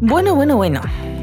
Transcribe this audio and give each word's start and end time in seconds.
Bueno, 0.00 0.34
bueno, 0.34 0.56
bueno. 0.56 0.80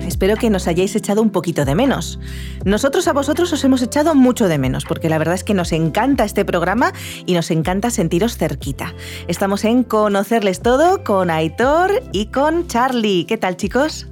Espero 0.08 0.38
que 0.38 0.50
nos 0.50 0.68
hayáis 0.68 0.96
echado 0.96 1.22
un 1.22 1.30
poquito 1.30 1.66
de 1.66 1.76
menos. 1.76 2.20
Nosotros 2.66 3.08
a 3.08 3.14
vosotros 3.14 3.54
os 3.54 3.64
hemos 3.64 3.82
echado 3.82 4.16
mucho 4.16 4.48
de 4.48 4.58
menos, 4.58 4.86
porque 4.86 5.08
la 5.08 5.18
verdad 5.18 5.36
es 5.36 5.44
que 5.44 5.54
nos 5.54 5.72
encanta 5.72 6.26
este 6.26 6.46
programa 6.46 6.94
y 7.26 7.34
nos 7.36 7.52
encanta 7.52 7.92
sentiros 7.92 8.38
cerquita. 8.38 8.94
Estamos 9.28 9.66
en 9.66 9.84
Conocerles 9.84 10.62
Todo 10.62 11.04
con 11.04 11.30
Aitor 11.30 11.92
y 12.12 12.28
con 12.28 12.68
Charlie. 12.68 13.26
¿Qué 13.26 13.38
tal, 13.38 13.56
chicos? 13.56 14.08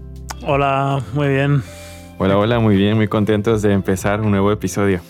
Hola, 0.46 1.02
muy 1.14 1.30
bien. 1.30 1.64
Hola, 2.20 2.38
hola, 2.38 2.59
muy 2.59 2.75
bien, 2.75 2.96
muy 2.96 3.07
contentos 3.07 3.62
de 3.62 3.73
empezar 3.73 4.21
un 4.21 4.32
nuevo 4.32 4.51
episodio. 4.51 5.01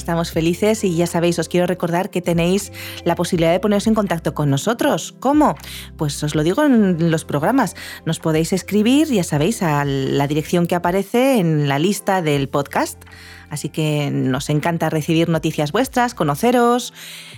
Estamos 0.00 0.30
felices 0.30 0.82
y 0.82 0.96
ya 0.96 1.06
sabéis, 1.06 1.38
os 1.38 1.50
quiero 1.50 1.66
recordar 1.66 2.08
que 2.08 2.22
tenéis 2.22 2.72
la 3.04 3.14
posibilidad 3.14 3.52
de 3.52 3.60
poneros 3.60 3.86
en 3.86 3.94
contacto 3.94 4.32
con 4.32 4.48
nosotros. 4.48 5.14
¿Cómo? 5.20 5.56
Pues 5.98 6.22
os 6.22 6.34
lo 6.34 6.42
digo 6.42 6.64
en 6.64 7.10
los 7.10 7.26
programas. 7.26 7.76
Nos 8.06 8.18
podéis 8.18 8.54
escribir, 8.54 9.08
ya 9.08 9.24
sabéis, 9.24 9.62
a 9.62 9.84
la 9.84 10.26
dirección 10.26 10.66
que 10.66 10.74
aparece 10.74 11.38
en 11.38 11.68
la 11.68 11.78
lista 11.78 12.22
del 12.22 12.48
podcast. 12.48 13.04
Así 13.50 13.68
que 13.68 14.10
nos 14.10 14.48
encanta 14.48 14.88
recibir 14.88 15.28
noticias 15.28 15.70
vuestras, 15.70 16.14
conoceros, 16.14 16.94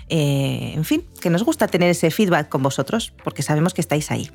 eh, 0.09 0.75
en 0.77 0.85
fin, 0.85 1.05
que 1.21 1.31
nos 1.31 1.43
gusta 1.43 1.67
tener 1.67 1.91
ese 1.91 2.13
feedback 2.13 2.49
con 2.49 2.63
vosotros, 2.63 3.13
porque 3.25 3.43
sabemos 3.43 3.75
que 3.75 3.81
estáis 3.81 4.13
ahí. 4.13 4.31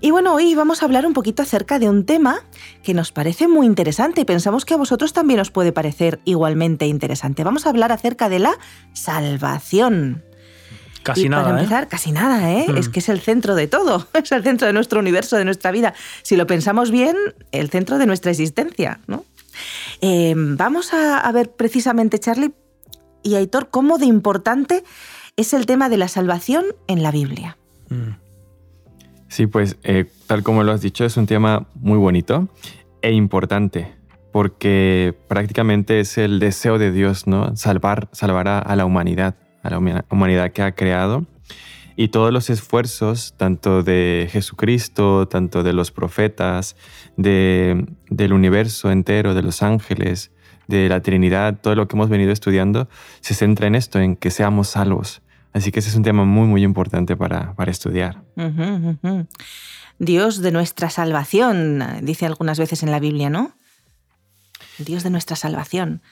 Y 0.00 0.10
bueno, 0.10 0.34
hoy 0.34 0.54
vamos 0.54 0.82
a 0.82 0.86
hablar 0.86 1.06
un 1.06 1.12
poquito 1.12 1.42
acerca 1.42 1.78
de 1.78 1.88
un 1.88 2.04
tema 2.04 2.40
que 2.82 2.94
nos 2.94 3.12
parece 3.12 3.48
muy 3.48 3.66
interesante 3.66 4.20
y 4.20 4.24
pensamos 4.24 4.64
que 4.64 4.74
a 4.74 4.76
vosotros 4.76 5.12
también 5.12 5.40
os 5.40 5.50
puede 5.50 5.72
parecer 5.72 6.20
igualmente 6.24 6.86
interesante. 6.86 7.44
Vamos 7.44 7.66
a 7.66 7.70
hablar 7.70 7.92
acerca 7.92 8.28
de 8.28 8.38
la 8.38 8.58
salvación. 8.92 10.22
Casi 11.02 11.28
nada. 11.28 11.44
Para 11.44 11.56
¿eh? 11.56 11.60
empezar, 11.60 11.88
casi 11.88 12.12
nada, 12.12 12.50
¿eh? 12.50 12.66
Es 12.76 12.88
mm. 12.88 12.92
que 12.92 13.00
es 13.00 13.08
el 13.10 13.20
centro 13.20 13.54
de 13.54 13.66
todo, 13.66 14.08
es 14.14 14.32
el 14.32 14.42
centro 14.42 14.66
de 14.66 14.72
nuestro 14.72 15.00
universo, 15.00 15.36
de 15.36 15.44
nuestra 15.44 15.70
vida. 15.70 15.94
Si 16.22 16.36
lo 16.36 16.46
pensamos 16.46 16.90
bien, 16.90 17.16
el 17.52 17.70
centro 17.70 17.98
de 17.98 18.06
nuestra 18.06 18.30
existencia, 18.30 19.00
¿no? 19.06 19.24
Eh, 20.00 20.34
vamos 20.36 20.92
a, 20.92 21.30
ver 21.32 21.52
precisamente, 21.52 22.18
Charlie 22.18 22.52
y 23.22 23.36
Aitor, 23.36 23.68
cómo 23.70 23.98
de 23.98 24.06
importante 24.06 24.82
es 25.36 25.52
el 25.52 25.66
tema 25.66 25.88
de 25.88 25.98
la 25.98 26.08
salvación 26.08 26.64
en 26.88 27.02
la 27.02 27.10
Biblia. 27.10 27.56
Mm. 27.90 28.23
Sí, 29.34 29.48
pues 29.48 29.78
eh, 29.82 30.04
tal 30.28 30.44
como 30.44 30.62
lo 30.62 30.70
has 30.70 30.80
dicho, 30.80 31.04
es 31.04 31.16
un 31.16 31.26
tema 31.26 31.66
muy 31.74 31.98
bonito 31.98 32.48
e 33.02 33.10
importante 33.10 33.92
porque 34.32 35.12
prácticamente 35.26 35.98
es 35.98 36.18
el 36.18 36.38
deseo 36.38 36.78
de 36.78 36.92
Dios, 36.92 37.26
¿no? 37.26 37.56
Salvar, 37.56 38.08
salvar 38.12 38.46
a, 38.46 38.76
la 38.76 38.84
humanidad, 38.84 39.34
a 39.64 39.70
la 39.70 40.04
humanidad 40.08 40.52
que 40.52 40.62
ha 40.62 40.76
creado. 40.76 41.26
Y 41.96 42.08
todos 42.10 42.32
los 42.32 42.48
esfuerzos, 42.48 43.34
tanto 43.36 43.82
de 43.82 44.28
Jesucristo, 44.30 45.26
tanto 45.26 45.64
de 45.64 45.72
los 45.72 45.90
profetas, 45.90 46.76
de, 47.16 47.86
del 48.10 48.34
universo 48.34 48.92
entero, 48.92 49.34
de 49.34 49.42
los 49.42 49.64
ángeles, 49.64 50.30
de 50.68 50.88
la 50.88 51.00
Trinidad, 51.00 51.58
todo 51.60 51.74
lo 51.74 51.88
que 51.88 51.96
hemos 51.96 52.08
venido 52.08 52.30
estudiando, 52.30 52.88
se 53.20 53.34
centra 53.34 53.66
en 53.66 53.74
esto, 53.74 53.98
en 53.98 54.14
que 54.14 54.30
seamos 54.30 54.68
salvos. 54.68 55.22
Así 55.54 55.70
que 55.70 55.78
ese 55.78 55.88
es 55.88 55.94
un 55.94 56.02
tema 56.02 56.24
muy, 56.24 56.46
muy 56.46 56.62
importante 56.62 57.16
para, 57.16 57.54
estudiar. 57.66 58.22
Dios 59.98 60.42
de 60.42 60.50
nuestra 60.50 60.90
salvación, 60.90 61.82
dice 62.02 62.26
algunas 62.26 62.58
veces 62.58 62.82
en 62.82 62.90
la 62.90 62.98
Biblia, 62.98 63.30
¿no? 63.30 63.56
Dios 64.78 65.04
de 65.04 65.10
nuestra 65.10 65.36
salvación. 65.36 66.02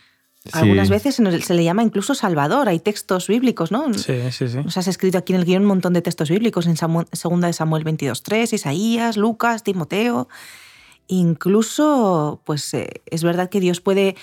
Algunas 0.53 0.91
veces 0.91 1.17
se 1.17 1.55
le 1.55 1.65
llama 1.65 1.83
incluso 1.83 2.15
Salvador. 2.15 2.69
Hay 2.69 2.81
textos 2.81 3.29
bíblicos, 3.29 3.71
¿no? 3.71 3.93
Sí, 3.94 4.15
sí, 4.31 4.49
sí. 4.49 4.59
Nos 4.59 4.77
has 4.77 4.89
escrito 4.89 5.19
aquí 5.19 5.33
en 5.33 5.41
el 5.41 5.45
guion 5.45 5.62
un 5.62 5.69
montón 5.69 5.93
de 5.93 6.03
textos 6.03 6.31
bíblicos, 6.31 6.66
en 6.66 6.77
Segunda 6.77 7.47
de 7.47 7.53
Samuel 7.53 7.84
22.3, 7.84 8.53
Isaías, 8.53 9.16
Lucas, 9.16 9.62
Timoteo. 9.62 10.28
Incluso, 11.06 12.43
pues 12.45 12.75
eh, 12.75 13.03
es 13.06 13.22
verdad 13.22 13.50
que 13.50 13.61
Dios 13.61 13.81
puede 13.81 14.16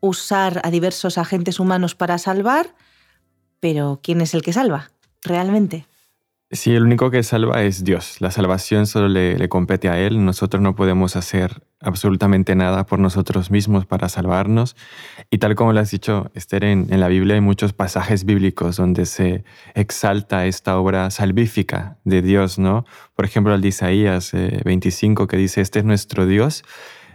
usar 0.00 0.60
a 0.64 0.70
diversos 0.70 1.16
agentes 1.16 1.60
humanos 1.60 1.94
para 1.94 2.18
salvar, 2.18 2.74
pero 3.62 4.00
¿quién 4.02 4.20
es 4.20 4.34
el 4.34 4.42
que 4.42 4.52
salva 4.52 4.90
realmente? 5.22 5.86
Sí, 6.50 6.74
el 6.74 6.82
único 6.82 7.12
que 7.12 7.22
salva 7.22 7.62
es 7.62 7.84
Dios. 7.84 8.20
La 8.20 8.32
salvación 8.32 8.88
solo 8.88 9.08
le, 9.08 9.48
compete 9.48 9.88
a 9.88 10.00
Él. 10.00 10.24
Nosotros 10.24 10.60
no 10.60 10.74
podemos 10.74 11.14
hacer 11.14 11.62
absolutamente 11.80 12.56
nada 12.56 12.84
por 12.84 12.98
nosotros 12.98 13.52
mismos 13.52 13.86
para 13.86 14.08
salvarnos. 14.08 14.74
Y 15.30 15.38
tal 15.38 15.54
como 15.54 15.72
lo 15.72 15.78
has 15.78 15.92
dicho, 15.92 16.28
Esther, 16.34 16.64
en, 16.64 16.88
la 16.90 17.06
Biblia 17.06 17.36
hay 17.36 17.40
muchos 17.40 17.72
pasajes 17.72 18.24
bíblicos 18.24 18.76
donde 18.76 19.06
se 19.06 19.44
exalta 19.74 20.44
esta 20.44 20.76
obra 20.76 21.08
salvífica 21.10 21.98
de 22.02 22.20
Dios, 22.20 22.58
¿no? 22.58 22.84
Por 23.14 23.24
ejemplo, 23.26 23.54
el 23.54 23.60
de 23.60 23.68
Isaías 23.68 24.32
25 24.32 25.22
eh, 25.22 25.26
que 25.28 25.36
dice, 25.36 25.60
este 25.60 25.78
es 25.78 25.84
nuestro 25.84 26.26
Dios 26.26 26.64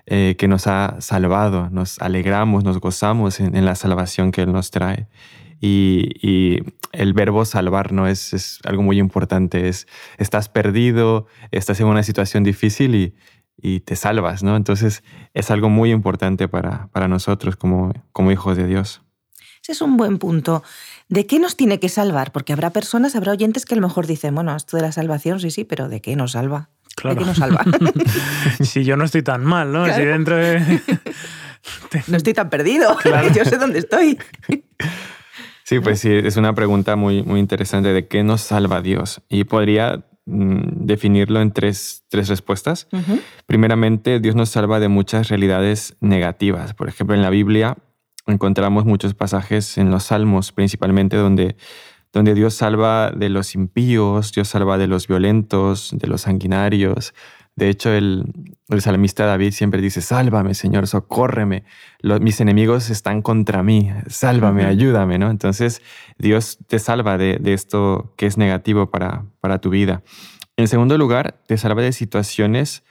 eh, 0.05 0.35
que 0.39 0.47
nos 0.47 0.65
ha 0.65 0.95
salvado, 1.01 1.69
nos 1.71 1.99
alegramos, 1.99 2.63
nos 2.63 2.79
gozamos 2.79 3.41
en 3.41 3.65
la 3.65 3.75
salvación 3.75 4.31
que 4.31 4.43
Él 4.43 4.53
nos 4.53 4.71
trae. 4.71 5.07
Y, 5.59 6.59
el 6.93 7.13
verbo 7.13 7.45
salvar 7.45 7.91
no 7.91 8.07
es, 8.07 8.59
algo 8.63 8.81
muy 8.81 8.99
importante. 8.99 9.67
Es, 9.67 9.87
estás 10.17 10.49
perdido, 10.49 11.27
estás 11.51 11.79
en 11.79 11.87
una 11.87 12.03
situación 12.03 12.43
difícil 12.43 12.95
y, 12.95 13.13
te 13.81 13.95
salvas, 13.95 14.43
¿no? 14.43 14.55
Entonces 14.55 15.03
es 15.33 15.49
algo 15.49 15.69
muy 15.69 15.91
importante 15.91 16.47
para, 16.47 16.89
nosotros 17.07 17.55
como, 17.55 17.91
como 18.11 18.31
hijos 18.31 18.55
de 18.55 18.67
Dios. 18.67 19.01
Ese 19.63 19.71
es 19.71 19.81
un 19.81 19.97
buen 19.97 20.19
punto. 20.19 20.63
¿De 21.09 21.25
qué 21.25 21.39
nos 21.39 21.57
tiene 21.57 21.79
que 21.79 21.89
salvar? 21.89 22.31
Porque 22.31 22.53
habrá 22.53 22.69
personas, 22.69 23.15
habrá 23.15 23.31
oyentes 23.31 23.65
que 23.65 23.73
a 23.73 23.77
lo 23.77 23.87
mejor 23.87 24.05
dicen, 24.05 24.35
bueno, 24.35 24.55
esto 24.55 24.77
de 24.77 24.83
la 24.83 24.91
salvación, 24.91 25.39
sí, 25.39 25.49
sí, 25.51 25.63
pero 25.63 25.89
¿de 25.89 26.01
qué 26.01 26.15
nos 26.15 26.33
salva? 26.33 26.69
¿De 27.03 27.15
qué 27.15 27.25
nos 27.25 27.37
salva? 27.37 27.65
si 28.61 28.83
yo 28.83 28.95
no 28.95 29.05
estoy 29.05 29.23
tan 29.23 29.43
mal, 29.43 29.71
¿no? 29.71 29.85
Si 29.93 30.01
dentro 30.03 30.37
de... 30.37 30.81
no 32.07 32.17
estoy 32.17 32.33
tan 32.33 32.49
perdido, 32.49 32.97
yo 33.33 33.45
sé 33.45 33.57
dónde 33.57 33.79
estoy. 33.79 34.17
Sí, 35.67 35.81
pues 35.81 35.99
sí, 35.99 36.09
es 36.09 36.37
una 36.37 36.55
pregunta 36.55 36.95
muy, 36.95 37.23
muy 37.23 37.41
interesante 37.41 37.91
de 37.91 38.07
qué 38.07 38.23
nos 38.23 38.39
salva 38.39 38.81
Dios. 38.81 39.21
Y 39.27 39.43
podría 39.43 40.05
mm, 40.25 40.85
definirlo 40.85 41.41
en 41.41 41.51
tres, 41.51 42.05
tres 42.07 42.29
respuestas. 42.29 42.87
Primeramente, 43.47 44.21
Dios 44.21 44.33
nos 44.33 44.47
salva 44.47 44.79
de 44.79 44.87
muchas 44.87 45.27
realidades 45.27 45.97
negativas. 45.99 46.73
Por 46.73 46.87
ejemplo, 46.87 47.17
en 47.17 47.21
la 47.21 47.29
Biblia 47.29 47.75
encontramos 48.27 48.85
muchos 48.85 49.13
pasajes 49.13 49.77
en 49.77 49.91
los 49.91 50.03
Salmos, 50.03 50.53
principalmente 50.53 51.17
donde, 51.17 51.57
donde 52.13 52.33
Dios 52.33 52.53
salva 52.53 53.11
de 53.11 53.27
los 53.27 53.53
impíos, 53.53 54.31
Dios 54.31 54.47
salva 54.47 54.77
de 54.77 54.87
los 54.87 55.09
violentos, 55.09 55.89
de 55.91 56.07
los 56.07 56.21
sanguinarios, 56.21 57.13
de 57.57 57.69
hecho, 57.69 57.91
el, 57.91 58.31
salmista 58.77 59.25
David 59.25 59.51
siempre 59.51 59.81
dice, 59.81 60.01
sálvame, 60.01 60.53
Señor, 60.53 60.85
socórreme. 60.85 61.63
mis 62.21 62.39
enemigos 62.39 62.91
están 62.91 63.23
contra 63.23 63.63
mí, 63.63 63.89
sálvame, 64.05 64.63
ayúdame, 64.65 65.17
¿no? 65.17 65.31
Entonces, 65.31 65.81
Dios 66.19 66.59
te 66.67 66.77
salva 66.77 67.17
de, 67.17 67.41
esto 67.45 68.13
que 68.15 68.27
es 68.27 68.37
negativo 68.37 68.91
para, 68.91 69.25
para 69.41 69.59
tu 69.59 69.71
vida. 69.71 70.03
En 70.55 70.67
segundo 70.67 70.99
lugar, 70.99 71.41
te 71.47 71.57
salva 71.57 71.81
de 71.81 71.93
situaciones 71.93 72.83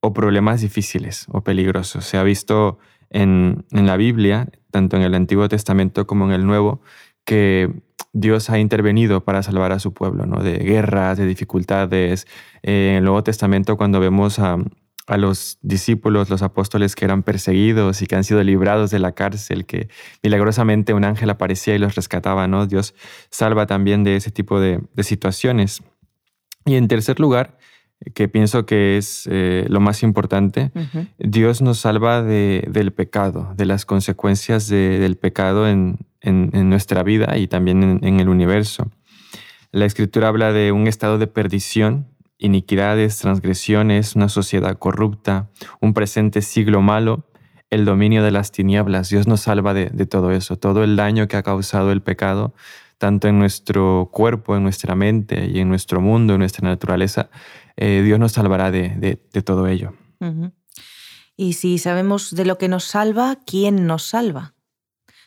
o 0.00 0.14
problemas 0.14 0.62
difíciles 0.62 1.26
o 1.30 1.44
peligrosos. 1.44 2.06
Se 2.06 2.16
ha 2.16 2.22
visto 2.22 2.78
en, 3.10 3.66
en 3.70 3.86
la 3.86 3.98
Biblia, 3.98 4.48
tanto 4.70 4.96
en 4.96 5.02
el 5.02 5.14
Antiguo 5.14 5.46
Testamento 5.50 6.06
como 6.06 6.24
en 6.24 6.32
el 6.32 6.46
Nuevo, 6.46 6.80
que 7.26 7.70
Dios 8.18 8.48
ha 8.48 8.58
intervenido 8.58 9.22
para 9.24 9.42
salvar 9.42 9.72
a 9.72 9.78
su 9.78 9.92
pueblo, 9.92 10.24
¿no? 10.24 10.42
De 10.42 10.56
guerras, 10.58 11.18
de 11.18 11.26
dificultades. 11.26 12.26
Eh, 12.62 12.88
en 12.90 12.96
el 12.96 13.04
Nuevo 13.04 13.22
Testamento, 13.22 13.76
cuando 13.76 14.00
vemos 14.00 14.38
a, 14.38 14.56
los 15.18 15.58
discípulos, 15.60 16.30
los 16.30 16.42
apóstoles 16.42 16.96
que 16.96 17.04
eran 17.04 17.22
perseguidos 17.22 18.00
y 18.00 18.06
que 18.06 18.16
han 18.16 18.24
sido 18.24 18.42
librados 18.42 18.90
de 18.90 18.98
la 18.98 19.12
cárcel, 19.12 19.66
que 19.66 19.88
milagrosamente 20.22 20.94
un 20.94 21.04
ángel 21.04 21.28
aparecía 21.28 21.74
y 21.74 21.78
los 21.78 21.94
rescataba, 21.94 22.48
¿no? 22.48 22.66
Dios 22.66 22.94
salva 23.30 23.66
también 23.66 24.02
de 24.02 24.16
ese 24.16 24.30
tipo 24.30 24.60
de, 24.60 24.80
situaciones. 25.02 25.82
Y 26.64 26.76
en 26.76 26.88
tercer 26.88 27.20
lugar, 27.20 27.58
que 28.14 28.28
pienso 28.28 28.66
que 28.66 28.98
es 28.98 29.28
eh, 29.30 29.66
lo 29.68 29.80
más 29.80 30.02
importante, 30.02 30.70
Dios 31.18 31.62
nos 31.62 31.78
salva 31.78 32.22
del 32.22 32.92
pecado, 32.92 33.54
de 33.56 33.64
las 33.64 33.84
consecuencias 33.86 34.68
del 34.68 35.16
pecado 35.16 35.68
en, 35.68 35.98
en, 36.26 36.68
nuestra 36.68 37.02
vida 37.02 37.36
y 37.38 37.46
también 37.46 38.00
en, 38.02 38.20
el 38.20 38.28
universo. 38.28 38.90
La 39.72 39.84
escritura 39.84 40.28
habla 40.28 40.52
de 40.52 40.72
un 40.72 40.86
estado 40.86 41.18
de 41.18 41.26
perdición, 41.26 42.06
iniquidades, 42.38 43.18
transgresiones, 43.18 44.16
una 44.16 44.28
sociedad 44.28 44.78
corrupta, 44.78 45.48
un 45.80 45.94
presente 45.94 46.42
siglo 46.42 46.82
malo, 46.82 47.26
el 47.70 47.84
dominio 47.84 48.22
de 48.22 48.30
las 48.30 48.52
tinieblas. 48.52 49.08
Dios 49.08 49.26
nos 49.26 49.40
salva 49.40 49.74
de, 49.74 49.90
todo 50.06 50.32
eso, 50.32 50.56
todo 50.56 50.84
el 50.84 50.96
daño 50.96 51.28
que 51.28 51.36
ha 51.36 51.42
causado 51.42 51.92
el 51.92 52.02
pecado, 52.02 52.54
tanto 52.98 53.28
en 53.28 53.38
nuestro 53.38 54.08
cuerpo, 54.12 54.56
en 54.56 54.62
nuestra 54.62 54.94
mente 54.94 55.46
y 55.46 55.60
en 55.60 55.68
nuestro 55.68 56.00
mundo, 56.00 56.34
en 56.34 56.40
nuestra 56.40 56.68
naturaleza. 56.68 57.28
Eh, 57.76 58.02
Dios 58.02 58.18
nos 58.18 58.32
salvará 58.32 58.70
de, 58.70 59.16
todo 59.44 59.66
ello. 59.66 59.94
Y 61.36 61.52
si 61.52 61.78
sabemos 61.78 62.34
de 62.34 62.44
lo 62.44 62.58
que 62.58 62.68
nos 62.68 62.84
salva, 62.84 63.38
¿quién 63.46 63.86
nos 63.86 64.04
salva? 64.04 64.54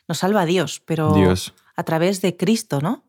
Nos 0.08 0.20
salva 0.20 0.46
Dios, 0.46 0.82
pero 0.86 1.14
a 1.76 1.84
través 1.84 2.22
de 2.22 2.36
Cristo, 2.36 2.82
¿no? 2.82 3.06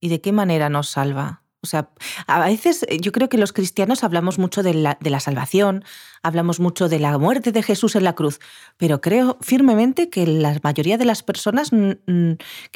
¿Y 0.00 0.08
de 0.08 0.20
qué 0.20 0.32
manera 0.32 0.68
nos 0.70 0.88
salva? 0.88 1.42
O 1.66 1.70
sea, 1.70 1.88
a 2.26 2.46
veces 2.46 2.84
eh, 2.88 2.98
yo 3.00 3.12
creo 3.12 3.28
que 3.28 3.38
los 3.38 3.52
cristianos 3.52 4.04
hablamos 4.04 4.38
mucho 4.38 4.62
de 4.62 4.74
la, 4.74 5.20
salvación, 5.20 5.84
hablamos 6.22 6.60
mucho 6.60 6.88
de 6.88 6.98
la 6.98 7.18
muerte 7.18 7.50
de 7.50 7.62
Jesús 7.62 7.96
en 7.96 8.04
la 8.04 8.14
cruz, 8.14 8.38
pero 8.76 9.00
creo 9.00 9.36
firmemente 9.40 10.08
que 10.08 10.26
la 10.26 10.58
mayoría 10.62 10.98
de 10.98 11.04
las 11.04 11.22
personas, 11.22 11.70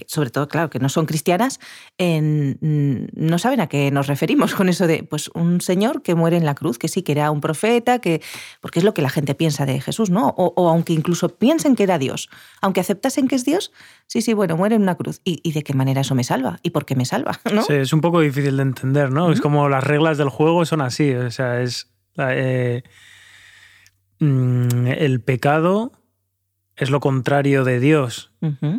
sobre 0.07 0.31
todo, 0.31 0.49
claro, 0.49 0.71
que 0.71 0.79
no 0.79 0.89
son 0.89 1.07
cristianas, 1.07 1.61
no 1.99 3.39
saben 3.39 3.61
a 3.61 3.69
qué 3.69 3.91
nos 3.91 4.07
referimos 4.07 4.55
con 4.55 4.69
eso 4.69 4.87
de, 4.87 5.03
pues, 5.03 5.31
un 5.35 5.61
señor 5.61 6.03
que 6.03 6.15
muere 6.15 6.37
en 6.37 6.45
la 6.45 6.55
cruz, 6.55 6.79
que 6.79 6.89
sí, 6.89 7.03
que 7.03 7.13
era 7.13 7.31
un 7.31 7.41
profeta, 7.41 8.01
que, 8.01 8.23
porque 8.61 8.81
es 8.81 8.85
lo 8.85 8.95
que 8.95 9.03
la 9.03 9.11
gente 9.11 9.35
piensa 9.35 9.67
de 9.67 9.81
Jesús, 9.81 10.11
¿no? 10.11 10.35
O, 10.37 10.69
aunque 10.69 10.93
incluso 10.93 11.29
piensen 11.29 11.77
que 11.77 11.85
era 11.85 11.99
Dios, 11.99 12.29
aunque 12.61 12.81
aceptasen 12.81 13.29
que 13.29 13.37
es 13.37 13.45
Dios, 13.45 13.73
sí, 14.11 14.23
sí, 14.23 14.35
bueno, 14.35 14.57
muere 14.57 14.75
en 14.75 14.83
una 14.83 14.97
cruz. 14.97 15.21
¿Y, 15.25 15.41
y 15.45 15.53
de 15.53 15.63
qué 15.63 15.73
manera 15.73 16.01
eso 16.01 16.17
me 16.17 16.25
salva? 16.25 16.59
¿Y 16.65 16.71
por 16.71 16.85
qué 16.85 16.97
me 16.97 17.05
salva? 17.05 17.39
¿no? 17.55 17.63
Sí, 17.63 17.75
es 17.75 17.93
un 17.93 18.01
poco 18.01 18.21
difícil 18.21 18.57
de 18.57 18.63
entender, 18.63 19.13
¿no? 19.13 19.31
Es 19.31 19.41
como 19.41 19.69
las 19.69 19.85
reglas 19.85 20.19
del 20.19 20.31
juego 20.31 20.67
son 20.67 20.81
así, 20.81 21.15
o 21.15 21.31
sea, 21.31 21.63
es... 21.63 21.93
Eh, 22.19 22.83
mm, 24.19 24.89
el 24.89 25.21
pecado 25.21 25.93
es 26.75 26.91
lo 26.91 26.99
contrario 26.99 27.63
de 27.63 27.79
Dios 27.79 28.33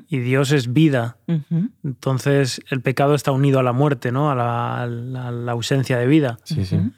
y 0.10 0.20
Dios 0.20 0.52
es 0.52 0.74
vida. 0.74 1.18
Entonces 1.84 2.62
el 2.70 2.82
pecado 2.82 3.14
está 3.14 3.32
unido 3.32 3.60
a 3.60 3.64
la 3.64 3.74
muerte, 3.74 4.12
¿no? 4.12 4.32
A 4.32 4.36
la, 4.36 5.52
ausencia 5.52 5.98
de 5.98 6.08
vida. 6.08 6.40
Sí, 6.44 6.66
sí. 6.66 6.78
Mm, 6.78 6.92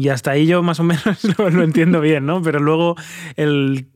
y, 0.00 0.08
hasta 0.08 0.30
ahí 0.30 0.46
yo 0.46 0.62
más 0.62 0.80
o 0.80 0.84
menos 0.84 1.04
lo, 1.38 1.62
entiendo 1.62 2.00
bien, 2.00 2.24
¿no? 2.24 2.40
Pero 2.40 2.60
luego 2.60 2.96
el 3.36 3.88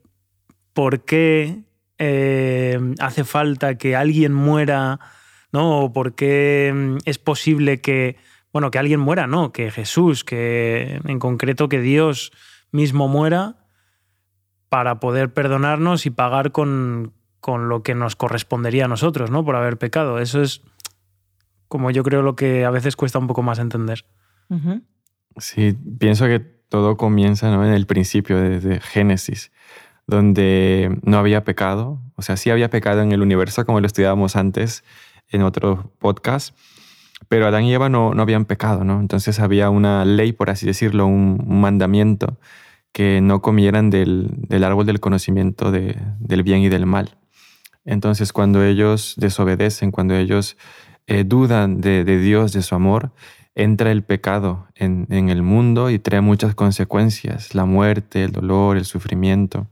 por 0.74 1.04
qué 1.04 1.62
eh, 1.98 2.78
hace 2.98 3.24
falta 3.24 3.76
que 3.76 3.96
alguien 3.96 4.32
muera 4.32 5.00
¿no? 5.52 5.80
O 5.80 5.92
por 5.92 6.14
qué 6.14 6.72
mm, 6.74 6.96
es 7.04 7.18
posible 7.18 7.80
que, 7.80 8.16
bueno, 8.52 8.70
que 8.70 8.78
alguien 8.78 9.00
muera, 9.00 9.26
¿no? 9.26 9.52
Que 9.52 9.70
Jesús, 9.70 10.24
que 10.24 11.00
en 11.04 11.18
concreto 11.18 11.68
que 11.68 11.80
Dios 11.80 12.32
mismo 12.70 13.08
muera 13.08 13.56
para 14.68 15.00
poder 15.00 15.32
perdonarnos 15.32 16.04
y 16.04 16.10
pagar 16.10 16.52
con, 16.52 17.14
con 17.40 17.68
lo 17.68 17.82
que 17.82 17.94
nos 17.94 18.16
correspondería 18.16 18.84
a 18.84 18.88
nosotros, 18.88 19.30
¿no? 19.30 19.44
Por 19.44 19.56
haber 19.56 19.78
pecado. 19.78 20.18
Eso 20.18 20.42
es 20.42 20.62
como 21.68 21.90
yo 21.90 22.02
creo 22.02 22.22
lo 22.22 22.36
que 22.36 22.64
a 22.64 22.70
veces 22.70 22.96
cuesta 22.96 23.18
un 23.18 23.26
poco 23.26 23.42
más 23.42 23.58
entender. 23.58 24.04
Sí, 25.36 25.76
pienso 25.98 26.26
que 26.26 26.40
todo 26.40 26.96
comienza 26.96 27.52
en 27.52 27.72
el 27.72 27.86
principio, 27.86 28.38
desde 28.38 28.80
Génesis, 28.80 29.52
donde 30.08 30.98
no 31.02 31.18
había 31.18 31.44
pecado, 31.44 32.00
o 32.16 32.22
sea, 32.22 32.36
sí 32.36 32.50
había 32.50 32.70
pecado 32.70 33.02
en 33.02 33.12
el 33.12 33.22
universo 33.22 33.64
como 33.64 33.80
lo 33.80 33.86
estudiábamos 33.86 34.34
antes, 34.36 34.82
en 35.28 35.42
otro 35.42 35.92
podcast, 35.98 36.56
pero 37.28 37.46
Adán 37.46 37.64
y 37.64 37.74
Eva 37.74 37.90
no, 37.90 38.14
no 38.14 38.22
habían 38.22 38.46
pecado, 38.46 38.84
¿no? 38.84 39.00
Entonces 39.00 39.38
había 39.38 39.68
una 39.68 40.06
ley, 40.06 40.32
por 40.32 40.48
así 40.48 40.64
decirlo, 40.64 41.06
un, 41.06 41.60
mandamiento, 41.60 42.38
que 42.92 43.20
no 43.20 43.42
comieran 43.42 43.90
del, 43.90 44.30
del 44.48 44.64
árbol 44.64 44.86
del 44.86 44.98
conocimiento 44.98 45.70
de, 45.70 45.98
del 46.20 46.42
bien 46.42 46.60
y 46.60 46.70
del 46.70 46.86
mal. 46.86 47.18
Entonces 47.84 48.32
cuando 48.32 48.64
ellos 48.64 49.14
desobedecen, 49.18 49.90
cuando 49.90 50.16
ellos 50.16 50.56
eh, 51.06 51.24
dudan 51.24 51.82
de, 51.82 52.04
de, 52.04 52.18
Dios, 52.18 52.54
de 52.54 52.62
su 52.62 52.74
amor, 52.74 53.12
entra 53.54 53.92
el 53.92 54.02
pecado 54.02 54.68
en, 54.74 55.06
en, 55.10 55.28
el 55.28 55.42
mundo 55.42 55.90
y 55.90 55.98
trae 55.98 56.22
muchas 56.22 56.54
consecuencias, 56.54 57.54
la 57.54 57.66
muerte, 57.66 58.24
el 58.24 58.32
dolor, 58.32 58.78
el 58.78 58.86
sufrimiento. 58.86 59.66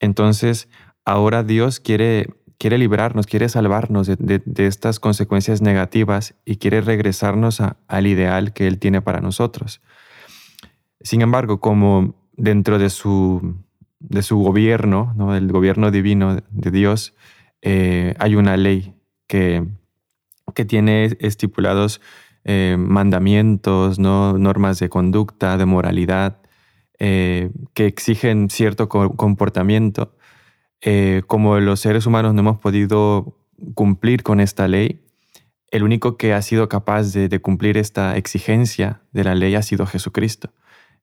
Entonces 0.00 0.68
ahora 1.04 1.42
Dios 1.42 1.80
quiere 1.80 2.28
quiere 2.58 2.78
librarnos, 2.78 3.26
quiere 3.26 3.48
salvarnos 3.48 4.06
de, 4.06 4.42
estas 4.56 5.00
consecuencias 5.00 5.60
negativas 5.60 6.34
y 6.44 6.56
quiere 6.56 6.80
regresarnos 6.80 7.60
al 7.60 8.06
ideal 8.06 8.52
que 8.52 8.66
Él 8.66 8.78
tiene 8.78 9.02
para 9.02 9.20
nosotros. 9.20 9.80
Sin 11.00 11.20
embargo, 11.20 11.60
como 11.60 12.14
dentro 12.36 12.78
de 12.78 12.90
su, 12.90 13.56
de 13.98 14.22
su 14.22 14.38
gobierno, 14.38 15.12
¿no? 15.16 15.34
el 15.36 15.50
gobierno 15.52 15.90
divino 15.90 16.38
de 16.50 16.70
Dios, 16.70 17.14
eh, 17.62 18.14
hay 18.18 18.34
una 18.34 18.56
ley 18.56 18.94
que, 19.26 19.66
que 20.54 20.64
tiene 20.64 21.16
estipulados 21.20 22.00
eh, 22.44 22.76
mandamientos, 22.78 23.98
¿no? 23.98 24.38
normas 24.38 24.78
de 24.78 24.88
conducta, 24.88 25.56
de 25.58 25.66
moralidad, 25.66 26.40
eh, 26.98 27.50
que 27.74 27.86
exigen 27.86 28.50
cierto 28.50 28.88
comportamiento 28.88 30.16
eh, 30.80 31.22
como 31.26 31.58
los 31.58 31.80
seres 31.80 32.06
humanos 32.06 32.34
no 32.34 32.40
hemos 32.40 32.58
podido 32.58 33.36
cumplir 33.74 34.22
con 34.22 34.40
esta 34.40 34.68
ley, 34.68 35.02
el 35.70 35.82
único 35.82 36.16
que 36.16 36.32
ha 36.32 36.42
sido 36.42 36.68
capaz 36.68 37.12
de, 37.12 37.40
cumplir 37.40 37.76
esta 37.76 38.16
exigencia 38.16 39.02
de 39.12 39.24
la 39.24 39.34
ley 39.34 39.54
ha 39.54 39.62
sido 39.62 39.86
Jesucristo. 39.86 40.52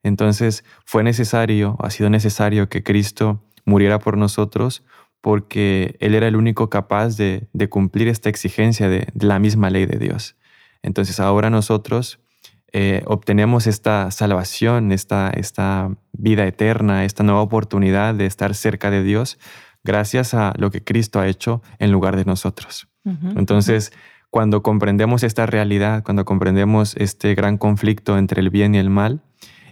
Entonces 0.04 0.64
fue 0.86 1.04
necesario, 1.04 1.78
ha 1.82 1.90
sido 1.90 2.10
necesario 2.10 2.70
que 2.70 2.84
Cristo 2.84 3.44
muriera 3.66 4.00
por 4.00 4.18
nosotros 4.18 4.84
porque 5.22 5.96
Él 6.00 6.16
era 6.16 6.28
el 6.28 6.36
único 6.36 6.70
capaz 6.70 7.18
de, 7.18 7.48
cumplir 7.70 8.08
esta 8.08 8.30
exigencia 8.30 8.90
de, 8.90 9.08
la 9.20 9.40
misma 9.40 9.70
ley 9.70 9.86
de 9.86 9.98
Dios. 9.98 10.36
Entonces 10.82 11.20
ahora 11.20 11.50
nosotros 11.50 12.20
eh, 12.74 13.04
obtenemos 13.06 13.68
esta 13.68 14.10
salvación, 14.10 14.92
esta, 14.92 15.30
esta 15.30 15.96
vida 16.12 16.46
eterna, 16.48 17.06
esta 17.06 17.24
nueva 17.24 17.42
oportunidad 17.42 18.16
de 18.16 18.26
estar 18.26 18.56
cerca 18.56 18.90
de 18.90 19.04
Dios 19.04 19.38
gracias 19.84 20.34
a 20.34 20.54
lo 20.58 20.72
que 20.72 20.84
Cristo 20.84 21.20
ha 21.20 21.28
hecho 21.28 21.62
en 21.78 21.92
lugar 21.92 22.16
de 22.16 22.26
nosotros. 22.26 22.88
Entonces, 23.36 23.92
cuando 24.30 24.64
comprendemos 24.64 25.24
esta 25.24 25.46
realidad, 25.46 26.04
cuando 26.04 26.26
comprendemos 26.26 26.96
este 26.96 27.36
gran 27.36 27.58
conflicto 27.58 28.18
entre 28.18 28.42
el 28.42 28.50
bien 28.50 28.74
y 28.74 28.80
el 28.80 28.90
mal, 28.90 29.22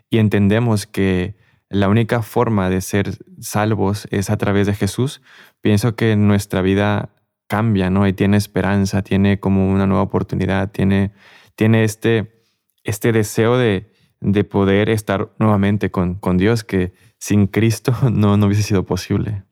y 0.10 0.20
entendemos 0.20 0.86
que 0.86 1.38
la 1.70 1.88
única 1.88 2.22
forma 2.22 2.70
de 2.70 2.82
ser 2.82 3.18
salvos 3.40 4.08
es 4.12 4.30
a 4.30 4.38
través 4.38 4.68
de 4.68 4.76
Jesús, 4.76 5.22
pienso 5.62 5.96
que 5.96 6.18
nuestra 6.18 6.62
vida 6.62 7.10
cambia, 7.48 7.90
¿no? 7.90 8.06
Y 8.06 8.14
tiene 8.14 8.38
esperanza, 8.38 9.02
tiene 9.02 9.40
como 9.40 9.72
una 9.72 9.88
nueva 9.88 10.04
oportunidad, 10.04 10.70
tiene, 10.70 11.14
tiene 11.56 11.86
este, 11.86 12.41
este 12.84 13.12
deseo 13.12 13.58
de, 13.58 13.92
de 14.20 14.44
poder 14.44 14.90
estar 14.90 15.32
nuevamente 15.40 15.92
con, 15.92 16.16
con 16.16 16.38
Dios 16.38 16.64
que 16.64 16.94
sin 17.18 17.48
Cristo 17.48 17.94
no, 18.12 18.38
no 18.38 18.48
hubiese 18.48 18.64
sido 18.64 18.86
posible. 18.86 19.44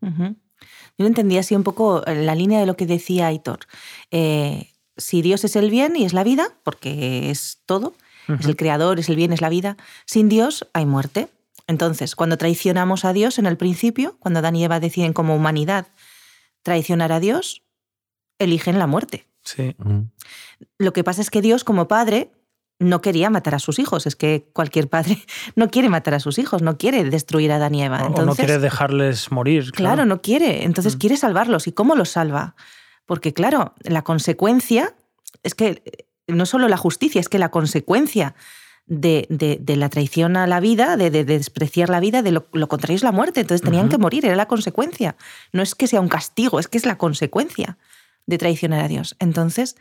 Yo 0.97 1.05
entendía 1.05 1.39
así 1.39 1.55
un 1.55 1.63
poco 1.63 2.03
la 2.05 2.35
línea 2.35 2.59
de 2.59 2.65
lo 2.65 2.75
que 2.75 2.85
decía 2.85 3.27
Aitor. 3.27 3.59
Eh, 4.11 4.71
si 4.97 5.21
Dios 5.21 5.43
es 5.45 5.55
el 5.55 5.69
bien 5.69 5.95
y 5.95 6.03
es 6.03 6.13
la 6.13 6.23
vida, 6.23 6.49
porque 6.63 7.29
es 7.29 7.61
todo, 7.65 7.93
es 8.27 8.45
el 8.45 8.55
creador, 8.55 8.99
es 8.99 9.09
el 9.09 9.15
bien, 9.15 9.31
es 9.31 9.41
la 9.41 9.49
vida, 9.49 9.77
sin 10.05 10.27
Dios 10.29 10.67
hay 10.73 10.85
muerte. 10.85 11.29
Entonces, 11.67 12.15
cuando 12.15 12.37
traicionamos 12.37 13.05
a 13.05 13.13
Dios 13.13 13.39
en 13.39 13.45
el 13.45 13.55
principio, 13.55 14.17
cuando 14.19 14.39
Adán 14.39 14.55
y 14.55 14.63
Eva 14.63 14.79
deciden 14.79 15.13
como 15.13 15.35
humanidad 15.35 15.87
traicionar 16.63 17.11
a 17.11 17.19
Dios, 17.19 17.63
eligen 18.37 18.77
la 18.77 18.87
muerte. 18.87 19.25
Sí. 19.43 19.75
Lo 20.77 20.93
que 20.93 21.03
pasa 21.03 21.21
es 21.21 21.29
que 21.29 21.41
Dios, 21.41 21.63
como 21.63 21.87
padre, 21.87 22.31
no 22.79 23.01
quería 23.01 23.29
matar 23.29 23.55
a 23.55 23.59
sus 23.59 23.77
hijos. 23.77 24.07
Es 24.07 24.15
que 24.15 24.49
cualquier 24.53 24.89
padre 24.89 25.21
no 25.55 25.69
quiere 25.69 25.89
matar 25.89 26.13
a 26.13 26.19
sus 26.19 26.39
hijos, 26.39 26.61
no 26.61 26.77
quiere 26.77 27.03
destruir 27.03 27.51
a 27.51 27.69
y 27.69 27.81
Eva. 27.81 28.07
o 28.07 28.25
no 28.25 28.35
quiere 28.35 28.57
dejarles 28.57 29.31
morir. 29.31 29.71
Claro, 29.71 30.05
no 30.05 30.21
quiere. 30.21 30.63
Entonces 30.63 30.95
mm. 30.95 30.99
quiere 30.99 31.17
salvarlos. 31.17 31.67
¿Y 31.67 31.73
cómo 31.73 31.95
los 31.95 32.09
salva? 32.09 32.55
Porque 33.05 33.33
claro, 33.33 33.73
la 33.83 34.03
consecuencia 34.03 34.93
es 35.43 35.55
que 35.55 35.83
eh, 35.85 36.05
no 36.27 36.45
solo 36.45 36.67
la 36.67 36.77
justicia, 36.77 37.19
es 37.19 37.29
que 37.29 37.39
la 37.39 37.49
consecuencia 37.49 38.35
de, 38.85 39.61
la 39.67 39.89
traición 39.89 40.35
a 40.35 40.47
la 40.47 40.59
vida, 40.59 40.97
de, 40.97 41.09
despreciar 41.11 41.89
la 41.89 41.99
vida, 41.99 42.21
de 42.21 42.31
lo, 42.31 42.49
contrario 42.67 42.95
es 42.95 43.03
la 43.03 43.11
muerte. 43.11 43.41
Entonces 43.41 43.63
tenían 43.63 43.89
que 43.89 43.97
morir, 43.97 44.25
era 44.25 44.35
la 44.35 44.47
consecuencia. 44.47 45.15
No 45.53 45.61
es 45.61 45.75
que 45.75 45.87
sea 45.87 46.01
un 46.01 46.09
castigo, 46.09 46.59
es 46.59 46.67
que 46.67 46.77
es 46.77 46.85
la 46.85 46.97
consecuencia 46.97 47.77
de 48.25 48.37
traicionar 48.37 48.83
a 48.83 48.87
Dios. 48.87 49.15
Entonces, 49.19 49.75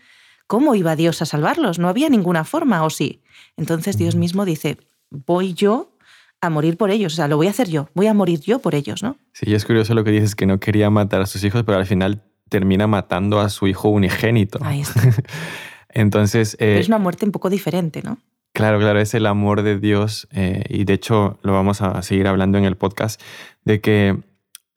¿Cómo 0.49 0.75
iba 0.75 0.97
Dios 0.97 1.21
a 1.21 1.27
salvarlos? 1.27 1.79
No 1.79 1.89
había 1.89 2.09
ninguna 2.09 2.43
forma, 2.43 2.83
¿o 2.83 2.89
sí? 2.89 3.21
Entonces 3.59 3.99
Dios 3.99 4.17
mismo 4.17 4.47
dice, 4.47 4.79
voy 5.11 5.53
yo 5.53 5.93
a 6.41 6.49
morir 6.49 6.79
por 6.79 6.91
ellos, 6.91 7.13
o 7.13 7.17
sea, 7.17 7.29
lo 7.29 7.37
voy 7.37 7.49
a 7.49 7.51
hacer 7.51 7.69
yo, 7.69 7.91
voy 7.95 8.07
a 8.07 8.15
morir 8.15 8.41
yo 8.41 8.59
por 8.59 8.75
ellos, 8.75 9.03
¿no? 9.03 9.19
Sí, 9.35 9.53
es 9.53 9.67
curioso 9.67 9.93
lo 9.93 10.05
que 10.05 10.11
dices, 10.11 10.35
que 10.35 10.47
no 10.47 10.59
quería 10.59 10.89
matar 10.89 11.21
a 11.21 11.27
sus 11.27 11.45
hijos, 11.45 11.65
pero 11.65 11.77
al 11.77 11.85
final 11.85 12.23
termina 12.49 12.87
matando 12.87 13.41
a 13.41 13.51
su 13.51 13.67
hijo 13.67 13.91
unigénito. 13.91 14.59
Ahí 14.63 14.81
está. 14.81 15.03
Entonces... 15.91 16.57
Eh, 16.61 16.79
es 16.81 16.89
una 16.89 16.99
muerte 16.99 17.27
un 17.27 17.33
poco 17.33 17.51
diferente, 17.51 18.01
¿no? 18.03 18.17
Claro, 18.55 18.79
claro, 18.79 19.01
es 19.01 19.13
el 19.13 19.27
amor 19.27 19.63
de 19.63 19.79
Dios 19.79 20.29
eh, 20.33 20.65
y 20.71 20.85
de 20.85 20.95
hecho 20.95 21.39
lo 21.43 21.53
vamos 21.53 21.83
a 21.83 22.01
seguir 22.01 22.27
hablando 22.27 22.57
en 22.57 22.65
el 22.65 22.79
podcast, 22.79 23.21
de 23.65 23.83
que 23.83 24.17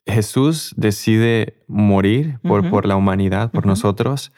Jesús 0.04 0.74
decide 0.76 1.64
morir 1.66 2.38
por, 2.42 2.68
por 2.68 2.84
la 2.84 2.96
humanidad, 2.96 3.50
por 3.50 3.64
nosotros, 3.64 4.32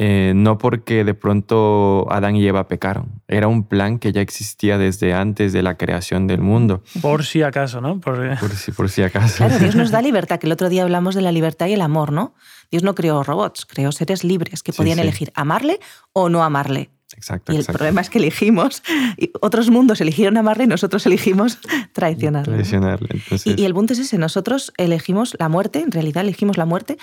eh, 0.00 0.32
no 0.36 0.58
porque 0.58 1.02
de 1.02 1.12
pronto 1.12 2.06
Adán 2.08 2.36
y 2.36 2.46
Eva 2.46 2.68
pecaron. 2.68 3.20
Era 3.26 3.48
un 3.48 3.64
plan 3.64 3.98
que 3.98 4.12
ya 4.12 4.20
existía 4.20 4.78
desde 4.78 5.12
antes 5.12 5.52
de 5.52 5.60
la 5.60 5.76
creación 5.76 6.28
del 6.28 6.40
mundo. 6.40 6.84
Por 7.02 7.24
si 7.24 7.42
acaso, 7.42 7.80
¿no? 7.80 8.00
Por, 8.00 8.38
si, 8.54 8.70
por 8.70 8.88
si 8.88 9.02
acaso. 9.02 9.38
Claro, 9.38 9.58
Dios 9.58 9.74
nos 9.74 9.90
da 9.90 10.00
libertad, 10.02 10.38
que 10.38 10.46
el 10.46 10.52
otro 10.52 10.68
día 10.68 10.84
hablamos 10.84 11.16
de 11.16 11.22
la 11.22 11.32
libertad 11.32 11.66
y 11.66 11.72
el 11.72 11.80
amor, 11.80 12.12
¿no? 12.12 12.34
Dios 12.70 12.84
no 12.84 12.94
creó 12.94 13.24
robots, 13.24 13.66
creó 13.66 13.90
seres 13.90 14.22
libres 14.22 14.62
que 14.62 14.72
podían 14.72 15.00
elegir 15.00 15.32
amarle 15.34 15.80
o 16.12 16.28
no 16.28 16.44
amarle. 16.44 16.90
Exacto, 17.16 17.52
y 17.52 17.56
el 17.56 17.64
problema 17.64 18.00
es 18.00 18.10
que 18.10 18.18
elegimos, 18.18 18.82
y 19.16 19.32
otros 19.40 19.70
mundos 19.70 20.00
eligieron 20.00 20.36
amarle 20.36 20.64
y 20.64 20.66
nosotros 20.68 21.04
elegimos 21.06 21.58
traicionarle. 21.92 22.54
traicionarle 22.54 23.22
y, 23.44 23.62
y, 23.62 23.64
el 23.64 23.74
punto 23.74 23.94
es 23.94 23.98
ese, 23.98 24.18
nosotros 24.18 24.72
elegimos 24.76 25.34
la 25.40 25.48
muerte, 25.48 25.80
en 25.80 25.90
realidad 25.90 26.22
elegimos 26.22 26.58
la 26.58 26.66
muerte, 26.66 26.98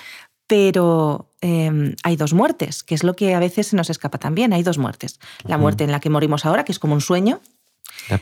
pero 0.46 1.30
em, 1.40 1.94
hay 2.02 2.16
dos 2.16 2.32
muertes, 2.32 2.84
que 2.84 2.94
es 2.94 3.02
lo 3.02 3.16
que 3.16 3.34
a 3.34 3.40
veces 3.40 3.68
se 3.68 3.76
nos 3.76 3.90
escapa 3.90 4.18
también. 4.18 4.52
Hay 4.52 4.62
dos 4.62 4.78
muertes. 4.78 5.18
La 5.44 5.58
muerte 5.58 5.84
en 5.84 5.92
la 5.92 6.00
que 6.00 6.10
morimos 6.10 6.46
ahora, 6.46 6.64
que 6.64 6.72
es 6.72 6.78
como 6.78 6.94
un 6.94 7.00
sueño, 7.00 7.40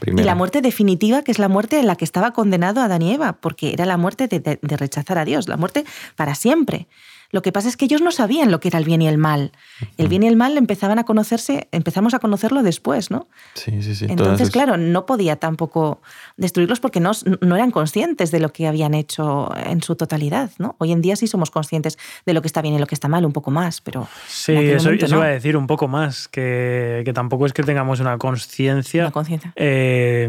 y 0.07 0.23
la 0.23 0.35
muerte 0.35 0.63
definitiva, 0.63 1.23
que 1.23 1.33
es 1.33 1.39
la 1.39 1.49
muerte 1.49 1.79
en 1.79 1.87
la 1.87 1.97
que 1.97 2.05
estaba 2.05 2.33
condenado 2.33 2.81
Adán 2.81 3.03
y 3.03 3.13
Eva, 3.13 3.35
porque 3.35 3.73
era 3.73 3.85
la 3.85 3.97
muerte 3.97 4.29
de, 4.29 4.59
rechazar 4.63 5.19
a 5.19 5.25
Dios, 5.25 5.49
la 5.49 5.57
muerte 5.57 5.85
para 6.17 6.35
siempre. 6.35 6.87
Lo 7.35 7.43
que 7.43 7.51
pasa 7.51 7.69
es 7.69 7.77
que 7.77 7.87
ellos 7.87 8.01
no 8.01 8.13
sabían 8.13 8.53
lo 8.53 8.61
que 8.61 8.69
era 8.69 8.79
el 8.79 8.85
bien 8.85 9.03
y 9.03 9.09
el 9.09 9.19
mal. 9.19 9.51
El 9.99 10.07
bien 10.07 10.23
y 10.23 10.29
el 10.29 10.37
mal 10.37 10.57
empezaban 10.57 11.01
a 11.01 11.05
conocerse, 11.05 11.67
empezamos 11.73 12.15
a 12.15 12.21
conocerlo 12.21 12.63
después, 12.63 13.11
¿no? 13.11 13.27
Sí, 13.55 13.83
sí, 13.83 13.97
sí. 13.97 14.07
Entonces, 14.09 14.53
claro, 14.53 14.77
no 14.77 15.05
podía 15.05 15.35
tampoco 15.35 16.01
destruirlos 16.37 16.79
porque 16.79 17.01
no, 17.01 17.11
no, 17.41 17.57
eran 17.57 17.73
conscientes 17.73 18.31
de 18.31 18.39
lo 18.39 18.53
que 18.53 18.69
habían 18.69 18.95
hecho 18.95 19.53
en 19.57 19.83
su 19.83 19.97
totalidad, 19.97 20.53
¿no? 20.59 20.77
Hoy 20.79 20.93
en 20.93 21.03
día 21.03 21.17
sí 21.17 21.27
somos 21.27 21.51
conscientes 21.51 21.99
de 22.25 22.35
lo 22.35 22.41
que 22.41 22.47
está 22.47 22.63
bien 22.63 22.77
y 22.77 22.79
lo 22.79 22.87
que 22.87 22.95
está 22.95 23.09
mal, 23.09 23.25
un 23.25 23.33
poco 23.33 23.51
más, 23.51 23.81
pero... 23.81 24.07
Sí, 24.29 24.53
eso, 24.53 24.93
iba 24.93 25.25
a 25.25 25.31
decir 25.31 25.57
un 25.57 25.67
poco 25.67 25.89
más, 25.89 26.29
que, 26.29 27.03
que 27.05 27.13
tampoco 27.13 27.47
es 27.47 27.53
que 27.53 27.65
tengamos 27.65 27.99
una 27.99 28.17
conciencia... 28.17 29.13
Eh, 29.57 30.29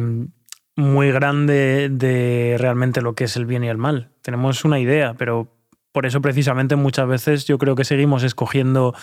muy 0.76 1.12
grande 1.12 1.88
de 1.90 2.58
realmente 2.60 3.02
lo 3.02 3.16
que 3.16 3.26
es 3.26 3.36
el 3.38 3.46
bien 3.46 3.64
y 3.64 3.70
el 3.70 3.78
mal. 3.78 4.10
Tenemos 4.22 4.66
una 4.66 4.80
idea, 4.80 5.14
pero 5.14 5.55
por 5.96 6.06
eso 6.06 6.20
precisamente 6.20 6.75
muchas 6.75 7.08
veces 7.08 7.46
yo 7.46 7.58
creo 7.58 7.74
que 7.74 7.86
seguimos 7.86 8.24
escogiendo 8.24 8.94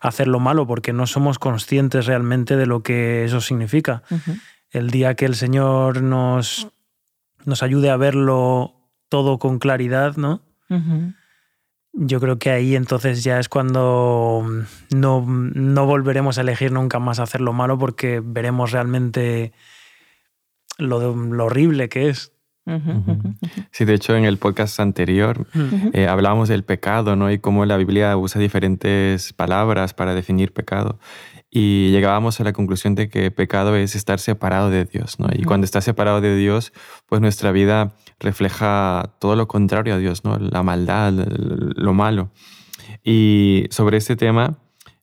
hacer 0.00 0.28
lo 0.28 0.38
malo 0.38 0.64
porque 0.64 0.92
no 0.92 1.08
somos 1.08 1.40
conscientes 1.40 2.06
realmente 2.06 2.56
de 2.56 2.66
lo 2.66 2.84
que 2.84 3.24
eso 3.24 3.40
significa. 3.40 4.04
El 4.70 4.90
día 4.90 5.16
que 5.16 5.24
el 5.24 5.34
Señor 5.34 6.02
nos, 6.02 6.68
nos 7.44 7.64
ayude 7.64 7.90
a 7.90 7.96
verlo 7.96 8.76
todo 9.08 9.40
con 9.40 9.58
claridad, 9.58 10.16
¿no? 10.18 10.40
Yo 11.92 12.20
creo 12.20 12.38
que 12.38 12.50
ahí 12.50 12.76
entonces 12.76 13.24
ya 13.24 13.40
es 13.40 13.48
cuando 13.48 14.46
no, 14.94 15.24
no 15.26 15.86
volveremos 15.86 16.38
a 16.38 16.42
elegir 16.42 16.70
nunca 16.70 17.00
más 17.00 17.18
hacer 17.18 17.40
lo 17.40 17.54
malo 17.54 17.76
porque 17.76 18.22
veremos 18.24 18.70
realmente 18.70 19.52
lo, 20.78 21.12
lo 21.16 21.44
horrible 21.46 21.88
que 21.88 22.08
es. 22.08 22.35
Sí, 23.70 23.84
de 23.84 23.94
hecho 23.94 24.16
en 24.16 24.24
el 24.24 24.38
podcast 24.38 24.80
anterior 24.80 25.46
eh, 25.92 26.08
hablábamos 26.08 26.48
del 26.48 26.64
pecado, 26.64 27.14
¿no? 27.14 27.30
Y 27.30 27.38
cómo 27.38 27.64
la 27.64 27.76
Biblia 27.76 28.16
usa 28.16 28.40
diferentes 28.40 29.32
palabras 29.32 29.94
para 29.94 30.14
definir 30.14 30.52
pecado. 30.52 30.98
Y 31.48 31.90
llegábamos 31.92 32.40
a 32.40 32.44
la 32.44 32.52
conclusión 32.52 32.96
de 32.96 33.08
que 33.08 33.30
pecado 33.30 33.76
es 33.76 33.94
estar 33.94 34.18
separado 34.18 34.68
de 34.68 34.84
Dios, 34.84 35.20
¿no? 35.20 35.28
Y 35.32 35.44
cuando 35.44 35.64
estás 35.64 35.84
separado 35.84 36.20
de 36.20 36.36
Dios, 36.36 36.72
pues 37.06 37.20
nuestra 37.20 37.52
vida 37.52 37.94
refleja 38.18 39.14
todo 39.20 39.36
lo 39.36 39.46
contrario 39.46 39.94
a 39.94 39.98
Dios, 39.98 40.24
¿no? 40.24 40.36
La 40.38 40.64
maldad, 40.64 41.12
lo 41.12 41.94
malo. 41.94 42.30
Y 43.04 43.66
sobre 43.70 43.96
este 43.96 44.16
tema 44.16 44.58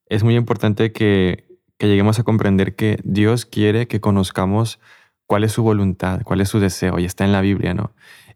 es 0.07 0.23
muy 0.23 0.35
importante 0.35 0.91
que, 0.91 1.47
que 1.77 1.87
lleguemos 1.87 2.19
a 2.19 2.23
comprender 2.23 2.75
que 2.75 2.99
Dios 3.03 3.45
quiere 3.45 3.87
que 3.87 4.01
conozcamos 4.01 4.79
cuál 5.27 5.43
es 5.43 5.51
su 5.51 5.63
voluntad, 5.63 6.21
cuál 6.23 6.41
es 6.41 6.49
su 6.49 6.59
deseo, 6.59 6.99
y 6.99 7.05
está 7.05 7.25
en 7.25 7.31
la 7.31 7.41
Biblia, 7.41 7.73
¿no? 7.73 7.93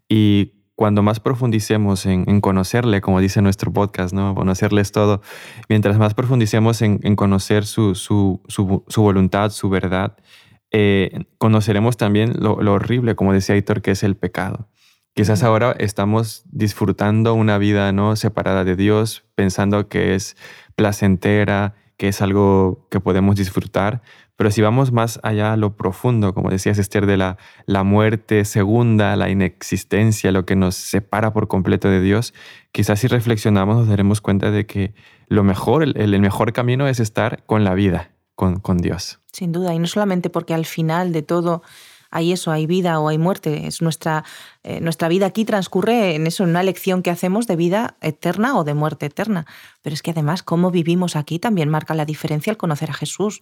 Y 0.08 0.54
cuando 0.78 1.02
más 1.02 1.18
profundicemos 1.18 2.06
en, 2.06 2.40
conocerle, 2.40 3.00
como 3.00 3.20
dice 3.20 3.42
nuestro 3.42 3.72
podcast, 3.72 4.14
¿no? 4.14 4.36
Conocerles 4.36 4.92
todo, 4.92 5.22
mientras 5.68 5.98
más 5.98 6.14
profundicemos 6.14 6.82
en, 6.82 7.16
conocer 7.16 7.66
su, 7.66 7.96
su, 7.96 8.40
su, 8.46 9.02
voluntad, 9.02 9.50
su 9.50 9.70
verdad, 9.70 10.16
eh, 10.70 11.24
conoceremos 11.38 11.96
también 11.96 12.34
lo, 12.38 12.54
horrible, 12.54 13.16
como 13.16 13.32
decía 13.32 13.56
Héctor, 13.56 13.82
que 13.82 13.90
es 13.90 14.04
el 14.04 14.16
pecado. 14.16 14.68
Quizás 15.14 15.42
ahora 15.42 15.74
estamos 15.80 16.44
disfrutando 16.46 17.34
una 17.34 17.58
vida 17.58 17.90
no 17.90 18.14
separada 18.14 18.62
de 18.62 18.76
Dios, 18.76 19.24
pensando 19.34 19.88
que 19.88 20.14
es 20.14 20.36
placentera, 20.76 21.74
que 21.98 22.08
es 22.08 22.22
algo 22.22 22.86
que 22.90 23.00
podemos 23.00 23.36
disfrutar, 23.36 24.00
pero 24.36 24.52
si 24.52 24.62
vamos 24.62 24.92
más 24.92 25.18
allá 25.24 25.52
a 25.52 25.56
lo 25.56 25.76
profundo, 25.76 26.32
como 26.32 26.48
decías 26.48 26.78
Esther, 26.78 27.06
de 27.06 27.16
la, 27.16 27.38
la 27.66 27.82
muerte 27.82 28.44
segunda, 28.44 29.16
la 29.16 29.28
inexistencia, 29.28 30.30
lo 30.30 30.46
que 30.46 30.54
nos 30.54 30.76
separa 30.76 31.32
por 31.32 31.48
completo 31.48 31.88
de 31.88 32.00
Dios, 32.00 32.34
quizás 32.70 33.00
si 33.00 33.08
reflexionamos 33.08 33.76
nos 33.76 33.88
daremos 33.88 34.20
cuenta 34.20 34.52
de 34.52 34.64
que 34.64 34.94
lo 35.26 35.42
mejor, 35.42 35.82
el, 35.82 35.96
el 35.96 36.20
mejor 36.20 36.52
camino 36.52 36.86
es 36.86 37.00
estar 37.00 37.42
con 37.46 37.64
la 37.64 37.74
vida, 37.74 38.12
con, 38.36 38.60
con 38.60 38.78
Dios. 38.78 39.18
Sin 39.32 39.50
duda, 39.50 39.74
y 39.74 39.80
no 39.80 39.88
solamente 39.88 40.30
porque 40.30 40.54
al 40.54 40.66
final 40.66 41.12
de 41.12 41.22
todo 41.22 41.62
hay 42.10 42.32
eso, 42.32 42.50
hay 42.50 42.66
vida 42.66 43.00
o 43.00 43.08
hay 43.08 43.18
muerte. 43.18 43.66
Es 43.66 43.82
nuestra, 43.82 44.24
eh, 44.62 44.80
nuestra 44.80 45.08
vida 45.08 45.26
aquí 45.26 45.44
transcurre 45.44 46.14
en 46.14 46.26
eso, 46.26 46.44
en 46.44 46.50
una 46.50 46.62
lección 46.62 47.02
que 47.02 47.10
hacemos 47.10 47.46
de 47.46 47.56
vida 47.56 47.96
eterna 48.00 48.56
o 48.56 48.64
de 48.64 48.74
muerte 48.74 49.06
eterna. 49.06 49.46
Pero 49.82 49.94
es 49.94 50.02
que 50.02 50.12
además 50.12 50.42
cómo 50.42 50.70
vivimos 50.70 51.16
aquí 51.16 51.38
también 51.38 51.68
marca 51.68 51.94
la 51.94 52.04
diferencia 52.04 52.50
al 52.50 52.56
conocer 52.56 52.90
a 52.90 52.94
Jesús. 52.94 53.40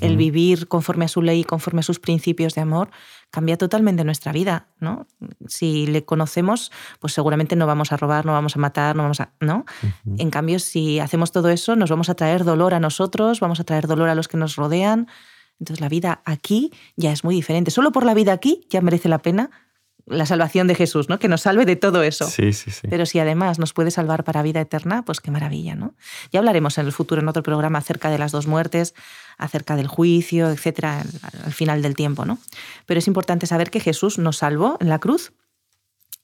El 0.00 0.16
vivir 0.16 0.68
conforme 0.68 1.04
a 1.04 1.08
su 1.08 1.22
ley, 1.22 1.44
conforme 1.44 1.80
a 1.80 1.82
sus 1.84 2.00
principios 2.00 2.54
de 2.54 2.62
amor, 2.62 2.90
cambia 3.30 3.56
totalmente 3.58 4.04
nuestra 4.04 4.32
vida, 4.32 4.68
¿no? 4.80 5.06
Si 5.46 5.86
le 5.86 6.04
conocemos, 6.04 6.72
pues 6.98 7.12
seguramente 7.12 7.56
no 7.56 7.66
vamos 7.66 7.92
a 7.92 7.96
robar, 7.96 8.24
no 8.24 8.32
vamos 8.32 8.56
a 8.56 8.58
matar, 8.58 8.96
no 8.96 9.02
vamos 9.02 9.20
a, 9.20 9.32
¿no? 9.40 9.64
En 10.16 10.30
cambio, 10.30 10.58
si 10.58 10.98
hacemos 10.98 11.30
todo 11.30 11.50
eso, 11.50 11.76
nos 11.76 11.90
vamos 11.90 12.08
a 12.08 12.14
traer 12.14 12.44
dolor 12.44 12.74
a 12.74 12.80
nosotros, 12.80 13.40
vamos 13.40 13.60
a 13.60 13.64
traer 13.64 13.86
dolor 13.86 14.08
a 14.08 14.14
los 14.14 14.28
que 14.28 14.38
nos 14.38 14.56
rodean, 14.56 15.08
entonces 15.60 15.80
la 15.80 15.88
vida 15.88 16.22
aquí 16.24 16.72
ya 16.96 17.12
es 17.12 17.24
muy 17.24 17.34
diferente. 17.34 17.70
Solo 17.70 17.92
por 17.92 18.04
la 18.04 18.14
vida 18.14 18.32
aquí 18.32 18.66
ya 18.70 18.80
merece 18.80 19.08
la 19.08 19.18
pena 19.18 19.50
la 20.10 20.26
salvación 20.26 20.66
de 20.66 20.74
Jesús, 20.74 21.08
¿no? 21.08 21.18
Que 21.18 21.28
nos 21.28 21.42
salve 21.42 21.64
de 21.64 21.76
todo 21.76 22.02
eso. 22.02 22.26
Sí, 22.26 22.52
sí, 22.52 22.70
sí. 22.70 22.88
Pero 22.88 23.06
si 23.06 23.18
además 23.18 23.58
nos 23.58 23.72
puede 23.72 23.90
salvar 23.90 24.24
para 24.24 24.42
vida 24.42 24.60
eterna, 24.60 25.04
pues 25.04 25.20
qué 25.20 25.30
maravilla, 25.30 25.74
¿no? 25.74 25.94
Ya 26.32 26.40
hablaremos 26.40 26.78
en 26.78 26.86
el 26.86 26.92
futuro 26.92 27.20
en 27.20 27.28
otro 27.28 27.42
programa 27.42 27.78
acerca 27.78 28.10
de 28.10 28.18
las 28.18 28.32
dos 28.32 28.46
muertes, 28.46 28.94
acerca 29.36 29.76
del 29.76 29.86
juicio, 29.86 30.50
etcétera, 30.50 31.04
al 31.44 31.52
final 31.52 31.82
del 31.82 31.94
tiempo, 31.94 32.24
¿no? 32.24 32.38
Pero 32.86 32.98
es 32.98 33.06
importante 33.06 33.46
saber 33.46 33.70
que 33.70 33.80
Jesús 33.80 34.18
nos 34.18 34.38
salvó 34.38 34.78
en 34.80 34.88
la 34.88 34.98
cruz 34.98 35.32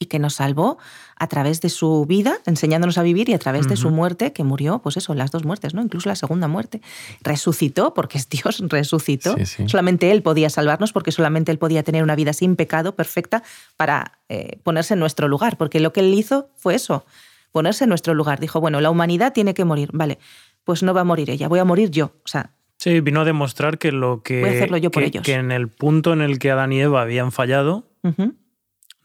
y 0.04 0.06
que 0.06 0.18
nos 0.18 0.34
salvó 0.34 0.78
a 1.16 1.26
través 1.26 1.60
de 1.60 1.68
su 1.68 2.06
vida, 2.06 2.38
enseñándonos 2.46 2.98
a 2.98 3.02
vivir, 3.02 3.28
y 3.28 3.34
a 3.34 3.38
través 3.38 3.68
de 3.68 3.76
su 3.76 3.90
muerte, 3.90 4.32
que 4.32 4.44
murió, 4.44 4.80
pues 4.80 4.96
eso, 4.96 5.14
las 5.14 5.30
dos 5.30 5.44
muertes, 5.44 5.74
¿no? 5.74 5.82
Incluso 5.82 6.08
la 6.08 6.16
segunda 6.16 6.48
muerte. 6.48 6.80
Resucitó, 7.22 7.94
porque 7.94 8.18
es 8.18 8.28
Dios, 8.28 8.62
resucitó. 8.68 9.36
Solamente 9.66 10.10
Él 10.10 10.22
podía 10.22 10.50
salvarnos, 10.50 10.92
porque 10.92 11.12
solamente 11.12 11.52
Él 11.52 11.58
podía 11.58 11.82
tener 11.82 12.02
una 12.02 12.16
vida 12.16 12.32
sin 12.32 12.56
pecado, 12.56 12.94
perfecta, 12.94 13.42
para 13.76 14.18
eh, 14.28 14.58
ponerse 14.62 14.94
en 14.94 15.00
nuestro 15.00 15.28
lugar, 15.28 15.56
porque 15.56 15.80
lo 15.80 15.92
que 15.92 16.00
Él 16.00 16.12
hizo 16.14 16.50
fue 16.56 16.74
eso, 16.74 17.06
ponerse 17.52 17.84
en 17.84 17.88
nuestro 17.88 18.14
lugar. 18.14 18.40
Dijo, 18.40 18.60
bueno, 18.60 18.80
la 18.80 18.90
humanidad 18.90 19.32
tiene 19.32 19.54
que 19.54 19.64
morir, 19.64 19.90
vale, 19.92 20.18
pues 20.64 20.82
no 20.82 20.94
va 20.94 21.02
a 21.02 21.04
morir 21.04 21.30
ella, 21.30 21.48
voy 21.48 21.60
a 21.60 21.64
morir 21.64 21.90
yo. 21.90 22.12
O 22.24 22.28
sea, 22.28 22.50
Sí, 22.76 23.00
vino 23.00 23.22
a 23.22 23.24
demostrar 23.24 23.78
que 23.78 23.92
lo 23.92 24.22
que. 24.22 24.40
Voy 24.40 24.50
a 24.50 24.52
hacerlo 24.52 24.76
yo 24.76 24.90
por 24.90 25.04
ellos. 25.04 25.22
Que 25.22 25.34
en 25.34 25.52
el 25.52 25.68
punto 25.68 26.12
en 26.12 26.20
el 26.20 26.38
que 26.38 26.50
Adán 26.50 26.72
y 26.72 26.80
Eva 26.80 27.00
habían 27.00 27.32
fallado, 27.32 27.88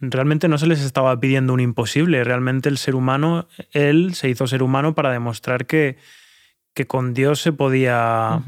realmente 0.02 0.48
no 0.48 0.58
se 0.58 0.68
les 0.68 0.82
estaba 0.82 1.20
pidiendo 1.20 1.54
un 1.54 1.60
imposible, 1.60 2.24
realmente 2.24 2.70
el 2.70 2.78
ser 2.78 2.96
humano, 2.96 3.48
él 3.72 4.14
se 4.16 4.30
hizo 4.30 4.48
ser 4.48 4.64
humano 4.64 4.96
para 4.96 5.12
demostrar 5.12 5.66
que, 5.66 5.98
que 6.74 6.88
con 6.88 7.14
Dios 7.14 7.42
se 7.42 7.52
podía 7.52 8.42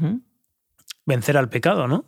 vencer 1.04 1.36
al 1.36 1.48
pecado, 1.48 1.88
¿no? 1.88 2.04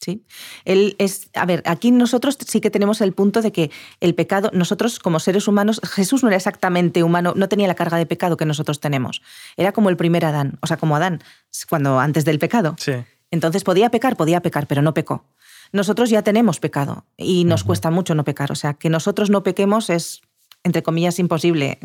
Sí. 0.00 0.24
Él 0.64 0.94
es, 0.98 1.28
a 1.34 1.44
ver, 1.44 1.62
aquí 1.66 1.90
nosotros 1.90 2.38
sí 2.46 2.60
que 2.60 2.70
tenemos 2.70 3.00
el 3.00 3.12
punto 3.12 3.42
de 3.42 3.50
que 3.50 3.72
el 3.98 4.14
pecado, 4.14 4.50
nosotros 4.54 5.00
como 5.00 5.18
seres 5.18 5.48
humanos, 5.48 5.80
Jesús 5.82 6.22
no 6.22 6.28
era 6.28 6.36
exactamente 6.36 7.02
humano, 7.02 7.32
no 7.34 7.48
tenía 7.48 7.66
la 7.66 7.74
carga 7.74 7.96
de 7.96 8.06
pecado 8.06 8.36
que 8.36 8.44
nosotros 8.44 8.78
tenemos. 8.78 9.22
Era 9.56 9.72
como 9.72 9.90
el 9.90 9.96
primer 9.96 10.24
Adán, 10.24 10.56
o 10.60 10.68
sea, 10.68 10.76
como 10.76 10.94
Adán, 10.94 11.20
cuando 11.68 11.98
antes 11.98 12.24
del 12.24 12.38
pecado. 12.38 12.76
Sí. 12.78 12.92
Entonces 13.32 13.64
podía 13.64 13.90
pecar, 13.90 14.16
podía 14.16 14.40
pecar, 14.40 14.68
pero 14.68 14.82
no 14.82 14.94
pecó 14.94 15.24
nosotros 15.72 16.10
ya 16.10 16.22
tenemos 16.22 16.60
pecado 16.60 17.04
y 17.16 17.44
nos 17.44 17.64
cuesta 17.64 17.90
mucho 17.90 18.14
no 18.14 18.24
pecar. 18.24 18.52
O 18.52 18.54
sea, 18.54 18.74
que 18.74 18.90
nosotros 18.90 19.30
no 19.30 19.42
pequemos 19.42 19.90
es 19.90 20.22
entre 20.64 20.82
comillas, 20.82 21.18
imposible. 21.18 21.78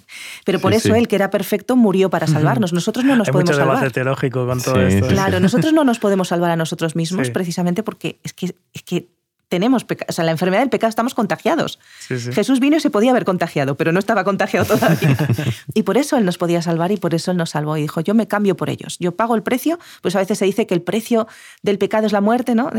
Pero 0.45 0.59
por 0.59 0.73
eso 0.73 0.95
él, 0.95 1.07
que 1.07 1.15
era 1.15 1.29
perfecto, 1.29 1.75
murió 1.75 2.09
para 2.09 2.27
salvarnos. 2.27 2.73
Nosotros 2.73 3.05
no 3.05 3.15
nos 3.15 3.29
podemos 3.29 3.51
mucho 3.51 3.59
salvar. 3.59 3.91
teológico 3.91 4.45
con 4.45 4.61
todo 4.61 4.81
esto. 4.81 5.07
Claro, 5.07 5.39
nosotros 5.39 5.73
no 5.73 5.83
nos 5.83 5.99
podemos 5.99 6.27
salvar 6.27 6.51
a 6.51 6.55
nosotros 6.55 6.95
mismos 6.95 7.29
precisamente 7.29 7.83
porque 7.83 8.19
es 8.23 8.33
que, 8.33 8.55
es 8.73 8.83
que 8.83 9.09
tenemos 9.49 9.85
o 10.07 10.11
sea, 10.11 10.25
la 10.25 10.31
enfermedad 10.31 10.61
del 10.61 10.69
pecado, 10.69 10.89
estamos 10.89 11.13
contagiados. 11.13 11.79
Jesús 12.07 12.59
vino 12.59 12.77
y 12.77 12.79
se 12.79 12.89
podía 12.89 13.11
haber 13.11 13.25
contagiado, 13.25 13.75
pero 13.75 13.91
no 13.91 13.99
estaba 13.99 14.23
contagiado 14.23 14.65
todavía. 14.65 15.15
y 15.73 15.83
por 15.83 15.97
eso 15.97 16.17
Él 16.17 16.25
nos 16.25 16.37
podía 16.37 16.61
salvar 16.61 16.91
y 16.91 16.97
por 16.97 17.13
eso 17.13 17.31
Él 17.31 17.37
nos 17.37 17.51
salvó. 17.51 17.77
Y 17.77 17.81
dijo, 17.81 18.01
yo 18.01 18.13
me 18.13 18.27
cambio 18.27 18.55
por 18.55 18.69
ellos, 18.69 18.97
yo 18.99 19.15
pago 19.15 19.35
el 19.35 19.43
precio, 19.43 19.79
pues 20.01 20.15
a 20.15 20.19
veces 20.19 20.37
se 20.37 20.45
dice 20.45 20.65
que 20.67 20.73
el 20.73 20.81
precio 20.81 21.27
del 21.61 21.77
pecado 21.77 22.07
es 22.07 22.11
la 22.11 22.21
muerte, 22.21 22.55
¿no? 22.55 22.71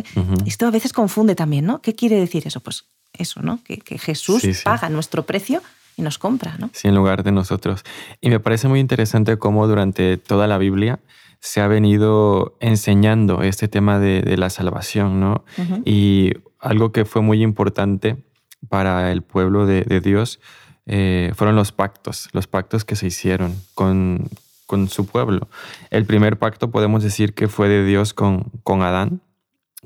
Esto 0.46 0.66
a 0.66 0.70
veces 0.70 0.92
confunde 0.92 1.34
también, 1.34 1.66
¿no? 1.66 1.80
¿Qué 1.80 1.94
quiere 1.94 2.16
decir 2.16 2.46
eso? 2.46 2.60
Pues 2.60 2.86
eso, 3.12 3.40
¿no? 3.42 3.60
Que, 3.62 3.98
Jesús 3.98 4.42
paga 4.64 4.88
nuestro 4.88 5.24
precio 5.24 5.62
y 5.96 6.02
nos 6.02 6.18
compra, 6.18 6.56
¿no? 6.58 6.70
Sí, 6.72 6.88
en 6.88 6.94
lugar 6.94 7.22
de 7.22 7.32
nosotros. 7.32 7.84
Y 8.20 8.30
me 8.30 8.40
parece 8.40 8.68
muy 8.68 8.80
interesante 8.80 9.36
cómo 9.38 9.66
durante 9.66 10.16
toda 10.16 10.46
la 10.46 10.58
Biblia 10.58 11.00
se 11.40 11.60
ha 11.60 11.68
venido 11.68 12.56
enseñando 12.60 13.42
este 13.42 13.68
tema 13.68 13.98
de, 13.98 14.36
la 14.36 14.48
salvación, 14.48 15.20
¿no? 15.20 15.44
Y 15.84 16.32
algo 16.58 16.90
que 16.90 17.04
fue 17.04 17.20
muy 17.20 17.42
importante 17.42 18.16
para 18.68 19.12
el 19.12 19.22
pueblo 19.22 19.66
de, 19.66 20.00
Dios 20.00 20.40
eh, 20.86 21.32
fueron 21.34 21.54
los 21.54 21.70
pactos, 21.70 22.28
los 22.32 22.46
pactos 22.46 22.84
que 22.84 22.96
se 22.96 23.06
hicieron 23.06 23.54
con, 23.74 24.28
con, 24.66 24.88
su 24.88 25.06
pueblo. 25.06 25.48
El 25.90 26.06
primer 26.06 26.38
pacto 26.38 26.70
podemos 26.70 27.02
decir 27.02 27.34
que 27.34 27.48
fue 27.48 27.68
de 27.68 27.84
Dios 27.84 28.14
con, 28.14 28.50
con 28.62 28.82
Adán, 28.82 29.20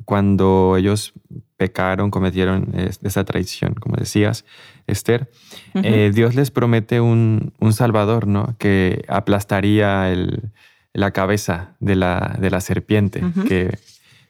cuando 0.05 0.77
ellos 0.77 1.13
pecaron, 1.57 2.11
cometieron 2.11 2.73
esa 3.03 3.25
traición, 3.25 3.75
como 3.75 3.97
decías, 3.97 4.45
Esther. 4.89 5.31
Eh, 5.75 6.11
Dios 6.13 6.35
les 6.35 6.51
promete 6.51 7.01
un, 7.01 7.53
un, 7.61 7.73
Salvador, 7.73 8.27
¿no? 8.27 8.57
Que 8.59 9.05
aplastaría 9.09 10.11
el, 10.11 10.51
la 10.93 11.13
cabeza 11.13 11.77
de 11.79 11.95
la, 11.95 12.37
de 12.41 12.51
la 12.51 12.61
serpiente, 12.61 13.23
que 13.47 13.79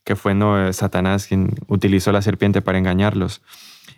que 0.09 0.17
fue 0.17 0.35
¿no? 0.35 0.73
Satanás 0.73 1.27
quien 1.27 1.51
utilizó 1.67 2.13
la 2.13 2.23
serpiente 2.23 2.63
para 2.63 2.79
engañarlos. 2.79 3.43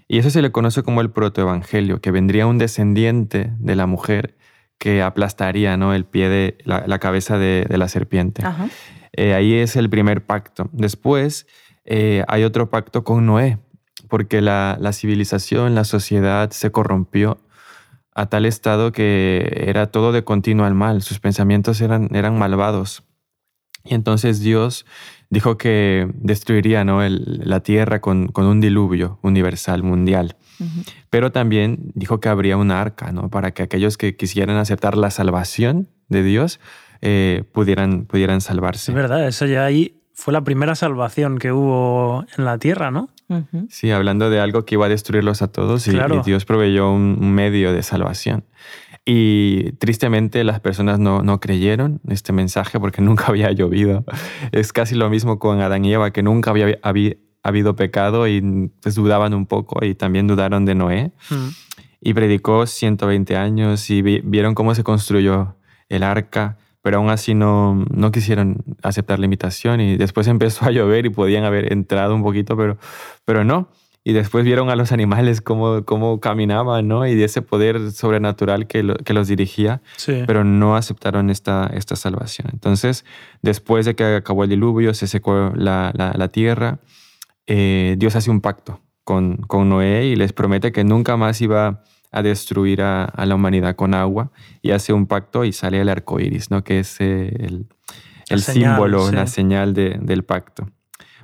Y 0.09 0.19
eso 0.19 0.29
se 0.29 0.43
le 0.43 0.51
conoce 0.51 0.83
como 0.83 1.03
el 1.03 1.11
protoevangelio, 1.11 2.01
que 2.01 2.11
vendría 2.11 2.49
un 2.49 2.59
descendiente 2.59 3.53
de 3.61 3.77
la 3.77 3.87
mujer 3.87 4.37
que 4.77 5.03
aplastaría 5.03 5.77
¿no? 5.77 5.95
el 5.95 6.05
pie 6.05 6.29
de 6.29 6.59
la, 6.65 6.99
cabeza 6.99 7.39
de, 7.39 7.65
la 7.69 7.87
serpiente. 7.87 8.43
Eh, 9.13 9.35
ahí 9.35 9.55
es 9.55 9.77
el 9.77 9.89
primer 9.89 10.27
pacto. 10.27 10.69
Después 10.73 11.47
eh, 11.85 12.25
hay 12.27 12.43
otro 12.43 12.71
pacto 12.71 13.05
con 13.05 13.25
Noé, 13.25 13.59
porque 14.11 14.43
la, 14.43 14.77
la, 14.79 14.93
civilización, 14.93 15.75
la 15.75 15.85
sociedad 15.85 16.51
se 16.51 16.71
corrompió 16.71 17.39
a 18.15 18.27
tal 18.27 18.45
estado 18.45 18.93
que 18.93 19.65
era 19.67 19.87
todo 19.87 20.13
de 20.13 20.25
continuo 20.25 20.67
al 20.67 20.75
mal, 20.75 21.01
sus 21.01 21.21
pensamientos 21.21 21.81
eran, 21.81 22.15
eran 22.15 22.39
malvados. 22.39 23.03
Y 23.85 23.95
entonces 23.95 24.41
Dios 24.41 24.85
dijo 25.31 25.57
que 25.57 26.09
destruiría 26.15 26.85
¿no? 26.85 27.01
la 27.09 27.61
tierra 27.61 28.01
con, 28.01 28.31
un 28.35 28.61
diluvio 28.61 29.19
universal, 29.23 29.83
mundial. 29.83 30.37
Pero 31.09 31.33
también 31.33 31.91
dijo 31.95 32.21
que 32.21 32.29
habría 32.29 32.59
una 32.59 32.83
arca, 32.83 33.13
¿no? 33.13 33.31
Para 33.31 33.53
que 33.53 33.63
aquellos 33.63 33.97
que 33.97 34.15
quisieran 34.17 34.59
aceptar 34.59 34.99
la 34.99 35.11
salvación 35.11 35.89
de 36.11 36.23
Dios 36.23 36.61
eh, 37.01 37.45
pudieran, 37.53 38.05
pudieran 38.05 38.43
salvarse. 38.43 38.91
Es 38.91 38.95
verdad, 38.95 39.27
eso 39.27 39.47
ya 39.47 39.65
ahí 39.65 39.95
fue 40.13 40.35
la 40.35 40.45
primera 40.45 40.75
salvación 40.75 41.39
que 41.39 41.51
hubo 41.51 42.27
en 42.37 42.45
la 42.45 42.59
tierra, 42.59 42.91
¿no? 42.91 43.09
Sí, 43.69 43.91
hablando 43.91 44.31
de 44.31 44.41
algo 44.41 44.65
que 44.65 44.75
iba 44.75 44.87
a 44.87 44.89
destruirlos 44.89 45.43
a 45.43 45.49
todos 45.49 45.87
y, 45.87 45.93
y 45.93 46.23
Dios 46.25 46.45
proveyó 46.45 46.91
un 46.91 47.33
medio 47.33 47.73
de 47.73 47.83
salvación. 47.83 48.45
Y 49.05 49.73
tristemente 49.73 50.45
las 50.45 50.61
personas 50.61 50.99
no, 50.99 51.23
no, 51.23 51.41
creyeron 51.41 52.01
este 52.09 52.33
mensaje 52.33 52.79
porque 52.79 53.03
nunca 53.03 53.27
había 53.29 53.51
llovido. 53.53 54.05
Es 54.53 54.73
casi 54.73 54.95
lo 54.95 55.09
mismo 55.11 55.39
con 55.39 55.61
Adán 55.61 55.85
y 55.85 55.93
Eva, 55.93 56.13
que 56.13 56.23
nunca 56.23 56.51
había, 56.51 56.79
habido 57.43 57.77
pecado 57.77 58.29
y 58.29 58.71
pues 58.83 58.95
dudaban 58.95 59.35
un 59.35 59.47
poco 59.47 59.85
y 59.85 59.95
también 59.95 60.27
dudaron 60.27 60.65
de 60.65 60.75
Noé. 60.75 61.13
Y 62.01 62.15
predicó 62.15 62.67
120 62.67 63.37
años 63.37 63.91
y 63.91 64.03
vieron 64.03 64.55
cómo 64.55 64.75
se 64.75 64.85
construyó 64.85 65.57
el 65.89 66.03
arca, 66.03 66.57
pero 66.83 66.99
aún 66.99 67.11
así 67.11 67.35
no, 67.35 67.85
no 67.91 68.11
quisieron 68.11 68.65
aceptar 68.83 69.19
la 69.19 69.27
invitación 69.27 69.81
y 69.81 69.97
después 69.97 70.27
empezó 70.29 70.67
a 70.67 70.71
llover 70.71 71.07
y 71.07 71.11
podían 71.11 71.45
haber 71.45 71.73
entrado 71.73 72.15
un 72.15 72.23
poquito, 72.23 72.57
pero, 72.57 72.79
pero 73.25 73.45
no 73.45 73.69
y 74.03 74.13
después 74.13 74.45
vieron 74.45 74.71
a 74.71 74.77
los 74.77 74.93
animales 74.93 75.41
cómo, 75.43 75.85
cómo 75.85 76.21
caminaban, 76.21 76.89
¿no? 76.89 77.07
Y 77.07 77.15
de 77.15 77.25
ese 77.25 77.43
poder 77.43 77.93
sobrenatural 77.93 78.67
que, 78.67 78.95
que 79.05 79.13
los 79.13 79.29
dirigía, 79.29 79.83
pero 80.27 80.43
no 80.43 80.75
aceptaron 80.75 81.29
esta, 81.29 81.71
esta 81.75 81.97
salvación. 81.97 82.49
Entonces, 82.53 83.05
después 83.43 83.85
de 83.85 83.95
que 83.95 84.17
acabó 84.17 84.45
el 84.45 84.51
diluvio, 84.51 84.95
se 84.95 85.07
secó 85.07 85.53
la, 85.55 85.93
la, 85.95 86.29
tierra, 86.29 86.79
eh, 87.47 87.97
Dios 87.99 88.17
hace 88.17 88.31
un 88.31 88.41
pacto 88.41 88.81
con, 89.05 89.37
con, 89.37 89.69
Noé 89.69 90.07
y 90.07 90.17
les 90.17 90.33
promete 90.33 90.73
que 90.73 90.83
nunca 90.83 91.19
más 91.19 91.41
iba 91.43 91.67
a 91.67 91.83
destruir 92.13 92.83
a, 92.83 93.05
a, 93.05 93.27
la 93.27 93.35
humanidad 93.35 93.77
con 93.77 93.95
agua 93.95 94.33
y 94.63 94.73
hace 94.73 94.93
un 94.93 95.07
pacto 95.07 95.45
y 95.45 95.53
sale 95.53 95.81
el 95.81 95.89
arco 95.89 96.21
iris, 96.21 96.51
¿no? 96.51 96.65
Que 96.65 96.81
es 96.81 97.01
eh, 97.01 97.29
el, 97.39 97.67
el 98.29 98.43
símbolo, 98.43 99.11
la 99.11 99.27
señal 99.27 99.75
de, 99.75 99.99
del 100.01 100.25
pacto. 100.25 100.71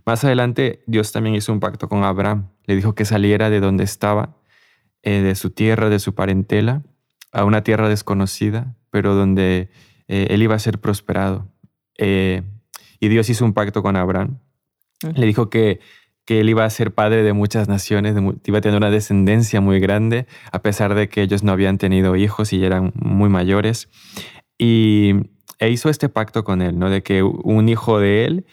Más 0.04 0.22
adelante, 0.24 0.84
Dios 0.86 1.10
también 1.10 1.34
hizo 1.34 1.52
un 1.52 1.60
pacto 1.60 1.88
con 1.88 2.04
Abraham. 2.04 2.48
Le 2.64 2.76
dijo 2.76 2.94
que 2.94 3.04
saliera 3.04 3.50
de 3.50 3.60
donde 3.60 3.84
estaba, 3.84 4.36
eh, 5.02 5.20
de 5.20 5.34
su 5.34 5.50
tierra, 5.50 5.88
de 5.88 5.98
su 5.98 6.14
parentela, 6.14 6.82
a 7.32 7.44
una 7.44 7.62
tierra 7.62 7.88
desconocida, 7.88 8.76
pero 8.90 9.14
donde 9.14 9.70
eh, 10.08 10.28
él 10.30 10.42
iba 10.42 10.54
a 10.54 10.60
ser 10.60 10.80
prosperado. 10.80 11.48
Eh, 11.98 12.42
y 13.00 13.08
Dios 13.08 13.28
hizo 13.30 13.44
un 13.44 13.52
pacto 13.52 13.82
con 13.82 13.96
Abraham. 13.96 14.38
Le 15.14 15.26
dijo 15.26 15.50
que, 15.50 15.80
que 16.26 16.40
él 16.40 16.50
iba 16.50 16.64
a 16.64 16.70
ser 16.70 16.92
padre 16.92 17.22
de 17.22 17.32
muchas 17.32 17.68
naciones, 17.68 18.14
iba 18.44 18.58
a 18.58 18.60
tener 18.60 18.76
una 18.76 18.90
descendencia 18.90 19.60
muy 19.60 19.80
grande, 19.80 20.26
a 20.52 20.60
pesar 20.60 20.94
de 20.94 21.08
que 21.08 21.22
ellos 21.22 21.42
no 21.42 21.52
habían 21.52 21.78
tenido 21.78 22.16
hijos 22.16 22.52
y 22.52 22.64
eran 22.64 22.92
muy 22.94 23.30
mayores. 23.30 23.88
Y 24.58 25.14
e 25.58 25.70
hizo 25.70 25.88
este 25.88 26.08
pacto 26.08 26.44
con 26.44 26.60
él, 26.60 26.78
¿no? 26.78 26.90
De 26.90 27.02
que 27.02 27.22
un 27.22 27.68
hijo 27.68 27.98
de 27.98 28.26
él 28.26 28.44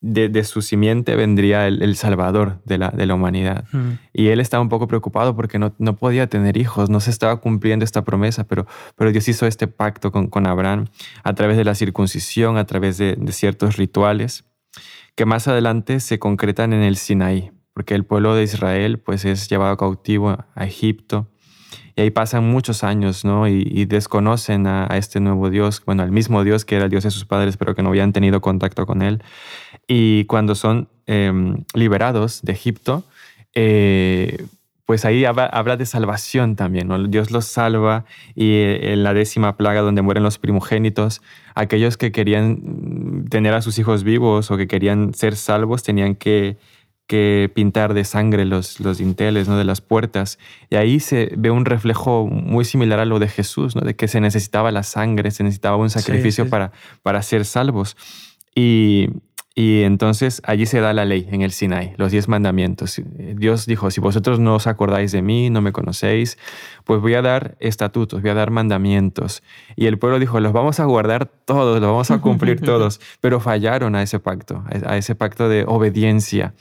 de, 0.00 0.44
su 0.44 0.62
simiente 0.62 1.16
vendría 1.16 1.66
el, 1.66 1.96
Salvador 1.96 2.60
de 2.64 2.78
la, 2.78 2.90
de 2.90 3.06
la 3.06 3.14
humanidad. 3.14 3.64
Mm. 3.72 3.92
Y 4.12 4.28
él 4.28 4.40
estaba 4.40 4.62
un 4.62 4.68
poco 4.68 4.86
preocupado 4.86 5.34
porque 5.34 5.58
no, 5.58 5.74
no, 5.78 5.96
podía 5.96 6.28
tener 6.28 6.56
hijos, 6.56 6.90
no 6.90 7.00
se 7.00 7.10
estaba 7.10 7.40
cumpliendo 7.40 7.84
esta 7.84 8.04
promesa, 8.04 8.44
pero, 8.44 8.66
pero 8.94 9.10
Dios 9.10 9.26
hizo 9.28 9.46
este 9.46 9.66
pacto 9.66 10.12
con, 10.12 10.28
con 10.28 10.46
Abraham 10.46 10.86
a 11.24 11.34
través 11.34 11.56
de 11.56 11.64
la 11.64 11.74
circuncisión, 11.74 12.56
a 12.56 12.66
través 12.66 12.98
de, 12.98 13.16
de, 13.16 13.32
ciertos 13.32 13.76
rituales, 13.76 14.44
que 15.16 15.26
más 15.26 15.48
adelante 15.48 15.98
se 16.00 16.18
concretan 16.18 16.72
en 16.72 16.82
el 16.82 16.96
Sinaí, 16.96 17.50
porque 17.72 17.94
el 17.94 18.04
pueblo 18.04 18.34
de 18.34 18.44
Israel 18.44 18.98
pues, 19.00 19.24
es 19.24 19.48
llevado 19.48 19.76
cautivo 19.76 20.36
a 20.54 20.64
Egipto 20.64 21.28
y 21.96 22.02
ahí 22.02 22.10
pasan 22.10 22.44
muchos 22.44 22.84
años, 22.84 23.24
¿no? 23.24 23.48
Y, 23.48 23.86
desconocen 23.86 24.66
a, 24.66 24.86
este 24.98 25.18
nuevo 25.18 25.48
Dios, 25.48 25.82
bueno, 25.86 26.02
al 26.02 26.12
mismo 26.12 26.44
Dios 26.44 26.66
que 26.66 26.76
era 26.76 26.84
el 26.84 26.90
Dios 26.90 27.04
de 27.04 27.10
sus 27.10 27.24
padres, 27.24 27.56
pero 27.56 27.74
que 27.74 27.82
no 27.82 27.88
habían 27.88 28.12
tenido 28.12 28.42
contacto 28.42 28.84
con 28.84 29.00
él. 29.00 29.22
Y 29.88 30.26
cuando 30.26 30.54
son 30.54 30.90
em, 31.06 31.64
liberados 31.72 32.42
de 32.42 32.52
Egipto, 32.52 33.04
eh, 33.54 34.44
pues 34.86 35.04
ahí 35.04 35.24
habla, 35.24 35.76
de 35.76 35.84
salvación 35.84 36.54
también, 36.54 36.88
¿no? 36.88 37.02
Dios 37.08 37.32
los 37.32 37.44
salva 37.44 38.04
y 38.34 38.52
eh, 38.52 38.92
en 38.92 39.02
la 39.02 39.12
décima 39.12 39.56
plaga 39.56 39.82
donde 39.82 40.00
mueren 40.00 40.22
los 40.22 40.38
primogénitos, 40.38 41.22
aquellos 41.54 41.96
que 41.96 42.12
querían 42.12 43.24
tener 43.28 43.52
a 43.52 43.62
sus 43.62 43.78
hijos 43.78 44.04
vivos 44.04 44.50
o 44.50 44.56
que 44.56 44.68
querían 44.68 45.12
ser 45.12 45.36
salvos 45.36 45.82
tenían 45.82 46.14
que 46.14 46.56
que 47.06 47.50
pintar 47.54 47.94
de 47.94 48.04
sangre 48.04 48.44
los, 48.44 48.80
los 48.80 48.98
dinteles 48.98 49.48
¿no? 49.48 49.56
de 49.56 49.64
las 49.64 49.80
puertas. 49.80 50.38
Y 50.70 50.76
ahí 50.76 50.98
se 50.98 51.32
ve 51.36 51.50
un 51.50 51.64
reflejo 51.64 52.26
muy 52.26 52.64
similar 52.64 52.98
a 52.98 53.04
lo 53.04 53.18
de 53.18 53.28
Jesús, 53.28 53.76
¿no? 53.76 53.82
de 53.82 53.94
que 53.94 54.08
se 54.08 54.20
necesitaba 54.20 54.72
la 54.72 54.82
sangre, 54.82 55.30
se 55.30 55.44
necesitaba 55.44 55.76
un 55.76 55.90
sacrificio 55.90 56.48
Para, 56.48 56.72
para 57.02 57.22
ser 57.22 57.44
salvos. 57.44 57.96
Y, 58.54 59.10
y 59.58 59.84
entonces 59.84 60.42
allí 60.44 60.66
se 60.66 60.80
da 60.80 60.92
la 60.92 61.06
ley 61.06 61.26
en 61.32 61.40
el 61.40 61.50
Sinai, 61.50 61.94
los 61.96 62.12
diez 62.12 62.28
mandamientos. 62.28 63.00
Dios 63.06 63.64
dijo, 63.64 63.90
si 63.90 64.02
vosotros 64.02 64.38
no 64.38 64.56
os 64.56 64.66
acordáis 64.66 65.12
de 65.12 65.22
mí, 65.22 65.48
no 65.48 65.62
me 65.62 65.72
conocéis, 65.72 66.36
pues 66.84 67.00
voy 67.00 67.14
a 67.14 67.22
dar 67.22 67.56
estatutos, 67.58 68.20
voy 68.20 68.30
a 68.30 68.34
dar 68.34 68.50
mandamientos. 68.50 69.42
Y 69.74 69.86
el 69.86 69.98
pueblo 69.98 70.18
dijo, 70.18 70.40
los 70.40 70.52
vamos 70.52 70.78
a 70.78 70.84
guardar 70.84 71.24
todos, 71.24 71.80
los 71.80 71.88
vamos 71.88 72.10
a 72.10 72.20
cumplir 72.20 72.60
todos, 72.64 73.00
pero 73.22 73.40
fallaron 73.40 73.94
a 73.94 74.02
ese 74.02 74.18
pacto, 74.18 74.62
a 74.84 74.98
ese 74.98 75.14
pacto 75.14 75.48
de 75.48 75.64
obediencia. 75.66 76.52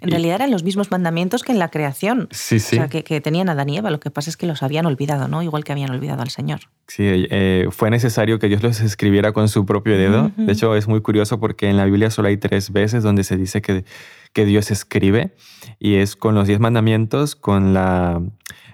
En 0.00 0.10
realidad 0.10 0.36
eran 0.36 0.50
los 0.50 0.64
mismos 0.64 0.90
mandamientos 0.90 1.42
que 1.42 1.52
en 1.52 1.58
la 1.58 1.68
creación. 1.68 2.28
Sí, 2.30 2.58
sí. 2.58 2.76
O 2.76 2.78
sea, 2.78 2.88
que, 2.88 3.20
tenían 3.20 3.48
a 3.48 3.64
y 3.66 3.76
Eva. 3.76 3.90
Lo 3.90 4.00
que 4.00 4.10
pasa 4.10 4.30
es 4.30 4.36
que 4.36 4.46
los 4.46 4.62
habían 4.62 4.86
olvidado, 4.86 5.28
¿no? 5.28 5.42
Igual 5.42 5.64
que 5.64 5.72
habían 5.72 5.90
olvidado 5.90 6.22
al 6.22 6.30
Señor. 6.30 6.60
Sí, 6.88 7.04
eh, 7.06 7.68
fue 7.70 7.90
necesario 7.90 8.38
que 8.38 8.48
Dios 8.48 8.62
los 8.62 8.80
escribiera 8.80 9.32
con 9.32 9.48
su 9.48 9.66
propio 9.66 9.96
dedo. 9.96 10.30
De 10.36 10.52
hecho, 10.52 10.74
es 10.74 10.88
muy 10.88 11.00
curioso 11.00 11.38
porque 11.38 11.68
en 11.68 11.76
la 11.76 11.84
Biblia 11.84 12.10
solo 12.10 12.28
hay 12.28 12.36
tres 12.36 12.72
veces 12.72 13.02
donde 13.02 13.24
se 13.24 13.36
dice 13.36 13.62
que, 13.62 13.84
que 14.32 14.44
Dios 14.44 14.70
escribe. 14.70 15.34
Y 15.78 15.96
es 15.96 16.16
con 16.16 16.34
los 16.34 16.46
diez 16.48 16.60
mandamientos, 16.60 17.36
con 17.36 17.74
la, 17.74 18.22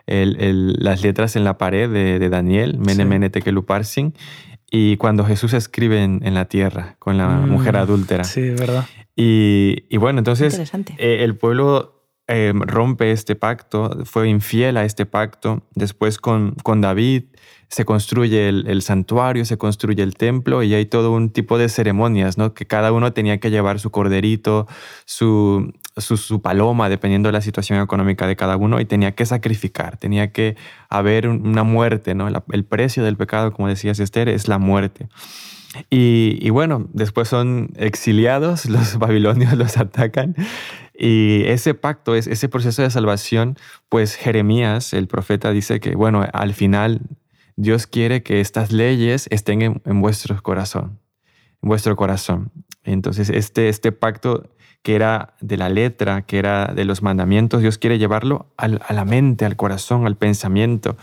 las 0.06 1.02
letras 1.02 1.36
en 1.36 1.44
la 1.44 1.58
pared 1.58 1.90
de, 1.90 2.28
Daniel, 2.28 2.78
Mene, 2.78 3.02
sí. 3.02 3.04
Mene, 3.04 3.30
y 4.70 4.96
cuando 4.96 5.24
Jesús 5.24 5.52
escribe 5.52 6.02
en, 6.02 6.34
la 6.34 6.46
tierra 6.46 6.96
con 6.98 7.16
la 7.18 7.28
mm. 7.28 7.50
mujer 7.50 7.76
adúltera. 7.76 8.24
Sí, 8.24 8.50
verdad. 8.50 8.84
Y, 9.16 9.96
bueno, 9.96 10.18
entonces 10.18 10.60
eh, 10.98 11.24
el 11.24 11.36
pueblo 11.36 11.96
eh, 12.28 12.52
rompe 12.54 13.12
este 13.12 13.34
pacto, 13.34 14.04
fue 14.04 14.28
infiel 14.28 14.76
a 14.76 14.84
este 14.84 15.06
pacto. 15.06 15.62
Después 15.74 16.18
con, 16.18 16.54
con 16.62 16.82
David 16.82 17.24
se 17.68 17.84
construye 17.84 18.48
el, 18.48 18.82
santuario, 18.82 19.44
se 19.44 19.58
construye 19.58 20.02
el 20.02 20.14
templo 20.14 20.62
y 20.62 20.74
hay 20.74 20.86
todo 20.86 21.12
un 21.12 21.30
tipo 21.30 21.56
de 21.58 21.68
ceremonias, 21.68 22.38
¿no? 22.38 22.52
Que 22.54 22.66
cada 22.66 22.92
uno 22.92 23.12
tenía 23.12 23.38
que 23.38 23.50
llevar 23.50 23.80
su 23.80 23.90
corderito, 23.90 24.68
su, 25.04 25.72
su, 25.96 26.42
paloma, 26.42 26.88
dependiendo 26.88 27.28
de 27.28 27.32
la 27.32 27.40
situación 27.40 27.80
económica 27.80 28.26
de 28.26 28.36
cada 28.36 28.56
uno, 28.56 28.80
y 28.80 28.84
tenía 28.84 29.12
que 29.14 29.26
sacrificar, 29.26 29.96
tenía 29.96 30.30
que 30.30 30.56
haber 30.88 31.28
una 31.28 31.64
muerte, 31.64 32.14
¿no? 32.14 32.28
el 32.28 32.64
precio 32.64 33.02
del 33.02 33.16
pecado, 33.16 33.52
como 33.52 33.68
decías 33.68 33.98
Esther, 33.98 34.28
es 34.28 34.46
la 34.46 34.58
muerte. 34.58 35.08
Y, 35.90 36.50
bueno, 36.50 36.88
después 36.92 37.28
son 37.28 37.70
exiliados, 37.76 38.66
los 38.70 38.98
babilonios 38.98 39.52
los 39.54 39.76
atacan 39.76 40.34
y 40.98 41.42
ese 41.44 41.74
pacto, 41.74 42.14
ese 42.14 42.48
proceso 42.48 42.82
de 42.82 42.90
salvación, 42.90 43.56
pues 43.88 44.14
Jeremías, 44.14 44.94
el 44.94 45.08
profeta, 45.08 45.50
dice 45.50 45.78
que, 45.78 45.94
bueno, 45.94 46.26
al 46.32 46.54
final 46.54 47.02
Dios 47.56 47.86
quiere 47.86 48.22
que 48.22 48.40
estas 48.40 48.72
leyes 48.72 49.26
estén 49.30 49.62
en, 49.62 50.00
vuestro 50.00 50.42
corazón, 50.42 50.98
en 51.62 51.68
vuestro 51.68 51.96
corazón. 51.96 52.50
Entonces, 52.82 53.28
este, 53.28 53.68
este 53.68 53.92
pacto 53.92 54.48
que 54.82 54.94
era 54.94 55.34
de 55.40 55.56
la 55.56 55.68
letra, 55.68 56.22
que 56.22 56.38
era 56.38 56.66
de 56.66 56.84
los 56.84 57.02
mandamientos, 57.02 57.62
Dios 57.62 57.78
quiere 57.78 57.98
llevarlo 57.98 58.52
a 58.56 58.68
la 58.68 59.04
mente, 59.04 59.44
al 59.44 59.56
corazón, 59.56 60.06
al 60.06 60.16
pensamiento. 60.16 60.96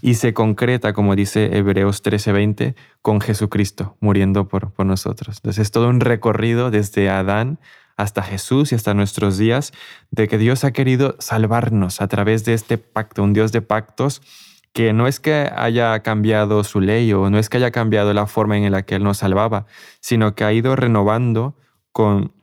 Y 0.00 0.14
se 0.14 0.32
concreta, 0.34 0.92
como 0.92 1.14
dice 1.14 1.56
Hebreos 1.56 2.02
13:20, 2.02 2.74
con 3.02 3.20
Jesucristo 3.20 3.96
muriendo 4.00 4.48
por, 4.48 4.72
por 4.72 4.86
nosotros. 4.86 5.36
Entonces 5.38 5.62
es 5.62 5.70
todo 5.70 5.88
un 5.88 6.00
recorrido 6.00 6.70
desde 6.70 7.10
Adán 7.10 7.58
hasta 7.96 8.22
Jesús 8.22 8.72
y 8.72 8.74
hasta 8.74 8.94
nuestros 8.94 9.38
días, 9.38 9.72
de 10.10 10.28
que 10.28 10.38
Dios 10.38 10.64
ha 10.64 10.72
querido 10.72 11.16
salvarnos 11.18 12.00
a 12.00 12.08
través 12.08 12.44
de 12.44 12.54
este 12.54 12.78
pacto, 12.78 13.22
un 13.22 13.32
Dios 13.32 13.52
de 13.52 13.62
pactos 13.62 14.22
que 14.76 14.92
no 14.92 15.06
es 15.06 15.20
que 15.20 15.50
haya 15.56 15.98
cambiado 16.00 16.62
su 16.62 16.82
ley 16.82 17.10
o 17.14 17.30
no 17.30 17.38
es 17.38 17.48
que 17.48 17.56
haya 17.56 17.70
cambiado 17.70 18.12
la 18.12 18.26
forma 18.26 18.58
en 18.58 18.70
la 18.70 18.82
que 18.82 18.96
Él 18.96 19.04
nos 19.04 19.16
salvaba, 19.16 19.64
sino 20.00 20.34
que 20.34 20.44
ha 20.44 20.52
ido 20.52 20.76
renovando 20.76 21.56
con, 21.92 22.35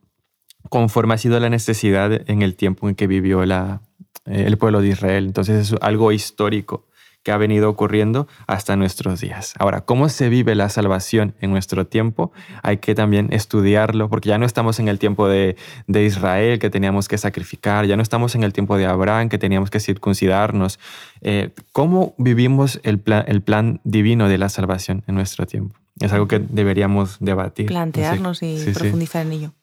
conforme 0.69 1.13
ha 1.13 1.17
sido 1.17 1.39
la 1.39 1.49
necesidad 1.49 2.29
en 2.29 2.41
el 2.41 2.55
tiempo 2.55 2.89
en 2.89 2.95
que 2.95 3.07
vivió 3.07 3.45
la, 3.45 3.81
el 4.25 4.57
pueblo 4.57 4.81
de 4.81 4.89
Israel. 4.89 5.25
Entonces 5.25 5.71
es 5.71 5.79
algo 5.81 6.11
histórico 6.11 6.85
que 7.23 7.31
ha 7.31 7.37
venido 7.37 7.69
ocurriendo 7.69 8.27
hasta 8.47 8.75
nuestros 8.75 9.21
días. 9.21 9.53
Ahora, 9.57 9.81
¿cómo 9.81 10.09
se 10.09 10.27
vive 10.27 10.55
la 10.55 10.67
salvación 10.69 11.35
en 11.39 11.51
nuestro 11.51 11.87
tiempo? 11.87 12.33
Hay 12.61 12.77
que 12.77 12.95
también 12.95 13.31
estudiarlo, 13.31 14.09
porque 14.09 14.29
ya 14.29 14.37
no 14.37 14.45
estamos 14.45 14.79
en 14.79 14.89
el 14.89 14.99
tiempo 14.99 15.27
de, 15.27 15.55
Israel 15.87 16.59
que 16.59 16.69
teníamos 16.69 17.07
que 17.07 17.17
sacrificar, 17.17 17.85
ya 17.85 17.95
no 17.95 18.03
estamos 18.03 18.35
en 18.35 18.43
el 18.43 18.51
tiempo 18.51 18.77
de 18.77 18.85
Abraham 18.85 19.29
que 19.29 19.37
teníamos 19.37 19.69
que 19.69 19.79
circuncidarnos. 19.79 20.79
Eh, 21.21 21.51
¿Cómo 21.71 22.13
vivimos 22.17 22.81
el 22.83 22.99
plan, 22.99 23.23
el 23.27 23.41
plan 23.41 23.79
divino 23.85 24.27
de 24.27 24.37
la 24.37 24.49
salvación 24.49 25.03
en 25.07 25.15
nuestro 25.15 25.45
tiempo? 25.45 25.82
Es 26.03 26.13
algo 26.13 26.27
que 26.27 26.39
deberíamos 26.39 27.17
debatir. 27.19 27.67
Plantearnos 27.67 28.43
y 28.43 28.57
profundizar 28.73 29.25
en 29.25 29.31
ello. 29.31 29.53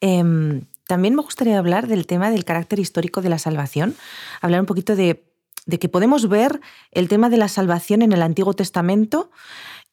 Em, 0.00 0.62
también 0.86 1.14
me 1.14 1.22
gustaría 1.22 1.58
hablar 1.58 1.86
del 1.86 2.06
tema 2.06 2.30
del 2.30 2.44
carácter 2.44 2.78
histórico 2.78 3.22
de 3.22 3.28
la 3.28 3.38
salvación, 3.38 3.94
hablar 4.40 4.60
un 4.60 4.66
poquito 4.66 4.96
de 4.96 5.24
de 5.66 5.78
que 5.78 5.88
podemos 5.88 6.28
ver 6.28 6.60
el 6.92 7.08
tema 7.08 7.30
de 7.30 7.36
la 7.36 7.48
salvación 7.48 8.02
en 8.02 8.12
el 8.12 8.22
Antiguo 8.22 8.54
Testamento 8.54 9.30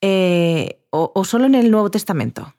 eh, 0.02 0.80
o, 0.90 1.24
solo 1.24 1.46
en 1.46 1.56
el 1.56 1.72
Nuevo 1.72 1.92
Testamento. 1.92 2.54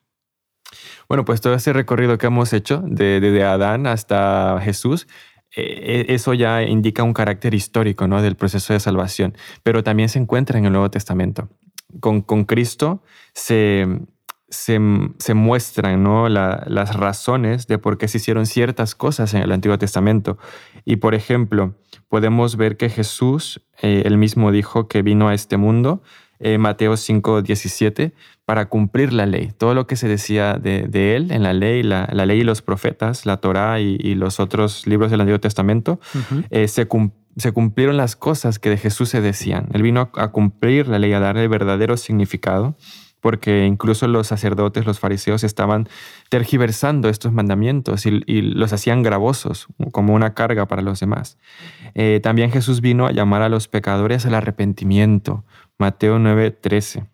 Bueno, 1.08 1.24
pues 1.24 1.40
todo 1.40 1.54
ese 1.54 1.72
recorrido 1.72 2.16
que 2.16 2.26
hemos 2.26 2.52
hecho 2.52 2.82
desde 2.86 3.44
Adán 3.44 3.86
hasta 3.86 4.58
Jesús, 4.62 5.06
eh, 5.54 6.06
e, 6.08 6.14
eso 6.14 6.32
ya 6.32 6.62
indica 6.62 7.02
un 7.02 7.12
carácter 7.12 7.52
histórico 7.52 8.08
¿no? 8.08 8.22
del 8.22 8.36
proceso 8.36 8.72
de 8.72 8.80
salvación, 8.80 9.36
pero 9.62 9.82
también 9.82 10.08
se 10.08 10.18
encuentra 10.18 10.58
en 10.58 10.64
el 10.64 10.72
Nuevo 10.72 10.90
Testamento. 10.90 11.48
Con, 12.00 12.22
con 12.22 12.44
Cristo 12.44 13.02
se, 13.34 13.86
se, 14.52 15.34
muestran 15.34 16.02
¿no? 16.02 16.28
las 16.28 16.94
razones 16.94 17.66
de 17.66 17.78
por 17.78 17.98
qué 17.98 18.08
se 18.08 18.18
hicieron 18.18 18.46
ciertas 18.46 18.94
cosas 18.94 19.34
en 19.34 19.42
el 19.42 19.52
Antiguo 19.52 19.78
Testamento. 19.78 20.38
Y 20.84 20.96
por 20.96 21.14
ejemplo, 21.14 21.74
podemos 22.08 22.56
ver 22.56 22.76
que 22.76 22.90
Jesús, 22.90 23.62
eh, 23.80 24.02
él 24.04 24.18
mismo 24.18 24.52
dijo 24.52 24.88
que 24.88 25.02
vino 25.02 25.28
a 25.28 25.34
este 25.34 25.56
mundo, 25.56 26.02
eh, 26.38 26.58
Mateo 26.58 26.96
5, 26.96 27.42
17, 27.42 28.12
para 28.44 28.66
cumplir 28.68 29.12
la 29.12 29.26
ley. 29.26 29.52
Todo 29.56 29.74
lo 29.74 29.86
que 29.86 29.96
se 29.96 30.08
decía 30.08 30.54
de, 30.54 31.16
él 31.16 31.30
en 31.30 31.44
la 31.44 31.52
ley, 31.52 31.82
la, 31.84 32.06
ley 32.06 32.40
y 32.40 32.44
los 32.44 32.62
profetas, 32.62 33.24
la 33.26 33.36
Torá 33.36 33.80
y, 33.80 34.14
los 34.16 34.40
otros 34.40 34.86
libros 34.86 35.10
del 35.10 35.20
Antiguo 35.20 35.38
Testamento, 35.38 36.00
eh, 36.50 36.66
se, 36.66 36.88
se, 37.36 37.52
cumplieron 37.52 37.96
las 37.96 38.16
cosas 38.16 38.58
que 38.58 38.70
de 38.70 38.76
Jesús 38.76 39.08
se 39.08 39.20
decían. 39.20 39.68
Él 39.72 39.82
vino 39.82 40.10
a, 40.14 40.28
cumplir 40.28 40.88
la 40.88 40.98
ley, 40.98 41.12
a 41.12 41.20
darle 41.20 41.48
verdadero 41.48 41.96
significado 41.96 42.76
porque 43.22 43.66
incluso 43.66 44.08
los 44.08 44.26
sacerdotes, 44.26 44.84
los 44.84 44.98
fariseos, 44.98 45.44
estaban 45.44 45.88
tergiversando 46.28 47.08
estos 47.08 47.32
mandamientos 47.32 48.04
y, 48.04 48.42
los 48.42 48.72
hacían 48.72 49.04
gravosos, 49.04 49.68
como 49.92 50.12
una 50.12 50.34
carga 50.34 50.66
para 50.66 50.82
los 50.82 50.98
demás. 50.98 51.38
Eh, 51.94 52.18
también 52.20 52.50
Jesús 52.50 52.80
vino 52.80 53.06
a 53.06 53.12
llamar 53.12 53.42
a 53.42 53.48
los 53.48 53.68
pecadores 53.68 54.26
al 54.26 54.34
arrepentimiento, 54.34 55.44
Mateo 55.78 56.18
9:13. 56.18 57.06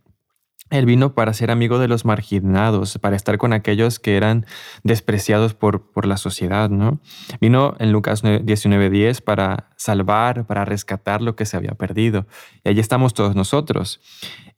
Él 0.70 0.86
vino 0.86 1.14
para 1.14 1.32
ser 1.32 1.50
amigo 1.50 1.78
de 1.78 1.88
los 1.88 2.04
marginados, 2.04 2.98
para 2.98 3.16
estar 3.16 3.38
con 3.38 3.52
aquellos 3.52 3.98
que 3.98 4.16
eran 4.16 4.46
despreciados 4.82 5.54
por, 5.54 5.90
por 5.92 6.06
la 6.06 6.16
sociedad, 6.16 6.70
¿no? 6.70 7.00
Vino 7.40 7.74
en 7.78 7.92
Lucas 7.92 8.22
19:10 8.22 9.22
para 9.22 9.70
salvar, 9.76 10.46
para 10.46 10.64
rescatar 10.64 11.22
lo 11.22 11.36
que 11.36 11.46
se 11.46 11.56
había 11.56 11.72
perdido. 11.72 12.26
Y 12.64 12.70
allí 12.70 12.80
estamos 12.80 13.14
todos 13.14 13.34
nosotros. 13.34 14.00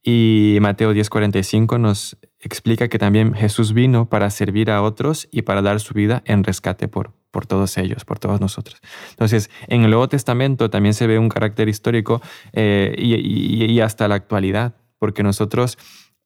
Y 0.02 0.58
Mateo 0.60 0.92
10:45 0.92 1.78
nos 1.78 2.16
explica 2.40 2.88
que 2.88 2.98
también 2.98 3.34
Jesús 3.34 3.74
vino 3.74 4.08
para 4.08 4.30
servir 4.30 4.70
a 4.70 4.82
otros 4.82 5.28
y 5.30 5.42
para 5.42 5.62
dar 5.62 5.78
su 5.80 5.92
vida 5.92 6.22
en 6.24 6.42
rescate 6.42 6.88
por, 6.88 7.12
por 7.30 7.46
todos 7.46 7.76
ellos, 7.76 8.04
por 8.04 8.18
todos 8.18 8.40
nosotros. 8.40 8.80
Entonces, 9.10 9.50
en 9.68 9.82
el 9.82 9.90
Nuevo 9.90 10.08
Testamento 10.08 10.70
también 10.70 10.94
se 10.94 11.06
ve 11.06 11.18
un 11.18 11.28
carácter 11.28 11.68
histórico 11.68 12.22
eh, 12.52 12.94
y, 12.98 13.78
hasta 13.80 14.08
la 14.08 14.14
actualidad, 14.14 14.74
porque 15.00 15.24
nosotros 15.24 15.76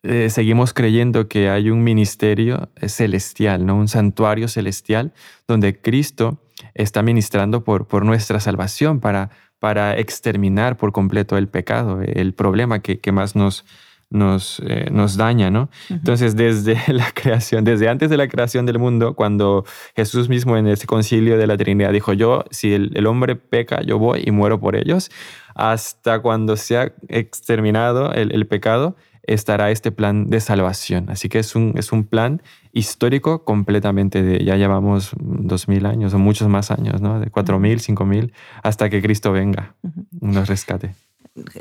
eh, 0.03 0.29
seguimos 0.29 0.75
creyendo 0.75 1.27
que 1.29 1.49
hay 1.49 1.71
un 1.71 1.83
ministerio 1.83 2.69
celestial, 2.87 3.65
¿no? 3.65 3.77
un 3.77 3.89
santuario 3.89 4.49
celestial, 4.49 5.15
donde 5.49 5.81
Cristo 5.81 6.43
está 6.75 7.03
ministrando 7.03 7.65
por, 7.65 7.89
por 7.89 8.05
nuestra 8.05 8.39
salvación 8.39 9.01
para 9.01 9.31
para 9.65 9.99
exterminar 9.99 10.77
por 10.77 10.93
completo 10.93 11.39
el 11.39 11.49
pecado, 11.49 12.03
el 12.03 12.35
problema 12.35 12.81
que, 12.81 13.13
más 13.13 13.35
nos, 13.35 13.65
nos, 14.11 14.61
eh, 14.67 14.89
nos 14.91 15.17
daña, 15.17 15.51
¿no? 15.51 15.71
Entonces, 15.91 16.37
desde 16.37 16.77
la 16.93 17.11
creación, 17.13 17.65
desde 17.65 17.89
antes 17.89 18.11
de 18.11 18.17
la 18.17 18.29
creación 18.29 18.67
del 18.67 18.79
mundo, 18.79 19.15
cuando 19.15 19.65
Jesús 19.97 20.29
mismo 20.29 20.57
en 20.57 20.67
ese 20.67 20.87
concilio 20.87 21.39
de 21.39 21.47
la 21.47 21.57
Trinidad 21.57 21.93
dijo, 21.93 22.13
yo, 22.13 22.45
si 22.51 22.73
el, 22.75 23.07
hombre 23.07 23.37
peca, 23.37 23.83
yo 23.83 23.99
voy 23.99 24.23
y 24.25 24.31
muero 24.31 24.61
por 24.61 24.77
ellos, 24.77 25.11
hasta 25.55 26.21
cuando 26.21 26.57
sea 26.57 26.93
exterminado 27.09 28.13
el, 28.13 28.33
el 28.33 28.47
pecado, 28.47 28.97
estará 29.27 29.71
este 29.71 29.91
plan 29.91 30.29
de 30.29 30.41
salvación. 30.41 31.11
Así 31.11 31.29
que 31.29 31.39
es 31.39 31.55
un, 31.57 31.75
es 31.77 31.93
un 31.93 32.05
plan 32.05 32.43
histórico 32.73 33.45
completamente 33.45 34.23
de, 34.23 34.45
ya 34.45 34.57
llevamos 34.57 35.13
dos 35.19 35.69
mil 35.69 35.87
años 35.87 36.15
o 36.15 36.19
muchos 36.19 36.49
más 36.49 36.71
años, 36.71 37.01
¿no? 37.01 37.21
De 37.21 37.31
cuatro 37.31 37.59
mil, 37.59 37.81
cinco 37.81 38.05
mil, 38.05 38.33
hasta 38.63 38.91
que 38.91 39.01
Cristo 39.03 39.33
venga, 39.33 39.75
nos 40.21 40.49
rescate. 40.49 40.95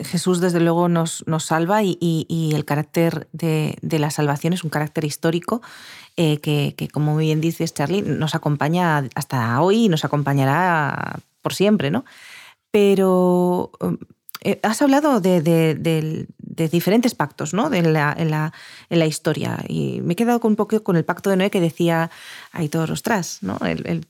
Jesús 0.04 0.40
desde 0.40 0.60
luego 0.60 0.88
nos, 0.88 1.24
nos 1.28 1.46
salva 1.46 1.82
y, 1.84 2.52
el 2.54 2.66
carácter 2.66 3.28
de, 3.32 3.78
la 3.82 4.12
salvación 4.12 4.54
es 4.54 4.64
un 4.64 4.70
carácter 4.70 5.04
histórico 5.04 5.62
eh, 6.16 6.40
que, 6.40 6.76
que, 6.78 6.88
como 6.88 7.14
muy 7.14 7.26
bien 7.26 7.42
dices 7.42 7.74
Charlie, 7.74 8.04
nos 8.04 8.36
acompaña 8.36 9.10
hasta 9.16 9.60
hoy 9.62 9.86
y 9.86 9.90
nos 9.90 10.06
acompañará 10.06 11.20
por 11.42 11.54
siempre, 11.54 11.90
¿no? 11.90 12.06
Pero 12.72 13.72
eh, 14.42 14.60
has 14.62 14.82
hablado 14.82 15.22
de, 15.22 16.28
diferentes 16.56 17.16
pactos 17.16 17.54
¿no? 17.54 17.74
en, 17.74 17.94
la, 17.94 18.16
en, 18.18 18.30
la, 19.00 19.06
historia 19.06 19.60
y 19.68 20.02
me 20.02 20.14
he 20.14 20.16
quedado 20.16 20.40
con 20.40 20.52
un 20.52 20.56
poco 20.56 20.82
con 20.84 20.96
el 20.96 21.06
pacto 21.06 21.30
de 21.30 21.38
Noé 21.38 21.50
que 21.50 21.60
decía 21.62 22.12
ahí 22.52 22.70
todos 22.70 22.90
los 22.90 23.04
tras, 23.04 23.40
¿no? 23.42 23.58
El, 23.66 24.06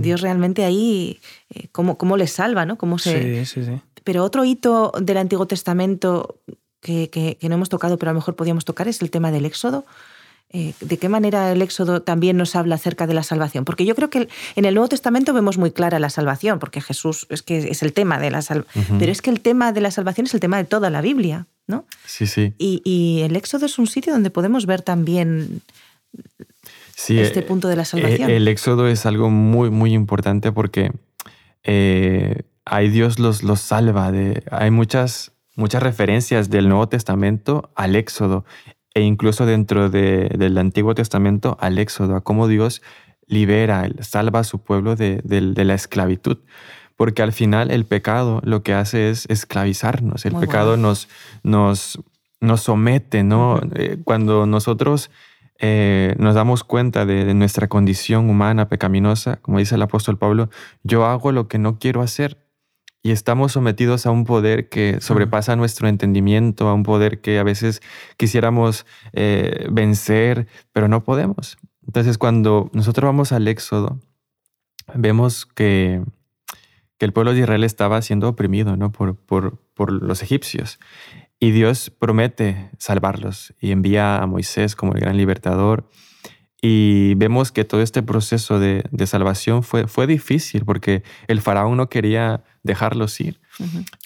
Dios 0.00 0.20
realmente 0.20 0.64
ahí, 0.64 1.20
eh, 1.50 1.68
cómo, 1.72 1.98
cómo 1.98 2.16
le 2.16 2.26
salva, 2.26 2.64
¿no? 2.64 2.76
Cómo 2.76 2.98
se... 2.98 3.44
Sí, 3.44 3.60
sí, 3.60 3.64
sí. 3.64 3.80
Pero 4.04 4.24
otro 4.24 4.44
hito 4.44 4.92
del 5.00 5.18
Antiguo 5.18 5.46
Testamento 5.46 6.36
que, 6.80 7.10
que, 7.10 7.48
no 7.48 7.56
hemos 7.56 7.68
tocado, 7.68 7.98
pero 7.98 8.10
a 8.10 8.14
lo 8.14 8.20
mejor 8.20 8.36
podíamos 8.36 8.64
tocar, 8.64 8.88
es 8.88 9.02
el 9.02 9.10
tema 9.10 9.30
del 9.30 9.44
Éxodo. 9.44 9.84
Eh, 10.50 10.72
¿De 10.80 10.96
qué 10.96 11.10
manera 11.10 11.52
el 11.52 11.60
Éxodo 11.60 12.00
también 12.00 12.38
nos 12.38 12.56
habla 12.56 12.76
acerca 12.76 13.06
de 13.06 13.12
la 13.12 13.22
salvación? 13.22 13.66
Porque 13.66 13.84
yo 13.84 13.94
creo 13.94 14.08
que 14.08 14.28
en 14.56 14.64
el 14.64 14.74
Nuevo 14.74 14.88
Testamento 14.88 15.34
vemos 15.34 15.58
muy 15.58 15.72
clara 15.72 15.98
la 15.98 16.08
salvación, 16.08 16.58
porque 16.58 16.80
Jesús 16.80 17.26
es 17.28 17.42
que 17.42 17.58
es 17.58 17.82
el 17.82 17.92
tema 17.92 18.18
de 18.18 18.30
la 18.30 18.40
salvación. 18.40 18.98
Pero 18.98 19.12
es 19.12 19.20
que 19.20 19.28
el 19.28 19.40
tema 19.40 19.72
de 19.72 19.82
la 19.82 19.90
salvación 19.90 20.26
es 20.26 20.32
el 20.32 20.40
tema 20.40 20.56
de 20.56 20.64
toda 20.64 20.88
la 20.88 21.02
Biblia, 21.02 21.46
¿no? 21.66 21.84
Sí, 22.06 22.26
sí. 22.26 22.54
Y, 22.56 23.20
el 23.22 23.36
Éxodo 23.36 23.66
es 23.66 23.78
un 23.78 23.86
sitio 23.86 24.12
donde 24.12 24.30
podemos 24.30 24.64
ver 24.64 24.80
también 24.80 25.60
este 26.96 27.40
eh, 27.40 27.42
punto 27.42 27.68
de 27.68 27.76
la 27.76 27.84
salvación. 27.84 28.30
El 28.30 28.48
Éxodo 28.48 28.88
es 28.88 29.04
algo 29.04 29.28
muy, 29.28 29.68
muy 29.68 29.92
importante 29.92 30.50
porque 30.50 30.92
eh, 31.62 32.44
ahí 32.64 32.88
Dios 32.88 33.18
los, 33.18 33.42
los 33.42 33.60
salva. 33.60 34.10
De, 34.12 34.42
hay 34.50 34.70
muchas, 34.70 35.32
muchas 35.56 35.82
referencias 35.82 36.48
del 36.48 36.70
Nuevo 36.70 36.88
Testamento 36.88 37.70
al 37.74 37.96
Éxodo 37.96 38.46
e 38.98 39.02
incluso 39.02 39.46
dentro 39.46 39.90
de, 39.90 40.28
del 40.36 40.58
Antiguo 40.58 40.92
Testamento 40.92 41.56
al 41.60 41.78
Éxodo, 41.78 42.16
a 42.16 42.20
cómo 42.20 42.48
Dios 42.48 42.82
libera, 43.28 43.88
salva 44.00 44.40
a 44.40 44.44
su 44.44 44.58
pueblo 44.58 44.96
de, 44.96 45.20
de 45.22 45.64
la 45.64 45.74
esclavitud. 45.74 46.38
Porque 46.96 47.22
al 47.22 47.32
final 47.32 47.70
el 47.70 47.84
pecado 47.84 48.40
lo 48.42 48.64
que 48.64 48.74
hace 48.74 49.08
es 49.08 49.26
esclavizarnos, 49.28 50.26
el 50.26 50.34
pecado 50.34 50.76
nos, 50.76 51.08
nos, 51.44 52.00
nos 52.40 52.62
somete, 52.62 53.22
¿no? 53.22 53.60
Eh, 53.76 53.98
cuando 54.02 54.46
nosotros 54.46 55.12
eh, 55.60 56.16
nos 56.18 56.34
damos 56.34 56.64
cuenta 56.64 57.06
de, 57.06 57.32
nuestra 57.34 57.68
condición 57.68 58.28
humana 58.28 58.68
pecaminosa, 58.68 59.36
como 59.36 59.60
dice 59.60 59.76
el 59.76 59.82
apóstol 59.82 60.18
Pablo, 60.18 60.50
yo 60.82 61.06
hago 61.06 61.30
lo 61.30 61.46
que 61.46 61.58
no 61.58 61.78
quiero 61.78 62.02
hacer 62.02 62.47
y 63.02 63.10
estamos 63.12 63.52
sometidos 63.52 64.06
a 64.06 64.10
un 64.10 64.24
poder 64.24 64.68
que 64.68 65.00
sobrepasa 65.00 65.56
nuestro 65.56 65.88
entendimiento, 65.88 66.68
a 66.68 66.74
un 66.74 66.82
poder 66.82 67.20
que 67.20 67.38
a 67.38 67.42
veces 67.42 67.80
quisiéramos 68.16 68.86
eh, 69.12 69.66
vencer, 69.70 70.46
pero 70.72 70.88
no 70.88 71.04
podemos. 71.04 71.58
Entonces 71.86 72.18
cuando 72.18 72.70
nosotros 72.72 73.06
vamos 73.06 73.32
al 73.32 73.48
Éxodo, 73.48 74.00
vemos 74.94 75.46
que 75.46 76.02
que 76.98 77.06
el 77.06 77.12
pueblo 77.12 77.32
de 77.32 77.40
Israel 77.40 77.64
estaba 77.64 78.02
siendo 78.02 78.28
oprimido 78.28 78.76
¿no? 78.76 78.92
por, 78.92 79.16
por, 79.16 79.58
por 79.74 79.92
los 79.92 80.22
egipcios. 80.22 80.78
Y 81.40 81.52
Dios 81.52 81.90
promete 81.90 82.70
salvarlos 82.78 83.54
y 83.60 83.70
envía 83.70 84.18
a 84.18 84.26
Moisés 84.26 84.74
como 84.74 84.94
el 84.94 85.00
gran 85.00 85.16
libertador. 85.16 85.88
Y 86.60 87.14
vemos 87.14 87.52
que 87.52 87.64
todo 87.64 87.82
este 87.82 88.02
proceso 88.02 88.58
de, 88.58 88.82
de, 88.90 89.06
salvación 89.06 89.62
fue, 89.62 89.86
fue 89.86 90.08
difícil 90.08 90.64
porque 90.64 91.04
el 91.28 91.40
faraón 91.40 91.76
no 91.76 91.88
quería 91.88 92.42
dejarlos 92.68 93.20
ir. 93.20 93.40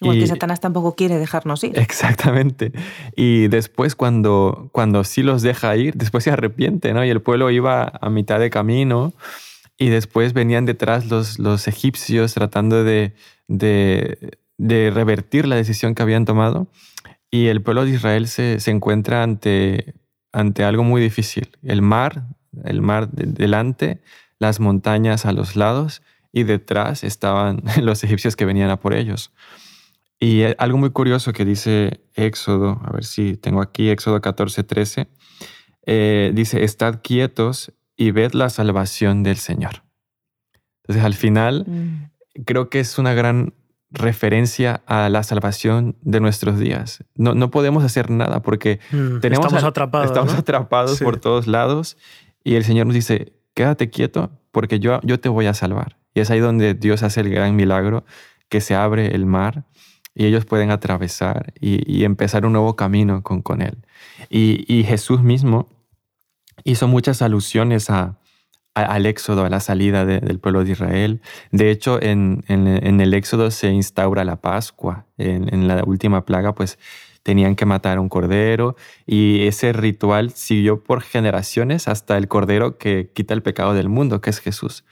Igual 0.01 0.19
que 0.19 0.27
Satanás 0.27 0.61
tampoco 0.61 0.95
quiere 0.95 1.19
dejarnos 1.19 1.63
ir. 1.65 1.79
Exactamente. 1.79 2.73
Y 3.15 3.49
después 3.49 3.95
cuando, 3.95 4.71
cuando 4.73 5.05
sí 5.05 5.23
los 5.23 5.43
deja 5.43 5.77
ir, 5.77 5.95
después 5.95 6.25
se 6.25 6.31
arrepiente, 6.31 6.95
¿no? 6.95 7.05
Y 7.05 7.11
el 7.11 7.21
pueblo 7.21 7.51
iba 7.51 7.93
a 8.01 8.09
mitad 8.09 8.41
de 8.41 8.49
camino 8.49 9.13
y 9.77 9.91
después 9.91 10.33
venían 10.33 10.65
detrás 10.65 11.11
los, 11.11 11.39
los 11.39 11.69
egipcios 11.69 12.33
tratando 12.33 12.85
de, 12.85 13.15
de, 13.49 14.39
de, 14.57 14.91
revertir 14.91 15.47
la 15.47 15.57
decisión 15.57 15.95
que 15.95 16.03
habían 16.03 16.25
tomado. 16.25 16.69
Y 17.31 17.49
el 17.49 17.61
pueblo 17.61 17.85
de 17.85 17.91
Israel 17.93 18.29
se, 18.29 18.61
se 18.61 18.71
encuentra 18.71 19.23
ante, 19.23 19.95
ante 20.33 20.65
algo 20.65 20.85
muy 20.85 21.03
difícil. 21.03 21.51
El 21.63 21.83
mar, 21.83 22.25
el 22.65 22.81
mar 22.81 23.11
delante, 23.11 24.01
las 24.39 24.61
montañas 24.61 25.27
a 25.27 25.33
los 25.33 25.57
lados 25.57 26.03
y 26.33 26.45
detrás 26.45 27.05
estaban 27.05 27.63
los 27.83 28.03
egipcios 28.05 28.37
que 28.37 28.45
venían 28.45 28.71
a 28.71 28.81
por 28.81 28.95
ellos. 28.95 29.33
Y 30.19 30.43
algo 30.59 30.79
muy 30.79 30.91
curioso 30.91 31.33
que 31.33 31.45
dice 31.45 32.01
Éxodo, 32.15 32.81
a 32.85 32.93
ver 32.93 33.05
si 33.05 33.37
tengo 33.37 33.61
aquí 33.61 33.91
Éxodo 33.91 34.21
14, 34.21 34.63
13, 34.63 35.09
eh, 35.85 36.31
dice, 36.33 36.63
estad 36.63 37.01
quietos 37.03 37.73
y 37.97 38.13
ved 38.13 38.33
la 38.33 38.49
salvación 38.49 39.25
del 39.25 39.37
Señor. 39.37 39.83
Entonces, 40.83 41.05
al 41.05 41.15
final, 41.15 41.65
mm. 41.67 42.43
creo 42.45 42.71
que 42.71 42.79
es 42.79 42.99
una 42.99 43.15
gran 43.15 43.55
referencia 43.91 44.83
a 44.87 45.09
la 45.09 45.23
salvación 45.23 45.97
de 46.03 46.21
nuestros 46.21 46.59
días. 46.59 47.05
No, 47.15 47.35
no 47.35 47.51
podemos 47.51 47.85
hacer 47.85 48.11
nada 48.11 48.43
porque 48.43 48.81
mm, 48.91 49.19
tenemos 49.19 49.47
estamos 49.47 49.65
atrapados, 49.65 50.07
estamos 50.07 50.35
atrapados 50.35 51.01
por 51.01 51.19
todos 51.19 51.47
lados 51.47 51.99
y 52.43 52.55
el 52.55 52.65
Señor 52.65 52.87
nos 52.87 52.95
dice, 52.95 53.35
quédate 53.55 53.91
quieto 53.91 54.31
porque 54.51 54.81
yo, 54.81 55.01
yo 55.03 55.21
te 55.21 55.29
voy 55.29 55.47
a 55.47 55.55
salvar. 55.55 55.97
Y 56.15 56.21
es 56.21 56.31
ahí 56.31 56.41
donde 56.41 56.75
Dios 56.75 57.03
hace 57.03 57.21
el 57.21 57.31
gran 57.31 57.57
milagro, 57.57 58.05
que 58.49 58.61
se 58.61 58.75
abre 58.75 59.15
el 59.15 59.25
mar 59.25 59.65
y 60.15 60.27
ellos 60.27 60.45
pueden 60.45 60.71
atravesar 60.71 61.55
y, 61.59 62.05
empezar 62.05 62.45
un 62.45 62.53
nuevo 62.53 62.77
camino 62.77 63.23
con, 63.23 63.41
con 63.43 63.63
Él. 63.63 63.79
Y, 64.29 64.85
Jesús 64.85 65.23
mismo 65.23 65.69
hizo 66.65 66.87
muchas 66.87 67.23
alusiones 67.23 67.89
a, 67.89 68.19
al 68.75 69.07
éxodo, 69.07 69.45
a 69.45 69.49
la 69.49 69.61
salida 69.61 70.05
del 70.05 70.39
pueblo 70.39 70.65
de 70.65 70.73
Israel. 70.73 71.23
De 71.51 71.71
hecho, 71.71 72.01
en, 72.03 72.45
el 72.49 73.15
éxodo 73.15 73.51
se 73.51 73.71
instaura 73.71 74.25
la 74.25 74.37
Pascua. 74.37 75.07
En, 75.17 75.67
la 75.67 75.83
última 75.85 76.25
plaga, 76.25 76.55
pues 76.55 76.79
tenían 77.23 77.57
que 77.57 77.67
matar 77.67 77.99
un 77.99 78.09
cordero 78.09 78.77
y 79.07 79.47
ese 79.47 79.73
ritual 79.73 80.31
siguió 80.31 80.83
por 80.83 81.03
generaciones 81.03 81.89
hasta 81.89 82.17
el 82.19 82.29
cordero 82.29 82.79
que 82.79 83.11
quita 83.15 83.35
el 83.35 83.43
pecado 83.43 83.75
del 83.75 83.89
mundo, 83.89 84.21
que 84.21 84.31
es 84.31 84.41
Jesús. 84.41 84.85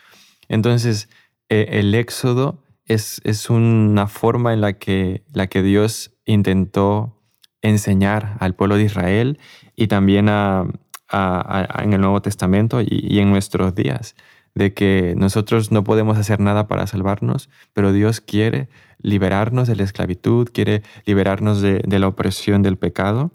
Entonces, 0.48 1.08
e, 1.48 1.80
el 1.80 1.94
éxodo 1.94 2.62
es, 2.86 3.20
es, 3.24 3.50
una 3.50 4.06
forma 4.06 4.52
en 4.52 4.60
la 4.60 4.74
que, 4.74 5.22
la 5.32 5.46
que 5.46 5.62
Dios 5.62 6.12
intentó 6.24 7.20
enseñar 7.62 8.36
al 8.40 8.54
pueblo 8.54 8.76
de 8.76 8.84
Israel 8.84 9.38
y 9.76 9.88
también 9.88 10.28
a, 10.28 10.66
en 11.12 11.92
el 11.92 12.00
Nuevo 12.00 12.22
Testamento 12.22 12.80
y, 12.80 13.18
en 13.18 13.30
nuestros 13.30 13.74
días, 13.74 14.14
de 14.54 14.74
que 14.74 15.14
nosotros 15.16 15.70
no 15.70 15.84
podemos 15.84 16.18
hacer 16.18 16.40
nada 16.40 16.66
para 16.66 16.86
salvarnos, 16.86 17.48
pero 17.72 17.92
Dios 17.92 18.20
quiere 18.20 18.68
liberarnos 19.00 19.68
de 19.68 19.76
la 19.76 19.84
esclavitud, 19.84 20.48
quiere 20.52 20.82
liberarnos 21.06 21.60
de, 21.60 21.82
la 21.86 22.08
opresión 22.08 22.62
del 22.62 22.76
pecado 22.76 23.32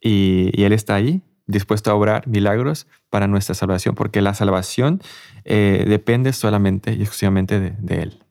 y, 0.00 0.62
Él 0.62 0.72
está 0.72 0.94
ahí 0.94 1.22
dispuesto 1.46 1.90
a 1.90 1.94
obrar 1.94 2.26
milagros 2.28 2.86
para 3.10 3.26
nuestra 3.26 3.54
salvación, 3.54 3.94
porque 3.94 4.22
la 4.22 4.32
salvación 4.32 5.00
eh, 5.44 5.84
depende 5.88 6.32
solamente 6.32 6.92
y 6.92 7.02
exclusivamente 7.02 7.74
de 7.78 8.02
Él. 8.02 8.22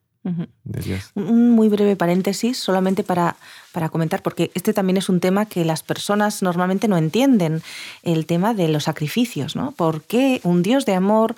Un 1.14 1.50
muy 1.50 1.68
breve 1.68 1.96
paréntesis, 1.96 2.56
solamente 2.56 3.02
para, 3.02 3.34
para, 3.72 3.88
comentar, 3.88 4.22
porque 4.22 4.52
este 4.54 4.72
también 4.72 4.96
es 4.96 5.08
un 5.08 5.18
tema 5.18 5.46
que 5.46 5.64
las 5.64 5.82
personas 5.82 6.42
normalmente 6.42 6.86
no 6.86 6.96
entienden, 6.96 7.60
el 8.04 8.26
tema 8.26 8.54
de 8.54 8.68
los 8.68 8.84
sacrificios, 8.84 9.56
¿no? 9.56 9.72
¿Por 9.72 10.02
qué 10.02 10.40
un 10.44 10.62
Dios 10.62 10.86
de 10.86 10.94
amor 10.94 11.34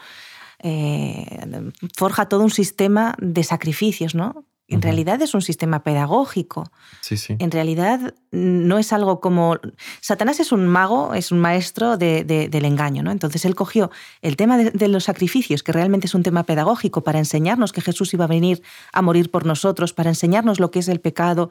eh, 0.66 1.70
forja 1.94 2.26
todo 2.26 2.42
un 2.42 2.50
sistema 2.50 3.14
de 3.20 3.44
sacrificios, 3.44 4.14
¿no? 4.14 4.46
En 4.66 4.80
realidad 4.80 5.20
es 5.20 5.34
un 5.34 5.42
sistema 5.42 5.82
pedagógico. 5.82 6.64
Sí, 7.02 7.18
sí. 7.18 7.36
En 7.38 7.50
realidad 7.50 8.14
no 8.30 8.78
es 8.78 8.94
algo 8.94 9.20
como... 9.20 9.58
Satanás 10.00 10.40
es 10.40 10.52
un 10.52 10.66
mago, 10.66 11.12
es 11.12 11.30
un 11.32 11.38
maestro 11.38 11.98
del 11.98 12.64
engaño, 12.64 13.02
¿no? 13.02 13.10
Entonces 13.10 13.44
él 13.44 13.54
cogió 13.54 13.90
el 14.22 14.36
tema 14.36 14.56
de, 14.56 14.88
los 14.88 15.04
sacrificios, 15.04 15.62
que 15.62 15.72
realmente 15.72 16.06
es 16.06 16.14
un 16.14 16.22
tema 16.22 16.44
pedagógico, 16.44 17.04
para 17.04 17.18
enseñarnos 17.18 17.72
que 17.72 17.82
Jesús 17.82 18.14
iba 18.14 18.24
a 18.24 18.28
venir 18.28 18.62
a 18.92 19.02
morir 19.02 19.30
por 19.30 19.44
nosotros, 19.44 19.92
para 19.92 20.08
enseñarnos 20.08 20.58
lo 20.58 20.70
que 20.70 20.78
es 20.78 20.88
el 20.88 21.00
pecado. 21.00 21.50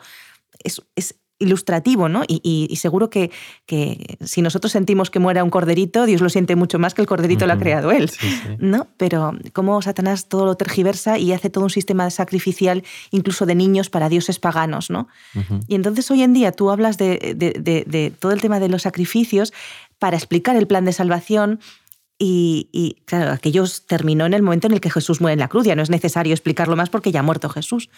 Es, 0.64 0.82
es, 0.96 1.16
ilustrativo, 1.44 2.10
¿no? 2.10 2.24
Y, 2.28 2.76
seguro 2.78 3.10
que, 3.10 3.32
que, 3.66 4.18
si 4.22 4.42
nosotros 4.42 4.72
sentimos 4.72 5.10
que 5.10 5.20
muera 5.20 5.44
un 5.44 5.50
corderito, 5.50 6.06
Dios 6.06 6.22
lo 6.22 6.30
siente 6.30 6.56
mucho 6.56 6.80
más 6.80 6.94
que 6.94 7.02
el 7.02 7.08
corderito 7.08 7.46
lo 7.46 7.54
ha 7.54 7.60
creado 7.60 7.92
él, 7.92 8.12
¿no? 8.60 8.88
Pero 8.98 9.34
cómo 9.54 9.82
Satanás 9.82 10.28
todo 10.28 10.46
lo 10.46 10.56
tergiversa 10.56 11.18
y 11.18 11.34
hace 11.34 11.50
todo 11.50 11.64
un 11.64 11.70
sistema 11.70 12.10
sacrificial, 12.10 12.84
incluso 13.12 13.46
de 13.46 13.56
niños 13.56 13.90
para 13.90 14.10
dioses 14.10 14.40
paganos, 14.40 14.90
¿no? 14.90 15.08
Y 15.68 15.76
entonces 15.76 16.10
hoy 16.12 16.24
en 16.24 16.34
día 16.34 16.52
tú 16.52 16.70
hablas 16.72 16.98
de, 16.98 17.36
de, 17.36 18.14
todo 18.20 18.32
el 18.32 18.42
tema 18.42 18.60
de 18.60 18.70
los 18.70 18.84
sacrificios 18.84 19.54
para 20.00 20.18
explicar 20.18 20.56
el 20.56 20.68
plan 20.68 20.86
de 20.86 20.94
salvación 20.94 21.60
y, 22.20 22.70
y, 22.72 23.02
claro, 23.06 23.32
aquello 23.32 23.66
terminó 23.88 24.26
en 24.26 24.34
el 24.34 24.44
momento 24.44 24.68
en 24.68 24.74
el 24.74 24.82
que 24.82 24.90
Jesús 24.90 25.20
muere 25.20 25.34
en 25.34 25.40
la 25.40 25.48
cruz. 25.48 25.66
Ya 25.66 25.76
no 25.76 25.82
es 25.82 25.90
necesario 25.90 26.34
explicarlo 26.34 26.76
más 26.76 26.90
porque 26.90 27.12
ya 27.12 27.20
ha 27.20 27.24
muerto 27.24 27.50
Jesús. 27.50 27.90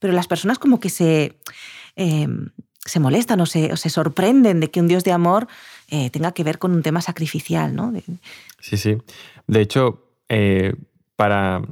Pero 0.00 0.12
las 0.12 0.26
personas 0.26 0.58
como 0.58 0.80
que 0.80 0.90
se, 0.90 1.38
eh, 1.96 2.26
se 2.84 3.00
molestan 3.00 3.40
o 3.40 3.46
se, 3.46 3.76
se, 3.76 3.90
sorprenden 3.90 4.60
de 4.60 4.70
que 4.70 4.80
un 4.80 4.88
Dios 4.88 5.04
de 5.04 5.12
amor 5.12 5.48
eh, 5.88 6.10
tenga 6.10 6.32
que 6.32 6.44
ver 6.44 6.58
con 6.58 6.72
un 6.72 6.82
tema 6.82 7.02
sacrificial, 7.02 7.74
¿no? 7.74 7.92
Sí, 8.60 8.76
sí. 8.76 8.96
De 9.46 9.60
hecho, 9.60 10.06
eh, 10.28 10.74
para, 11.16 11.62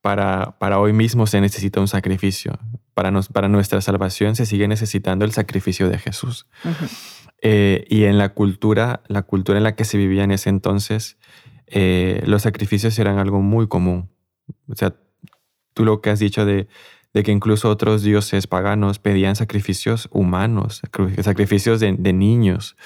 para, 0.00 0.58
para, 0.58 0.80
hoy 0.80 0.92
mismo 0.92 1.26
se 1.26 1.40
necesita 1.40 1.80
un 1.80 1.88
sacrificio. 1.88 2.58
Para, 2.94 3.10
nos, 3.10 3.28
para 3.28 3.48
nuestra 3.48 3.80
salvación 3.80 4.34
se 4.34 4.46
sigue 4.46 4.66
necesitando 4.68 5.24
el 5.24 5.32
sacrificio 5.32 5.88
de 5.88 5.98
Jesús. 5.98 6.46
Eh, 7.40 7.84
y 7.88 8.04
en 8.04 8.18
la 8.18 8.30
cultura, 8.30 9.02
la 9.06 9.22
cultura 9.22 9.58
en 9.58 9.64
la 9.64 9.76
que 9.76 9.84
se 9.84 9.96
vivía 9.96 10.24
en 10.24 10.32
ese 10.32 10.50
entonces, 10.50 11.18
los 12.24 12.42
sacrificios 12.42 12.98
eran 12.98 13.18
algo 13.18 13.40
muy 13.40 13.68
común. 13.68 14.10
O 14.68 14.74
sea, 14.74 14.94
tú 15.72 15.84
lo 15.84 16.00
que 16.00 16.10
has 16.10 16.18
dicho 16.18 16.44
de 16.44 16.68
de 17.14 17.22
que 17.22 17.32
incluso 17.32 17.68
otros 17.68 18.02
dioses 18.02 18.46
paganos 18.46 18.98
pedían 18.98 19.36
sacrificios 19.36 20.08
humanos, 20.12 20.82
sacrificios 21.22 21.80
de, 21.80 22.12
niños. 22.12 22.76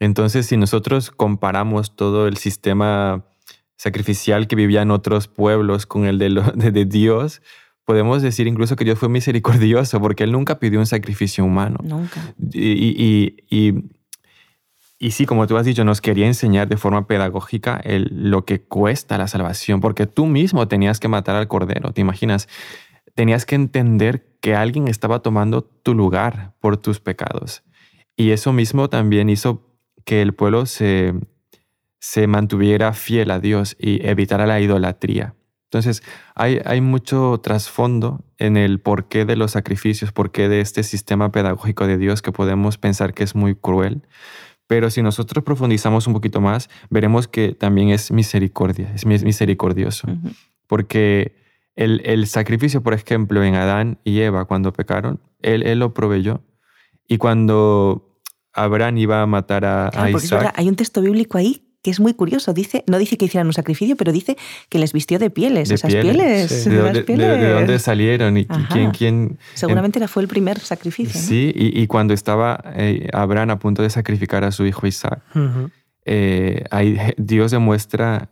Entonces, 0.00 0.46
si 0.46 0.56
nosotros 0.56 1.10
comparamos 1.10 1.94
todo 1.94 2.26
el 2.26 2.36
sistema 2.36 3.24
sacrificial 3.76 4.46
que 4.46 4.56
vivían 4.56 4.90
otros 4.90 5.28
pueblos 5.28 5.86
con 5.86 6.06
el 6.06 6.18
de, 6.18 6.70
de, 6.70 6.84
Dios, 6.86 7.42
podemos 7.84 8.22
decir 8.22 8.46
incluso 8.46 8.76
que 8.76 8.84
Dios 8.84 8.98
fue 8.98 9.08
misericordioso 9.10 10.00
porque 10.00 10.24
Él 10.24 10.32
nunca 10.32 10.58
pidió 10.58 10.78
un 10.78 10.86
sacrificio 10.86 11.44
humano. 11.44 11.78
Nunca. 11.82 12.34
Y, 12.52 13.36
y, 13.50 13.84
y, 14.98 15.10
sí, 15.10 15.26
como 15.26 15.46
tú 15.46 15.58
has 15.58 15.66
dicho, 15.66 15.84
nos 15.84 16.00
quería 16.00 16.26
enseñar 16.26 16.66
de 16.66 16.78
forma 16.78 17.06
pedagógica 17.06 17.78
el, 17.84 18.08
lo 18.10 18.46
que 18.46 18.62
cuesta 18.62 19.18
la 19.18 19.28
salvación, 19.28 19.82
porque 19.82 20.06
tú 20.06 20.24
mismo 20.24 20.66
tenías 20.66 20.98
que 20.98 21.08
matar 21.08 21.36
al 21.36 21.46
cordero. 21.46 21.92
¿Te 21.92 22.00
imaginas? 22.00 22.48
Tenías 23.14 23.46
que 23.46 23.54
entender 23.54 24.26
que 24.40 24.54
alguien 24.54 24.88
estaba 24.88 25.20
tomando 25.20 25.62
tu 25.62 25.94
lugar 25.94 26.54
por 26.60 26.76
tus 26.76 27.00
pecados. 27.00 27.62
Y 28.16 28.30
eso 28.30 28.52
mismo 28.52 28.88
también 28.88 29.28
hizo 29.30 29.74
que 30.04 30.22
el 30.22 30.34
pueblo 30.34 30.66
se, 30.66 31.14
se 31.98 32.26
mantuviera 32.26 32.92
fiel 32.92 33.30
a 33.30 33.40
Dios 33.40 33.76
y 33.78 34.06
evitara 34.06 34.46
la 34.46 34.60
idolatría. 34.60 35.34
Entonces, 35.64 36.02
hay, 36.36 36.60
hay 36.64 36.80
mucho 36.80 37.40
trasfondo 37.42 38.24
en 38.38 38.56
el 38.56 38.78
porqué 38.78 39.24
de 39.24 39.34
los 39.34 39.52
sacrificios, 39.52 40.12
porqué 40.12 40.48
de 40.48 40.60
este 40.60 40.84
sistema 40.84 41.32
pedagógico 41.32 41.86
de 41.86 41.98
Dios 41.98 42.22
que 42.22 42.30
podemos 42.30 42.78
pensar 42.78 43.12
que 43.12 43.24
es 43.24 43.34
muy 43.34 43.56
cruel. 43.56 44.02
Pero 44.66 44.88
si 44.90 45.02
nosotros 45.02 45.44
profundizamos 45.44 46.06
un 46.06 46.12
poquito 46.12 46.40
más, 46.40 46.70
veremos 46.90 47.26
que 47.26 47.52
también 47.52 47.88
es 47.90 48.12
misericordia, 48.12 48.92
es 48.94 49.04
misericordioso. 49.04 50.06
Porque 50.66 51.43
el, 51.76 52.26
sacrificio, 52.26 52.82
por 52.82 52.94
ejemplo, 52.94 53.42
en 53.42 53.54
Adán 53.54 53.98
y 54.04 54.20
Eva 54.20 54.44
cuando 54.44 54.72
pecaron, 54.72 55.20
él, 55.42 55.62
él 55.64 55.80
lo 55.80 55.94
proveyó. 55.94 56.42
Y 57.08 57.18
cuando 57.18 58.20
Abraham 58.52 58.98
iba 58.98 59.22
a 59.22 59.26
matar 59.26 59.64
a, 59.64 60.10
Isaac... 60.10 60.52
hay 60.56 60.68
un 60.68 60.76
texto 60.76 61.02
bíblico 61.02 61.38
ahí 61.38 61.64
que 61.84 61.90
es 61.90 62.00
muy 62.00 62.14
curioso. 62.14 62.54
Dice, 62.54 62.82
no 62.86 62.96
dice 62.96 63.18
que 63.18 63.26
hicieran 63.26 63.46
un 63.46 63.52
sacrificio, 63.52 63.94
pero 63.94 64.10
dice 64.10 64.38
que 64.70 64.78
les 64.78 64.94
vistió 64.94 65.18
de 65.18 65.28
pieles. 65.28 65.70
esas 65.70 65.92
pieles. 65.92 66.64
¿De, 66.64 67.52
dónde, 67.52 67.78
salieron? 67.78 68.38
¿Y 68.38 68.46
quién, 68.46 68.90
quién, 68.90 69.38
Seguramente 69.52 70.06
fue 70.08 70.22
el 70.22 70.28
primer 70.28 70.58
sacrificio. 70.58 71.20
Sí, 71.20 71.52
y, 71.54 71.86
cuando 71.86 72.14
estaba 72.14 72.58
eh, 72.74 73.08
Abraham 73.12 73.50
a 73.50 73.58
punto 73.58 73.82
de 73.82 73.90
sacrificar 73.90 74.44
a 74.44 74.50
su 74.50 74.64
hijo 74.64 74.86
Isaac, 74.86 75.20
eh, 76.06 76.64
ahí 76.70 76.98
Dios 77.18 77.50
demuestra 77.50 78.30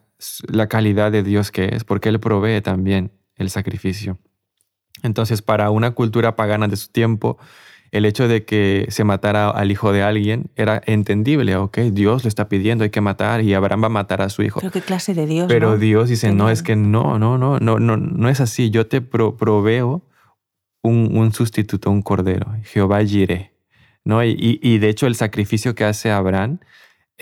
la 0.48 0.68
calidad 0.68 1.12
de 1.12 1.22
Dios 1.22 1.50
que 1.50 1.74
es, 1.74 1.85
porque 1.85 2.09
Él 2.09 2.20
provee 2.20 2.62
también 2.62 3.12
el 3.42 3.50
sacrificio. 3.50 4.18
Entonces, 5.02 5.42
para 5.42 5.70
una 5.70 5.90
cultura 5.90 6.37
pagana 6.37 6.68
de 6.68 6.76
su 6.76 6.88
tiempo, 6.88 7.38
el 7.92 8.07
hecho 8.07 8.26
de 8.26 8.44
que 8.44 8.87
se 8.88 9.05
matara 9.05 9.50
al 9.50 9.70
hijo 9.70 9.92
de 9.92 10.02
alguien 10.02 10.50
era 10.57 10.81
entendible, 10.87 11.57
ok, 11.57 11.78
Dios 11.92 12.24
lo 12.24 12.28
está 12.28 12.48
pidiendo, 12.48 12.85
hay 12.85 12.90
que 12.90 13.02
matar 13.02 13.42
y 13.42 13.52
Abraham 13.52 13.83
va 13.83 13.87
a 13.87 13.90
matar 13.90 14.22
a 14.22 14.31
su 14.31 14.42
hijo. 14.42 14.61
Pero 14.61 14.72
qué 14.72 14.81
clase 14.81 15.12
de 15.12 15.26
Dios. 15.26 15.46
Pero 15.46 15.76
Dios 15.76 16.09
dice, 16.09 16.33
no, 16.33 16.48
es 16.48 16.62
que 16.62 16.74
no, 16.74 17.18
no, 17.18 17.37
no, 17.37 17.59
no, 17.61 17.78
no, 17.78 17.96
no 17.98 18.28
es 18.31 18.40
así, 18.40 18.70
yo 18.70 18.87
te 18.87 19.02
proveo 19.02 20.02
un, 20.83 21.33
sustituto, 21.33 21.90
un 21.90 22.02
cordero, 22.02 22.55
Jehová 22.64 23.05
Jireh. 23.05 23.52
¿no? 24.05 24.24
Y, 24.24 24.59
y, 24.62 24.78
de 24.78 24.88
hecho 24.88 25.07
el 25.07 25.14
sacrificio 25.14 25.74
que 25.74 25.85
hace 25.85 26.11
Abraham 26.11 26.59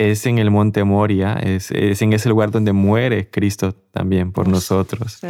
es 0.00 0.24
en 0.24 0.38
el 0.38 0.50
monte 0.50 0.82
Moria, 0.82 1.34
es, 1.34 1.70
en 1.70 2.14
ese 2.14 2.30
lugar 2.30 2.50
donde 2.50 2.72
muere 2.72 3.28
Cristo 3.28 3.74
también 3.92 4.32
por 4.32 4.48
nosotros. 4.48 5.20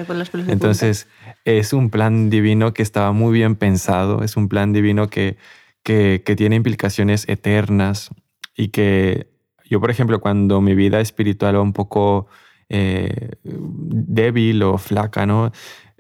Entonces, 0.47 1.09
es 1.45 1.73
un 1.73 1.91
plan 1.91 2.31
divino 2.31 2.73
que 2.73 2.85
estaba 2.85 3.11
muy 3.11 3.33
bien 3.33 3.57
pensado, 3.57 4.23
es 4.23 4.37
un 4.37 4.49
plan 4.49 4.73
divino 4.73 5.09
que, 5.11 5.37
que, 5.83 6.23
tiene 6.37 6.55
implicaciones 6.55 7.29
eternas 7.29 8.11
y 8.57 8.69
que 8.69 9.27
yo, 9.69 9.81
por 9.81 9.91
ejemplo, 9.91 10.21
cuando 10.21 10.61
mi 10.61 10.77
vida 10.77 11.01
espiritual 11.01 11.57
va 11.57 11.63
un 11.63 11.73
poco 11.73 12.29
eh, 12.69 13.31
débil 13.43 14.63
o 14.63 14.79
flaca, 14.79 15.27
¿no? 15.27 15.51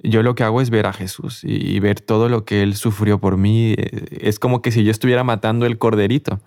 Yo 0.00 0.22
lo 0.22 0.37
que 0.37 0.44
hago 0.44 0.61
es 0.61 0.70
ver 0.70 0.87
a 0.87 0.92
Jesús 0.92 1.40
y 1.42 1.78
ver 1.80 2.00
todo 2.00 2.28
lo 2.28 2.44
que 2.44 2.62
Él 2.62 2.76
sufrió 2.76 3.18
por 3.18 3.37
mí. 3.37 3.74
Es 4.12 4.38
como 4.38 4.62
que 4.62 4.70
si 4.70 4.85
yo 4.85 4.92
estuviera 4.92 5.24
matando 5.24 5.66
el 5.66 5.76
corderito. 5.76 6.40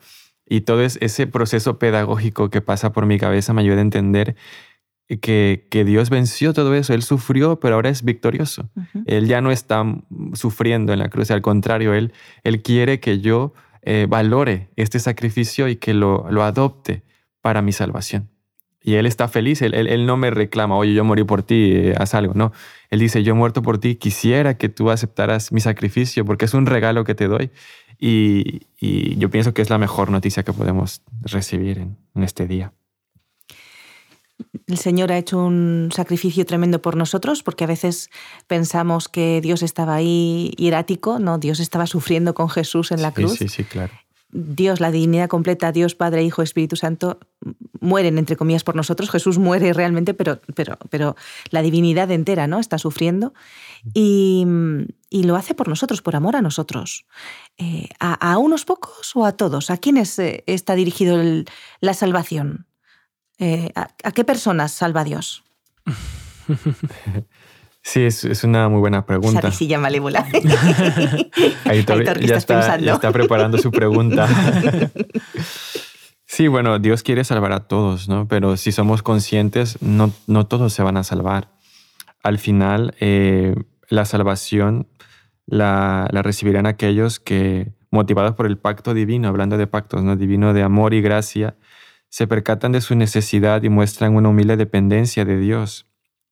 Y 0.54 0.62
todo 0.62 0.84
ese 0.84 1.26
proceso 1.26 1.80
pedagógico 1.80 2.52
que 2.52 2.62
pasa 2.62 2.92
por 2.94 3.08
mi 3.08 3.18
cabeza 3.18 3.54
me 3.54 3.64
ayuda 3.64 3.78
a 3.78 3.82
entender 3.82 4.36
que, 5.20 5.66
que 5.72 5.84
Dios 5.84 6.12
venció 6.12 6.54
todo 6.54 6.76
eso. 6.76 6.94
Él 6.94 7.02
sufrió, 7.02 7.60
pero 7.60 7.74
ahora 7.74 7.90
es 7.90 8.04
victorioso. 8.04 8.70
Él 9.08 9.26
ya 9.26 9.42
no 9.42 9.50
está 9.50 9.84
sufriendo 10.34 10.94
en 10.94 11.00
la 11.00 11.10
cruz. 11.10 11.32
Al 11.32 11.42
contrario, 11.42 11.96
Él, 11.96 12.14
él 12.44 12.62
quiere 12.62 13.00
que 13.00 13.20
yo 13.20 13.56
eh, 13.82 14.06
valore 14.08 14.70
este 14.76 15.00
sacrificio 15.00 15.68
y 15.68 15.78
que 15.78 15.96
lo, 15.96 16.28
lo 16.30 16.44
adopte 16.44 17.02
para 17.42 17.64
mi 17.64 17.72
salvación. 17.72 18.30
Y 18.80 18.94
Él 18.96 19.08
está 19.08 19.28
feliz, 19.30 19.64
él, 19.64 19.74
él, 19.74 20.06
no 20.06 20.18
me 20.18 20.30
reclama, 20.30 20.76
oye, 20.76 20.94
yo 20.94 21.04
morí 21.04 21.24
por 21.24 21.42
ti, 21.42 21.72
eh, 21.74 21.96
haz 21.98 22.14
algo. 22.14 22.34
No, 22.36 22.52
Él 22.92 23.00
dice, 23.00 23.24
yo 23.24 23.32
he 23.32 23.36
muerto 23.36 23.64
por 23.64 23.80
ti, 23.80 23.96
quisiera 23.96 24.56
que 24.56 24.70
tú 24.70 24.92
aceptaras 24.92 25.52
mi 25.52 25.62
sacrificio 25.62 26.26
porque 26.26 26.46
es 26.46 26.54
un 26.54 26.68
regalo 26.68 27.06
que 27.06 27.16
te 27.16 27.28
doy 27.28 27.50
y, 28.00 28.62
yo 29.18 29.30
pienso 29.30 29.54
que 29.54 29.62
es 29.62 29.70
la 29.70 29.78
mejor 29.78 30.12
noticia 30.12 30.44
que 30.44 30.52
podemos 30.52 31.02
recibir 31.22 31.78
en, 31.78 31.98
este 32.24 32.48
día. 32.48 32.74
El 34.68 34.78
Señor 34.78 35.12
ha 35.12 35.18
hecho 35.18 35.40
un 35.44 35.90
sacrificio 35.94 36.46
tremendo 36.46 36.82
por 36.82 36.98
nosotros, 36.98 37.44
porque 37.44 37.64
a 37.64 37.68
veces 37.68 38.10
pensamos 38.48 39.08
que 39.08 39.40
Dios 39.42 39.64
estaba 39.64 39.96
ahí 39.96 40.54
hierático, 40.58 41.20
no, 41.20 41.38
Dios 41.38 41.60
estaba 41.60 41.88
sufriendo 41.88 42.34
con 42.34 42.50
Jesús 42.50 42.92
en 42.92 43.02
la 43.02 43.14
cruz. 43.14 43.38
Sí, 43.38 43.48
sí, 43.48 43.64
claro. 43.64 43.94
Dios, 44.34 44.80
la 44.80 44.92
divinidad 44.92 45.30
completa, 45.30 45.72
Dios, 45.72 45.94
Padre, 45.94 46.24
Hijo, 46.24 46.42
Espíritu 46.42 46.76
Santo, 46.76 47.20
mueren, 47.80 48.18
entre 48.18 48.36
comillas, 48.36 48.64
por 48.64 48.76
nosotros. 48.76 49.12
Jesús 49.12 49.38
muere 49.38 49.74
realmente, 49.74 50.14
pero, 50.14 50.42
pero, 50.56 50.78
pero 50.90 51.16
la 51.52 51.62
divinidad 51.62 52.10
entera 52.12 52.48
¿no? 52.48 52.60
está 52.60 52.78
sufriendo. 52.80 53.34
Y, 53.94 54.46
lo 55.12 55.36
hace 55.36 55.54
por 55.54 55.68
nosotros, 55.68 56.02
por 56.02 56.16
amor 56.16 56.36
a 56.36 56.42
nosotros. 56.42 57.06
Eh, 57.58 57.88
a, 58.00 58.38
unos 58.40 58.66
pocos 58.66 59.16
o 59.16 59.26
a 59.26 59.34
todos? 59.34 59.70
¿A 59.70 59.78
quiénes 59.78 60.18
eh, 60.20 60.44
está 60.48 60.74
dirigido 60.76 61.22
la 61.80 61.94
salvación? 61.94 62.66
Eh, 63.38 63.72
¿a, 63.76 64.12
qué 64.12 64.24
personas 64.24 64.72
salva 64.72 65.04
Dios? 65.04 65.44
Sí, 67.84 68.04
es, 68.04 68.44
una 68.44 68.70
muy 68.70 68.80
buena 68.80 69.06
pregunta. 69.06 69.50
Esa 69.50 69.78
malévola. 69.78 70.26
Ahí, 71.66 71.86
ya, 71.86 72.38
está, 72.38 72.80
ya 72.80 72.94
está 72.94 73.12
preparando 73.12 73.58
su 73.58 73.72
pregunta. 73.72 74.28
Sí, 76.26 76.48
bueno, 76.48 76.80
Dios 76.80 77.04
quiere 77.04 77.24
salvar 77.24 77.52
a 77.52 77.68
todos, 77.68 78.10
¿no? 78.10 78.28
Pero 78.28 78.58
si 78.58 78.72
somos 78.72 79.04
conscientes, 79.04 79.80
no, 79.84 80.12
no 80.26 80.48
todos 80.48 80.74
se 80.74 80.82
van 80.82 80.98
a 80.98 81.04
salvar. 81.04 81.52
Al 82.24 82.40
final, 82.40 82.96
eh, 83.00 83.54
la 83.88 84.06
salvación 84.06 84.88
la, 85.46 86.08
la, 86.12 86.24
recibirán 86.24 86.66
aquellos 86.66 87.20
que, 87.20 87.72
motivados 87.92 88.34
por 88.34 88.48
el 88.48 88.58
pacto 88.58 88.96
divino, 88.96 89.28
hablando 89.28 89.60
de 89.60 89.68
pactos, 89.68 90.02
¿no? 90.02 90.16
Divino 90.16 90.56
de 90.56 90.64
amor 90.64 90.96
y 90.96 91.02
gracia, 91.02 91.56
se 92.10 92.26
percatan 92.26 92.72
de 92.72 92.82
su 92.82 92.96
necesidad 92.96 93.62
y 93.62 93.70
muestran 93.70 94.16
una 94.16 94.30
humilde 94.30 94.58
dependencia 94.58 95.26
de 95.26 95.38
Dios. 95.38 95.86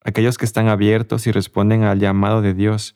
Aquellos 0.04 0.38
que 0.38 0.46
están 0.46 0.68
abiertos 0.68 1.28
y 1.28 1.32
responden 1.32 1.84
al 1.84 2.00
llamado 2.00 2.42
de 2.42 2.54
Dios, 2.54 2.96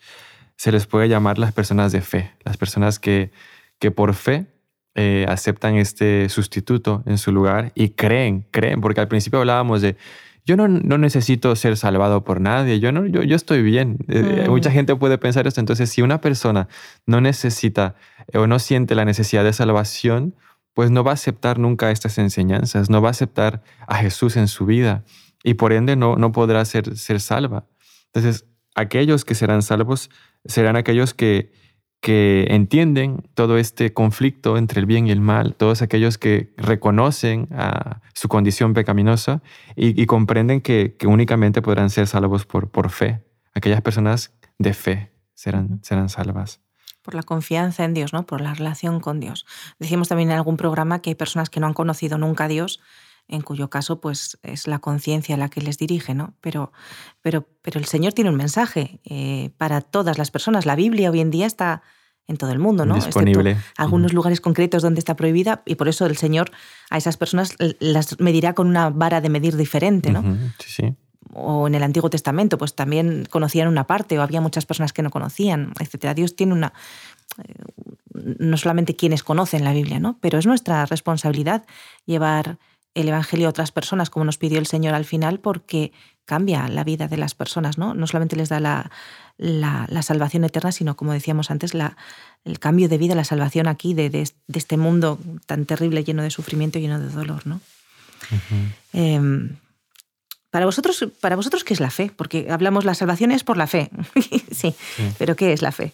se 0.57 0.71
les 0.71 0.87
puede 0.87 1.07
llamar 1.09 1.37
las 1.37 1.51
personas 1.51 1.91
de 1.91 2.01
fe, 2.01 2.31
las 2.43 2.57
personas 2.57 2.99
que, 2.99 3.31
que 3.79 3.91
por 3.91 4.13
fe 4.13 4.47
eh, 4.95 5.25
aceptan 5.27 5.75
este 5.75 6.29
sustituto 6.29 7.03
en 7.05 7.17
su 7.17 7.31
lugar 7.31 7.71
y 7.75 7.89
creen, 7.89 8.45
creen, 8.51 8.81
porque 8.81 9.01
al 9.01 9.07
principio 9.07 9.39
hablábamos 9.39 9.81
de, 9.81 9.97
yo 10.45 10.55
no, 10.55 10.67
no 10.67 10.97
necesito 10.97 11.55
ser 11.55 11.75
salvado 11.75 12.23
por 12.23 12.39
nadie, 12.39 12.79
yo, 12.79 12.91
no, 12.91 13.05
yo, 13.05 13.23
yo 13.23 13.35
estoy 13.35 13.61
bien. 13.61 13.97
Eh, 14.07 14.45
mm. 14.47 14.49
mucha 14.49 14.71
gente 14.71 14.95
puede 14.95 15.17
pensar 15.17 15.47
esto, 15.47 15.59
entonces 15.59 15.89
si 15.89 16.01
una 16.01 16.21
persona 16.21 16.69
no 17.05 17.19
necesita 17.19 17.95
eh, 18.31 18.37
o 18.37 18.47
no 18.47 18.59
siente 18.59 18.95
la 18.95 19.03
necesidad 19.05 19.43
de 19.43 19.53
salvación, 19.53 20.35
pues 20.73 20.91
no 20.91 21.03
va 21.03 21.11
a 21.11 21.15
aceptar 21.15 21.59
nunca 21.59 21.91
estas 21.91 22.17
enseñanzas, 22.17 22.89
no 22.89 23.01
va 23.01 23.09
a 23.09 23.11
aceptar 23.11 23.63
a 23.87 23.97
Jesús 23.97 24.37
en 24.37 24.47
su 24.47 24.65
vida 24.65 25.03
y 25.45 25.53
por 25.53 25.71
ende 25.71 25.95
no, 25.95 26.15
no 26.15 26.31
podrá 26.31 26.65
ser, 26.65 26.97
ser 26.97 27.21
salva. 27.21 27.67
Entonces, 28.07 28.45
aquellos 28.73 29.23
que 29.23 29.35
serán 29.35 29.61
salvos 29.61 30.09
serán 30.43 30.75
aquellos 30.75 31.13
que, 31.13 31.53
que 32.01 32.47
entienden 32.49 33.29
todo 33.35 33.57
este 33.59 33.93
conflicto 33.93 34.57
entre 34.57 34.79
el 34.79 34.87
bien 34.87 35.05
y 35.05 35.11
el 35.11 35.21
mal, 35.21 35.55
todos 35.55 35.83
aquellos 35.83 36.17
que 36.17 36.53
reconocen 36.57 37.47
a 37.51 38.01
su 38.15 38.27
condición 38.27 38.73
pecaminosa 38.73 39.43
y, 39.75 40.05
comprenden 40.07 40.61
que, 40.61 40.97
únicamente 41.05 41.61
podrán 41.61 41.91
ser 41.91 42.07
salvos 42.07 42.45
por, 42.45 42.71
por 42.71 42.89
fe. 42.89 43.23
Aquellas 43.53 43.81
personas 43.81 44.33
de 44.57 44.73
fe 44.73 45.11
serán, 45.35 45.79
serán 45.83 46.09
salvas 46.09 46.59
por 47.03 47.13
la 47.13 47.21
confianza 47.21 47.85
en 47.85 47.93
Dios, 47.93 48.13
¿no? 48.13 48.25
por 48.25 48.41
la 48.41 48.55
relación 48.55 48.99
con 48.99 49.19
Dios. 49.19 49.45
Decimos 49.77 50.07
también 50.07 50.31
en 50.31 50.37
algún 50.37 50.57
programa 50.57 51.03
que 51.03 51.11
hay 51.11 51.15
personas 51.15 51.51
que 51.51 51.59
no 51.59 51.67
han 51.67 51.75
conocido 51.75 52.17
nunca 52.17 52.45
a 52.45 52.47
Dios, 52.47 52.81
en 53.27 53.41
cuyo 53.41 53.69
caso 53.69 53.99
pues, 53.99 54.37
es 54.43 54.67
la 54.67 54.79
conciencia 54.79 55.37
la 55.37 55.49
que 55.49 55.61
les 55.61 55.77
dirige, 55.77 56.13
¿no? 56.13 56.33
Pero, 56.41 56.71
pero, 57.21 57.47
pero 57.61 57.79
el 57.79 57.85
Señor 57.85 58.13
tiene 58.13 58.29
un 58.29 58.35
mensaje 58.35 58.99
eh, 59.05 59.51
para 59.57 59.81
todas 59.81 60.17
las 60.17 60.31
personas. 60.31 60.65
La 60.65 60.75
Biblia 60.75 61.11
hoy 61.11 61.21
en 61.21 61.31
día 61.31 61.45
está 61.45 61.81
en 62.27 62.37
todo 62.37 62.51
el 62.51 62.59
mundo, 62.59 62.85
¿no? 62.85 62.95
Disponible. 62.95 63.57
algunos 63.77 64.13
lugares 64.13 64.41
concretos 64.41 64.81
donde 64.81 64.99
está 64.99 65.15
prohibida 65.15 65.61
y 65.65 65.75
por 65.75 65.87
eso 65.87 66.05
el 66.05 66.17
Señor 66.17 66.51
a 66.89 66.97
esas 66.97 67.17
personas 67.17 67.55
las 67.79 68.19
medirá 68.19 68.53
con 68.53 68.67
una 68.67 68.89
vara 68.89 69.21
de 69.21 69.29
medir 69.29 69.55
diferente, 69.55 70.11
¿no? 70.11 70.23
Sí, 70.59 70.69
sí. 70.69 70.95
O 71.33 71.67
en 71.67 71.75
el 71.75 71.83
Antiguo 71.83 72.09
Testamento, 72.09 72.57
pues 72.57 72.75
también 72.75 73.27
conocían 73.29 73.67
una 73.67 73.85
parte 73.85 74.17
o 74.17 74.21
había 74.21 74.41
muchas 74.41 74.65
personas 74.65 74.93
que 74.93 75.01
no 75.01 75.09
conocían, 75.09 75.73
etcétera. 75.79 76.13
Dios 76.13 76.35
tiene 76.35 76.53
una 76.53 76.73
eh, 77.43 77.53
no 78.13 78.57
solamente 78.57 78.95
quienes 78.95 79.23
conocen 79.23 79.63
la 79.63 79.73
Biblia, 79.73 79.99
¿no? 79.99 80.17
Pero 80.21 80.39
es 80.39 80.45
nuestra 80.45 80.85
responsabilidad 80.85 81.65
llevar 82.05 82.57
el 82.95 83.09
Evangelio 83.09 83.47
a 83.47 83.49
otras 83.51 83.71
personas, 83.71 84.09
como 84.09 84.25
nos 84.25 84.37
pidió 84.37 84.57
el 84.57 84.65
Señor 84.65 84.95
al 84.95 85.05
final, 85.05 85.39
porque 85.39 85.91
cambia 86.25 86.67
la 86.67 86.83
vida 86.83 87.07
de 87.07 87.17
las 87.17 87.35
personas, 87.35 87.77
¿no? 87.77 87.93
No 87.93 88.07
solamente 88.07 88.35
les 88.35 88.49
da 88.49 88.59
la, 88.59 88.89
la, 89.37 90.01
salvación 90.01 90.43
eterna, 90.43 90.71
sino, 90.71 90.95
como 90.95 91.13
decíamos 91.13 91.51
antes, 91.51 91.73
la, 91.73 91.97
el 92.45 92.57
cambio 92.59 92.89
de 92.89 92.97
vida, 92.97 93.13
la 93.13 93.25
salvación 93.25 93.67
aquí 93.67 93.93
de, 93.93 94.09
de, 94.09 94.27
este 94.53 94.77
mundo 94.77 95.19
tan 95.45 95.65
terrible, 95.65 96.03
lleno 96.03 96.23
de 96.23 96.31
sufrimiento, 96.31 96.79
y 96.79 96.83
lleno 96.83 96.99
de 96.99 97.09
dolor, 97.09 97.45
¿no? 97.45 97.61
Em, 98.93 99.57
para 100.49 100.65
vosotros, 100.65 101.05
para 101.19 101.35
vosotros, 101.35 101.63
¿qué 101.63 101.73
es 101.73 101.79
la 101.79 101.91
fe? 101.91 102.11
Porque 102.15 102.47
hablamos 102.49 102.85
la 102.85 102.95
salvación 102.95 103.31
es 103.31 103.43
por 103.43 103.57
la 103.57 103.67
fe, 103.67 103.91
sí, 104.51 104.73
pero 105.19 105.35
¿qué 105.35 105.53
es 105.53 105.61
la 105.61 105.71
fe? 105.71 105.93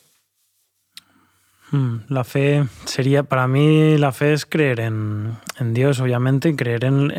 Hmm, 1.71 1.99
la 2.09 2.23
fe 2.23 2.67
sería, 2.85 3.23
para 3.23 3.47
mí, 3.47 3.97
la 3.97 4.11
fe 4.11 4.33
es 4.33 4.45
creer 4.45 4.81
en, 4.81 5.37
Dios, 5.73 6.01
obviamente, 6.01 6.55
creer 6.55 6.83
en, 6.83 7.11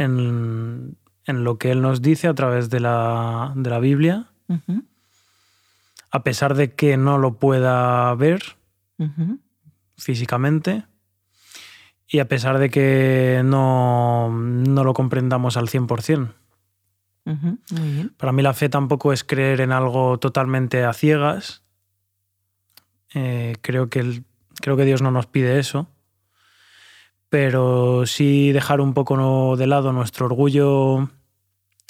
en, 1.26 1.44
lo 1.44 1.56
que 1.56 1.70
Él 1.70 1.80
nos 1.80 2.02
dice 2.02 2.28
a 2.28 2.34
través 2.34 2.68
de 2.68 2.80
la, 2.80 3.52
de 3.56 3.70
la 3.70 3.78
Biblia, 3.78 4.26
a 6.10 6.22
pesar 6.22 6.54
de 6.54 6.74
que 6.74 6.98
no 6.98 7.16
lo 7.16 7.38
pueda 7.38 8.14
ver 8.14 8.42
físicamente 9.96 10.84
y 12.06 12.18
a 12.18 12.28
pesar 12.28 12.58
de 12.58 12.68
que 12.68 13.40
no, 13.42 14.28
no 14.30 14.84
lo 14.84 14.92
comprendamos 14.92 15.56
al 15.56 15.68
100%. 15.68 16.34
Para 18.18 18.32
mí 18.32 18.42
la 18.42 18.52
fe 18.52 18.68
tampoco 18.68 19.14
es 19.14 19.24
creer 19.24 19.62
en 19.62 19.72
algo 19.72 20.18
totalmente 20.18 20.84
a 20.84 20.92
ciegas. 20.92 21.62
Eh, 23.14 23.56
creo 23.62 23.88
que 23.88 24.00
el 24.00 24.24
Creo 24.60 24.76
que 24.76 24.84
Dios 24.84 25.02
no 25.02 25.10
nos 25.10 25.26
pide 25.26 25.58
eso, 25.58 25.88
pero 27.28 28.04
sí 28.06 28.52
dejar 28.52 28.80
un 28.80 28.92
poco 28.92 29.56
de 29.56 29.66
lado 29.66 29.92
nuestro 29.92 30.26
orgullo, 30.26 31.08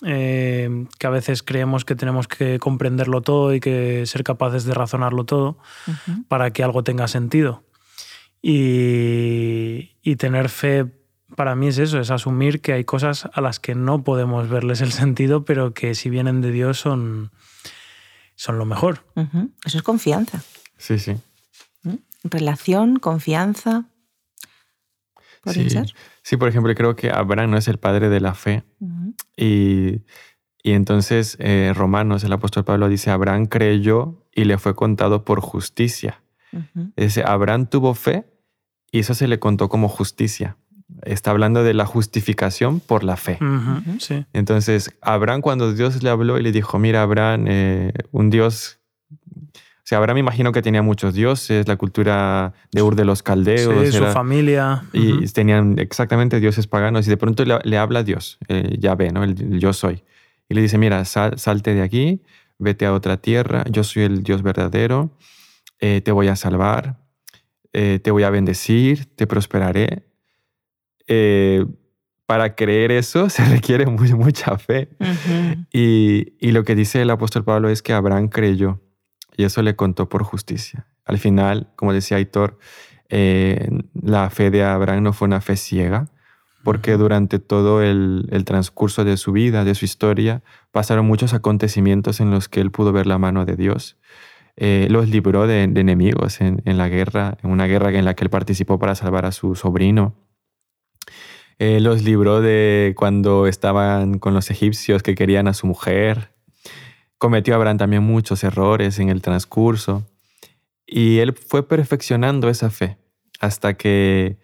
eh, 0.07 0.87
que 0.99 1.07
a 1.07 1.11
veces 1.11 1.43
creemos 1.43 1.85
que 1.85 1.97
tenemos 1.97 2.29
que 2.29 2.59
comprenderlo 2.59 3.23
todo 3.23 3.53
y 3.53 3.61
que 3.61 4.07
ser 4.07 4.25
capaces 4.25 4.65
de 4.65 4.75
razonarlo 4.75 5.25
todo 5.25 5.59
para 6.29 6.53
que 6.53 6.63
algo 6.63 6.85
tenga 6.85 7.09
sentido. 7.09 7.65
Y, 8.41 9.97
y, 10.03 10.17
tener 10.17 10.49
fe 10.49 10.87
para 11.37 11.55
mí 11.55 11.69
es 11.69 11.79
eso, 11.79 12.01
es 12.01 12.11
asumir 12.11 12.61
que 12.61 12.73
hay 12.73 12.85
cosas 12.85 13.29
a 13.33 13.41
las 13.41 13.61
que 13.61 13.75
no 13.75 14.03
podemos 14.03 14.49
verles 14.49 14.81
el 14.81 14.93
sentido, 14.93 15.45
pero 15.45 15.75
que 15.75 15.95
si 15.95 16.11
vienen 16.11 16.41
de 16.41 16.51
Dios 16.51 16.79
son, 16.79 17.31
son 18.35 18.59
lo 18.59 18.65
mejor. 18.65 19.05
Eso 19.65 19.79
es 19.79 19.83
confianza. 19.83 20.43
Sí, 20.77 20.99
sí 20.99 21.17
relación, 22.25 22.99
confianza. 22.99 23.85
Sí. 25.47 25.69
sí, 26.23 26.37
por 26.37 26.49
ejemplo, 26.49 26.73
creo 26.75 26.95
que 26.95 27.11
Abraham 27.11 27.51
no 27.51 27.57
es 27.57 27.67
el 27.67 27.79
padre 27.79 28.09
de 28.09 28.21
la 28.21 28.35
fe. 28.35 28.65
y, 29.37 30.03
entonces 30.65 31.37
eh, 31.41 31.73
Romanos, 31.75 32.23
el 32.23 32.33
apóstol 32.33 32.65
Pablo 32.65 32.89
dice, 32.89 33.11
Abraham 33.11 33.47
creyó 33.47 34.25
y 34.33 34.45
le 34.45 34.59
fue 34.59 34.77
contado 34.77 35.25
por 35.25 35.41
justicia. 35.41 36.23
Abraham 37.25 37.67
tuvo 37.67 37.95
fe 37.95 38.27
y 38.93 39.01
eso 39.01 39.15
se 39.15 39.27
le 39.27 39.41
contó 39.41 39.69
como 39.69 39.89
justicia. 39.89 40.57
Está 41.03 41.31
hablando 41.31 41.65
de 41.65 41.75
la 41.75 41.87
justificación 41.87 42.79
por 42.79 43.03
la 43.03 43.17
fe. 43.17 43.39
Entonces, 44.33 44.95
Abraham 45.01 45.41
cuando 45.41 45.73
Dios 45.73 46.03
le 46.03 46.11
habló 46.11 46.39
y 46.39 46.43
le 46.43 46.53
dijo, 46.53 46.79
mira, 46.79 47.03
Abraham, 47.03 47.47
eh, 47.49 47.93
un 48.13 48.31
Dios 48.31 48.79
o 49.83 49.85
sea, 49.85 49.99
ahora 49.99 50.15
me 50.15 50.21
imagino 50.21 50.53
que 50.53 50.63
tenía 50.63 50.81
muchos 50.81 51.13
dioses, 51.13 51.67
la 51.67 51.75
cultura 51.75 52.55
de 52.71 52.83
Ur 52.83 52.95
de 52.95 53.05
los 53.05 53.25
caldeos. 53.25 53.89
Sí, 53.89 53.99
su 53.99 54.05
familia. 54.07 54.85
Y 54.93 55.27
tenían 55.27 55.77
exactamente 55.81 56.39
dioses 56.39 56.69
paganos. 56.69 57.05
Y 57.09 57.11
de 57.11 57.17
pronto 57.17 57.45
le, 57.45 57.77
habla 57.77 57.99
a 57.99 58.03
Dios, 58.05 58.39
eh, 58.47 58.77
ya 58.79 58.95
ve, 58.95 59.11
¿no? 59.11 59.25
El, 59.25 59.59
yo 59.59 59.73
soy. 59.73 60.05
Y 60.49 60.55
le 60.55 60.63
dice, 60.63 60.79
mira, 60.79 61.05
salte 61.05 61.75
de 61.75 61.83
aquí, 61.83 62.23
vete 62.59 62.87
a 62.87 62.93
otra 62.93 63.17
tierra, 63.17 63.65
yo 63.69 63.83
soy 63.83 64.05
el 64.05 64.23
Dios 64.23 64.43
verdadero, 64.43 65.11
eh, 65.81 66.01
te 66.01 66.13
voy 66.13 66.29
a 66.29 66.37
salvar, 66.37 67.01
eh, 67.73 67.99
te 68.01 68.13
voy 68.13 68.23
a 68.23 68.31
bendecir, 68.31 69.07
te 69.17 69.27
prosperaré. 69.27 70.05
para 72.27 72.55
creer 72.55 72.93
eso 72.93 73.29
se 73.31 73.45
requiere 73.47 73.87
mucha 73.87 74.57
fe. 74.59 74.91
y, 75.73 76.35
y 76.39 76.53
lo 76.53 76.63
que 76.63 76.77
dice 76.77 77.03
el 77.03 77.11
apóstol 77.11 77.43
Pablo 77.43 77.69
es 77.69 77.83
que 77.83 77.93
Abraham 77.93 78.29
creyó 78.29 78.79
y 79.37 79.45
eso 79.45 79.63
le 79.63 79.77
contó 79.77 80.09
por 80.09 80.23
justicia. 80.23 80.87
Al 81.05 81.19
final, 81.19 81.69
como 81.77 81.93
decía 81.93 82.17
Aitor, 82.17 82.59
eh, 83.09 83.69
la 84.01 84.31
fe 84.31 84.51
de 84.51 84.65
Abraham 84.65 85.03
no 85.03 85.13
fue 85.13 85.27
una 85.27 85.41
fe 85.41 85.57
ciega, 85.57 86.09
porque 86.65 86.97
durante 86.97 87.39
todo 87.39 87.83
el, 87.83 88.27
transcurso 88.47 89.05
de 89.05 89.17
su 89.17 89.33
vida, 89.33 89.65
de 89.65 89.75
su 89.75 89.85
historia, 89.85 90.43
pasaron 90.71 91.07
muchos 91.07 91.35
acontecimientos 91.35 92.21
en 92.21 92.31
los 92.31 92.49
que 92.49 92.61
él 92.61 92.71
pudo 92.71 92.93
ver 92.93 93.07
la 93.07 93.19
mano 93.19 93.45
de 93.45 93.57
Dios. 93.57 93.99
Eh, 94.57 94.87
los 94.91 95.09
libró 95.09 95.47
de, 95.47 95.63
enemigos 95.63 96.41
en, 96.41 96.63
la 96.65 96.89
guerra, 96.89 97.37
en 97.43 97.51
una 97.51 97.67
guerra 97.67 97.91
en 97.91 98.05
la 98.05 98.15
que 98.15 98.25
él 98.25 98.31
participó 98.31 98.79
para 98.79 98.95
salvar 98.95 99.27
a 99.27 99.33
su 99.33 99.55
sobrino. 99.55 100.15
Eh, 101.59 101.81
los 101.81 102.03
libró 102.03 102.41
de 102.41 102.95
cuando 102.97 103.47
estaban 103.47 104.19
con 104.19 104.35
los 104.35 104.51
egipcios 104.51 105.03
que 105.03 105.15
querían 105.15 105.49
a 105.49 105.55
su 105.55 105.67
mujer. 105.67 106.33
Cometió 107.23 107.55
Abraham 107.55 107.79
también 107.79 108.03
muchos 108.03 108.43
errores 108.43 108.99
en 108.99 109.09
el 109.09 109.23
transcurso 109.23 110.05
y 110.85 111.19
él 111.19 111.35
fue 111.35 111.69
perfeccionando 111.69 112.49
esa 112.49 112.69
fe 112.69 112.99
hasta 113.39 113.75
que, 113.75 114.39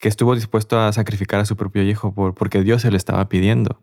estuvo 0.00 0.34
dispuesto 0.34 0.76
a 0.80 0.92
sacrificar 0.92 1.38
a 1.38 1.44
su 1.44 1.54
propio 1.54 1.84
hijo 1.84 2.12
por, 2.12 2.34
porque 2.34 2.64
Dios 2.64 2.82
se 2.82 2.90
lo 2.90 2.96
estaba 2.96 3.28
pidiendo. 3.28 3.80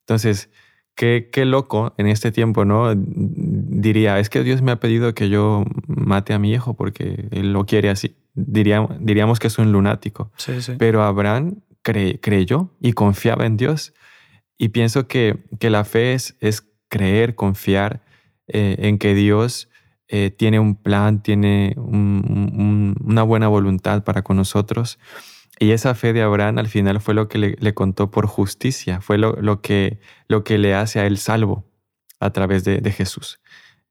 Entonces, 0.00 0.50
qué, 0.94 1.30
qué 1.32 1.46
loco 1.46 1.94
en 1.96 2.06
este 2.08 2.32
tiempo, 2.32 2.66
¿no? 2.66 2.92
Diría, 2.94 4.18
es 4.18 4.28
que 4.28 4.42
Dios 4.42 4.60
me 4.60 4.72
ha 4.72 4.76
pedido 4.78 5.14
que 5.14 5.30
yo 5.30 5.64
mate 5.86 6.34
a 6.34 6.38
mi 6.38 6.52
hijo 6.52 6.74
porque 6.74 7.28
él 7.30 7.54
lo 7.54 7.64
quiere 7.64 7.88
así. 7.88 8.14
Diríamos, 8.34 8.90
diríamos 9.00 9.38
que 9.38 9.46
es 9.46 9.58
un 9.58 9.72
lunático. 9.72 10.30
Pero 10.76 11.02
Abraham 11.02 11.62
creyó 11.82 12.74
y 12.78 12.92
confiaba 12.92 13.46
en 13.46 13.56
Dios. 13.56 13.94
Y 14.58 14.68
pienso 14.68 15.08
que, 15.08 15.38
que 15.58 15.70
la 15.70 15.84
fe 15.84 16.12
es, 16.12 16.36
es 16.40 16.75
creer, 16.96 17.34
confiar 17.34 18.00
eh, 18.48 18.76
en 18.78 18.98
que 18.98 19.14
Dios 19.14 19.68
eh, 20.08 20.30
tiene 20.30 20.60
un 20.60 20.76
plan, 20.76 21.22
tiene 21.22 21.74
una 21.76 23.22
buena 23.22 23.48
voluntad 23.48 24.02
para 24.04 24.22
con 24.22 24.36
nosotros. 24.36 24.98
Y 25.58 25.72
esa 25.72 25.94
fe 25.94 26.12
de 26.12 26.22
Abraham 26.22 26.58
al 26.58 26.68
final 26.68 27.00
fue 27.00 27.14
lo 27.14 27.28
que 27.28 27.38
le, 27.38 27.74
contó 27.74 28.10
por 28.10 28.26
justicia, 28.26 29.00
fue 29.00 29.18
lo, 29.18 29.62
que, 29.62 30.00
lo, 30.28 30.44
que, 30.44 30.58
le 30.58 30.74
hace 30.74 31.00
a 31.00 31.06
él 31.06 31.18
salvo 31.18 31.64
a 32.20 32.30
través 32.30 32.64
de, 32.64 32.90
Jesús. 32.92 33.40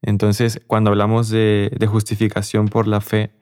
Entonces, 0.02 0.60
cuando 0.66 0.90
hablamos 0.90 1.28
de, 1.28 1.86
justificación 1.88 2.68
por 2.68 2.86
la 2.86 3.00
fe, 3.00 3.32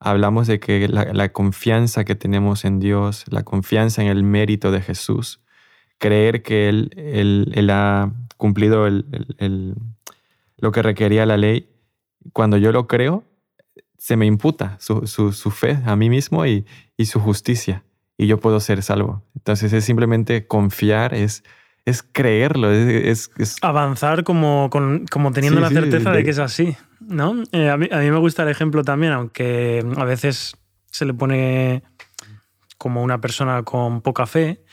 hablamos 0.00 0.46
de 0.48 0.60
que 0.60 0.88
la, 0.88 1.28
confianza 1.32 2.04
que 2.04 2.14
tenemos 2.14 2.64
en 2.64 2.78
Dios, 2.78 3.24
la 3.30 3.42
confianza 3.42 4.02
en 4.02 4.08
el 4.08 4.22
mérito 4.22 4.70
de 4.70 4.82
Jesús, 4.82 5.40
creer 5.98 6.42
que 6.42 6.68
Él, 6.68 6.90
él 6.96 7.70
ha 7.70 8.12
cumplido 8.38 8.86
el, 8.86 9.74
lo 10.56 10.72
que 10.72 10.82
requería 10.82 11.26
la 11.26 11.36
ley, 11.36 11.68
cuando 12.32 12.56
yo 12.56 12.72
lo 12.72 12.86
creo, 12.86 13.24
se 13.98 14.16
me 14.16 14.24
imputa 14.24 14.78
su, 14.80 15.50
fe 15.50 15.78
a 15.84 15.96
mí 15.96 16.08
mismo 16.08 16.46
y, 16.46 16.64
su 17.04 17.20
justicia, 17.20 17.84
y 18.16 18.26
yo 18.26 18.38
puedo 18.38 18.60
ser 18.60 18.82
salvo. 18.82 19.22
Entonces 19.36 19.72
es 19.74 19.84
simplemente 19.84 20.46
confiar, 20.46 21.12
es, 21.12 21.44
es 21.84 22.02
creerlo, 22.02 22.72
es, 22.72 23.30
avanzar 23.60 24.24
como, 24.24 24.70
como 24.70 25.32
teniendo 25.32 25.60
la 25.60 25.68
certeza 25.68 26.12
de, 26.12 26.24
que 26.24 26.30
es 26.30 26.38
así. 26.38 26.76
¿no? 27.00 27.42
Eh, 27.52 27.68
a, 27.68 27.76
mí, 27.76 27.88
a, 27.90 27.98
mí, 27.98 28.10
me 28.10 28.18
gusta 28.18 28.44
el 28.44 28.48
ejemplo 28.48 28.82
también, 28.82 29.12
aunque 29.12 29.84
a 29.96 30.04
veces 30.04 30.56
se 30.86 31.04
le 31.04 31.14
pone 31.14 31.82
como 32.76 33.02
una 33.02 33.20
persona 33.20 33.64
con 33.64 34.00
poca 34.00 34.26
fe, 34.26 34.64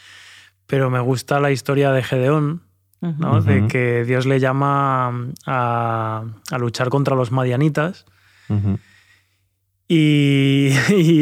pero 0.68 0.90
me 0.90 1.00
gusta 1.00 1.40
la 1.40 1.52
historia 1.52 1.92
de 1.92 2.04
Gedeón, 2.04 2.64
de 3.02 3.68
que 3.68 4.04
Dios 4.06 4.26
le 4.26 4.40
llama 4.40 5.32
a, 5.46 6.24
luchar 6.58 6.90
contra 6.90 7.16
los 7.16 7.32
madianitas. 7.32 8.06
y, 9.88 10.72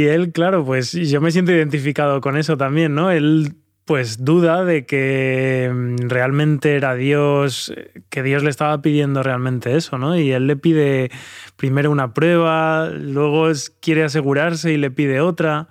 él, 0.04 0.32
claro, 0.32 0.66
pues 0.66 0.92
yo 0.92 1.22
me 1.22 1.32
siento 1.32 1.52
identificado 1.52 2.22
con 2.22 2.38
eso 2.38 2.58
también, 2.58 2.96
¿no? 2.96 3.12
Él 3.12 3.56
pues 3.86 4.24
duda 4.24 4.64
de 4.64 4.86
que 4.86 5.70
mm, 5.74 6.08
realmente 6.08 6.76
era 6.76 6.96
Dios, 6.96 7.74
que 8.10 8.24
Dios 8.24 8.44
le 8.44 8.50
estaba 8.50 8.82
pidiendo 8.82 9.24
realmente 9.24 9.76
eso, 9.76 9.98
¿no? 9.98 10.18
Y 10.18 10.32
él 10.32 10.48
le 10.48 10.56
pide 10.56 11.12
primero 11.58 11.92
una 11.92 12.14
prueba, 12.14 12.90
luego 12.90 13.52
quiere 13.82 14.04
asegurarse 14.04 14.72
y 14.72 14.78
le 14.78 14.92
pide 14.92 15.20
otra. 15.20 15.70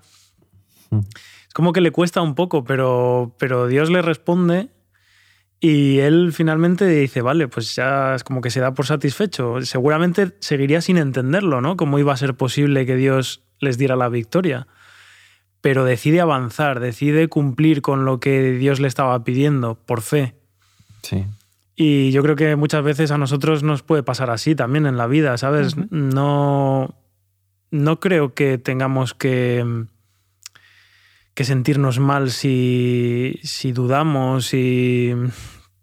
Es 0.90 1.54
como 1.54 1.72
que 1.72 1.80
le 1.80 1.90
cuesta 1.90 2.20
un 2.20 2.34
poco, 2.34 2.64
pero, 2.64 3.34
pero 3.38 3.66
Dios 3.66 3.90
le 3.90 4.02
responde 4.02 4.68
y 5.62 6.00
él 6.00 6.32
finalmente 6.32 6.86
dice, 6.86 7.22
vale, 7.22 7.46
pues 7.46 7.76
ya 7.76 8.16
es 8.16 8.24
como 8.24 8.40
que 8.40 8.50
se 8.50 8.58
da 8.58 8.74
por 8.74 8.84
satisfecho. 8.84 9.62
Seguramente 9.62 10.32
seguiría 10.40 10.80
sin 10.80 10.98
entenderlo, 10.98 11.60
¿no? 11.60 11.76
Cómo 11.76 12.00
iba 12.00 12.12
a 12.12 12.16
ser 12.16 12.34
posible 12.34 12.84
que 12.84 12.96
Dios 12.96 13.44
les 13.60 13.78
diera 13.78 13.94
la 13.96 14.08
victoria. 14.08 14.66
pero 15.60 15.84
decide 15.84 16.20
avanzar, 16.20 16.80
decide 16.80 17.28
cumplir 17.28 17.80
con 17.82 18.04
lo 18.04 18.18
que 18.18 18.50
Dios 18.50 18.80
le 18.80 18.88
estaba 18.88 19.22
pidiendo 19.22 19.76
por 19.76 20.02
fe. 20.02 20.34
Sí. 21.02 21.24
Y 21.76 22.10
yo 22.10 22.22
creo 22.24 22.34
que 22.34 22.56
muchas 22.56 22.82
veces 22.82 23.12
a 23.12 23.18
nosotros 23.18 23.62
nos 23.62 23.84
puede 23.84 24.02
pasar 24.02 24.28
así 24.30 24.56
también 24.56 24.86
en 24.86 24.96
la 24.96 25.06
vida, 25.06 25.38
¿sabes? 25.38 25.76
No 25.90 26.96
no 27.72 27.98
creo 28.00 28.34
que 28.34 28.58
tengamos 28.58 29.14
que, 29.14 29.86
que 31.34 31.44
sentirnos 31.44 31.98
mal 31.98 32.30
si, 32.30 33.40
si 33.42 33.72
dudamos, 33.72 34.46
si, 34.46 35.14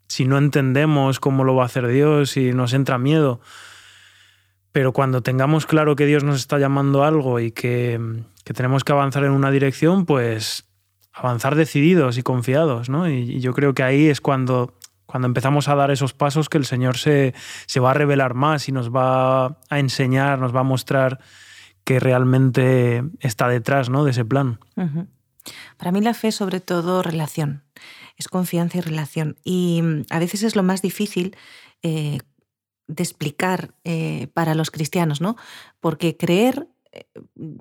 si 0.09 0.25
no 0.25 0.37
entendemos 0.37 1.19
cómo 1.19 1.45
lo 1.45 1.55
va 1.55 1.63
a 1.63 1.65
hacer 1.67 1.87
Dios, 1.87 2.31
si 2.31 2.51
nos 2.51 2.73
entra 2.73 2.97
miedo. 2.97 3.39
Pero 4.71 4.91
cuando 4.91 5.21
tengamos 5.21 5.65
claro 5.65 5.95
que 5.95 6.05
Dios 6.05 6.23
nos 6.23 6.35
está 6.37 6.59
llamando 6.59 7.03
a 7.03 7.07
algo 7.07 7.39
y 7.39 7.51
que, 7.51 8.23
que, 8.43 8.53
tenemos 8.53 8.83
que 8.83 8.91
avanzar 8.91 9.23
en 9.23 9.31
una 9.31 9.51
dirección, 9.51 10.05
pues 10.05 10.67
avanzar 11.13 11.55
decididos 11.55 12.17
y 12.17 12.23
confiados, 12.23 12.89
¿no? 12.89 13.09
Y, 13.09 13.39
yo 13.39 13.53
creo 13.53 13.73
que 13.73 13.83
ahí 13.83 14.07
es 14.07 14.19
cuando, 14.21 14.73
cuando 15.05 15.27
empezamos 15.27 15.67
a 15.69 15.75
dar 15.75 15.91
esos 15.91 16.13
pasos 16.13 16.49
que 16.49 16.57
el 16.57 16.65
Señor 16.65 16.97
se, 16.97 17.33
se 17.65 17.79
va 17.79 17.91
a 17.91 17.95
revelar 17.95 18.33
más 18.33 18.67
y 18.67 18.71
nos 18.71 18.93
va 18.93 19.45
a 19.69 19.79
enseñar, 19.79 20.39
nos 20.39 20.55
va 20.55 20.61
a 20.61 20.63
mostrar 20.63 21.19
que 21.83 21.99
realmente 21.99 23.03
está 23.19 23.47
detrás 23.47 23.89
¿no? 23.89 24.03
de 24.03 24.11
ese 24.11 24.25
plan. 24.25 24.59
Para 25.77 25.91
mí 25.91 26.01
la 26.01 26.13
fe 26.13 26.31
sobre 26.31 26.59
todo 26.59 27.01
relación, 27.01 27.63
es 28.19 28.27
confianza 28.27 28.77
y 28.77 28.81
relación. 28.81 29.37
Y 29.43 29.81
mm, 29.81 30.05
a 30.11 30.19
veces 30.19 30.43
es 30.43 30.55
lo 30.55 30.61
más 30.61 30.83
difícil 30.83 31.35
eh, 31.81 32.19
de 32.87 33.03
explicar 33.03 33.73
eh, 33.83 34.27
para 34.33 34.53
los 34.53 34.69
cristianos, 34.69 35.21
¿no? 35.21 35.35
Porque 35.79 36.17
creer 36.17 36.67
eh, 36.91 37.05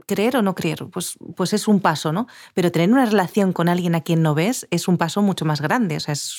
creer 0.07 0.37
o 0.39 0.43
no 0.43 0.55
creer, 0.55 0.87
pues, 0.91 1.19
pues 1.37 1.53
es 1.53 1.69
un 1.69 1.81
paso, 1.81 2.13
¿no? 2.13 2.27
Pero 2.55 2.73
tener 2.73 2.91
una 2.91 3.05
relación 3.05 3.53
con 3.53 3.69
alguien 3.69 3.95
a 3.95 4.01
quien 4.01 4.23
no 4.23 4.35
ves 4.35 4.67
es 4.71 4.89
un 4.89 4.97
paso 4.97 5.21
mucho 5.21 5.45
más 5.45 5.61
grande, 5.61 5.97
o 5.97 6.01
sea, 6.01 6.13
es, 6.13 6.39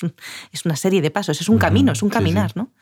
es 0.52 0.66
una 0.66 0.76
serie 0.76 1.02
de 1.02 1.12
pasos, 1.12 1.40
es 1.40 1.50
un 1.50 1.60
camino, 1.60 1.92
es 1.92 2.02
un 2.02 2.10
caminar, 2.10 2.52
¿no? 2.56 2.74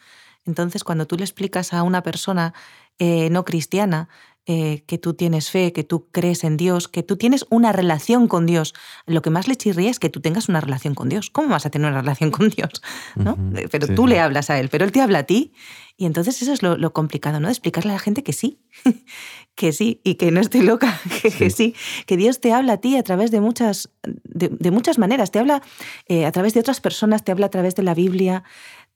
Entonces, 0.47 0.83
cuando 0.83 1.05
tú 1.07 1.17
le 1.17 1.23
explicas 1.23 1.73
a 1.73 1.83
una 1.83 2.03
persona 2.03 2.53
no 2.99 3.45
cristiana 3.45 4.09
eh, 4.49 4.85
que 4.87 4.97
tú 4.97 5.13
tienes 5.13 5.51
fe, 5.51 5.73
que 5.73 5.83
tú 5.83 6.07
crees 6.09 6.45
en 6.45 6.55
Dios, 6.55 6.87
que 6.87 7.03
tú 7.03 7.17
tienes 7.17 7.45
una 7.49 7.73
relación 7.73 8.29
con 8.29 8.45
Dios. 8.45 8.73
Lo 9.05 9.21
que 9.21 9.29
más 9.29 9.49
le 9.49 9.57
chirría 9.57 9.89
es 9.89 9.99
que 9.99 10.09
tú 10.09 10.21
tengas 10.21 10.47
una 10.47 10.61
relación 10.61 10.95
con 10.95 11.09
Dios. 11.09 11.29
¿Cómo 11.29 11.49
vas 11.49 11.65
a 11.65 11.69
tener 11.69 11.91
una 11.91 11.99
relación 11.99 12.31
con 12.31 12.47
Dios? 12.47 12.81
¿no? 13.17 13.37
Eh, 13.57 13.67
pero 13.69 13.93
tú 13.93 14.07
le 14.07 14.21
hablas 14.21 14.49
a 14.49 14.57
Él, 14.57 14.69
pero 14.69 14.85
Él 14.85 14.93
te 14.93 15.01
habla 15.01 15.19
a 15.19 15.23
ti. 15.23 15.51
Y 15.97 16.05
entonces 16.05 16.41
eso 16.41 16.53
es 16.53 16.61
lo, 16.61 16.93
complicado, 16.93 17.41
¿no? 17.41 17.47
De 17.47 17.51
explicarle 17.51 17.89
a 17.89 17.95
la 17.95 17.99
gente 17.99 18.23
que 18.23 18.31
sí, 18.31 18.61
que 19.55 19.73
sí, 19.73 19.99
y 20.03 20.15
que 20.15 20.31
no 20.31 20.39
estoy 20.39 20.61
loca, 20.61 20.97
que 21.37 21.49
sí. 21.49 21.75
que 22.05 22.15
Dios 22.15 22.39
te 22.39 22.53
habla 22.53 22.73
a 22.73 22.77
ti 22.77 22.95
a 22.95 23.03
través 23.03 23.31
de 23.31 23.41
muchas, 23.41 23.89
de, 24.03 24.71
muchas 24.71 24.97
maneras. 24.97 25.31
Te 25.31 25.39
habla 25.39 25.61
eh, 26.07 26.25
a 26.25 26.31
través 26.31 26.53
de 26.53 26.61
otras 26.61 26.79
personas, 26.79 27.25
te 27.25 27.33
habla 27.33 27.47
a 27.47 27.49
través 27.49 27.75
de 27.75 27.83
la 27.83 27.95
Biblia, 27.95 28.43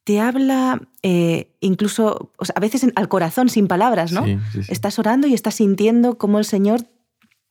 te 0.04 0.20
habla 0.20 0.82
eh, 1.04 1.52
incluso, 1.60 2.32
a 2.56 2.60
veces 2.60 2.88
al 2.96 3.08
corazón, 3.08 3.50
sin 3.50 3.68
palabras, 3.68 4.12
¿no? 4.12 4.26
Estás 4.68 5.00
orando 5.00 5.28
y 5.28 5.34
estás 5.34 5.56
sintiendo 5.56 6.18
cómo 6.18 6.40
el 6.40 6.46
Señor 6.46 6.82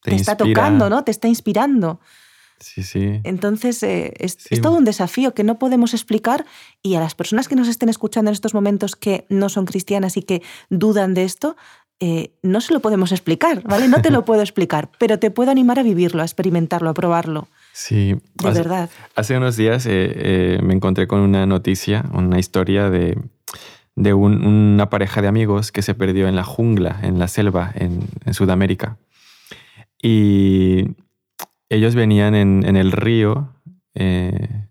te, 0.03 0.15
está 0.15 0.37
tocando, 0.37 0.91
¿no? 0.91 1.05
Te 1.05 1.11
está 1.11 1.29
inspirando. 1.29 2.01
Sí, 2.59 2.83
sí. 2.83 3.21
Entonces, 3.25 3.83
eh, 3.83 4.13
es, 4.19 4.37
todo 4.61 4.77
un 4.77 4.85
desafío 4.85 5.33
que 5.33 5.45
no 5.45 5.59
podemos 5.59 5.95
explicar 5.95 6.45
y 6.83 6.95
a 6.95 7.01
las 7.01 7.15
personas 7.15 7.49
que 7.49 7.57
nos 7.57 7.69
estén 7.69 7.89
escuchando 7.89 8.31
en 8.31 8.35
estos 8.35 8.53
momentos 8.53 8.97
que 8.97 9.27
no 9.31 9.49
son 9.49 9.65
cristianas 9.65 10.17
y 10.17 10.23
que 10.23 10.43
dudan 10.69 11.15
de 11.15 11.25
esto, 11.25 11.57
eh, 12.01 12.33
no 12.43 12.61
se 12.61 12.75
lo 12.75 12.81
podemos 12.81 13.13
explicar, 13.13 13.63
¿vale? 13.63 13.89
No 13.89 14.03
te 14.03 14.11
lo 14.11 14.25
puedo 14.27 14.43
explicar, 14.43 14.91
pero 14.99 15.19
te 15.19 15.31
puedo 15.31 15.51
animar 15.51 15.79
a 15.79 15.83
vivirlo, 15.83 16.21
a 16.21 16.25
experimentarlo, 16.25 16.91
a 16.91 16.95
probarlo. 16.95 17.49
Sí, 17.73 18.17
de 18.35 18.49
hace, 18.49 18.59
verdad. 18.63 18.91
Hace 19.15 19.37
unos 19.37 19.57
días 19.57 19.87
eh, 19.87 20.13
eh, 20.15 20.61
me 20.63 20.75
encontré 20.75 21.07
con 21.07 21.21
una 21.21 21.47
noticia, 21.47 22.05
una 22.13 22.39
historia 22.39 22.91
de, 22.91 23.19
de 23.95 24.15
una 24.15 24.91
pareja 24.91 25.23
de 25.23 25.29
amigos 25.29 25.73
que 25.73 25.83
se 25.83 25.95
perdió 25.95 26.29
en 26.29 26.37
la 26.37 26.45
jungla, 26.45 26.99
en 27.03 27.19
la 27.19 27.29
selva, 27.29 27.73
en, 27.75 28.09
Sudamérica. 28.33 28.97
Y 30.03 30.97
ellos 31.69 31.95
venían 31.95 32.35
en, 32.35 32.77
el 32.77 32.93
río 32.93 33.55
eh, 33.95 34.67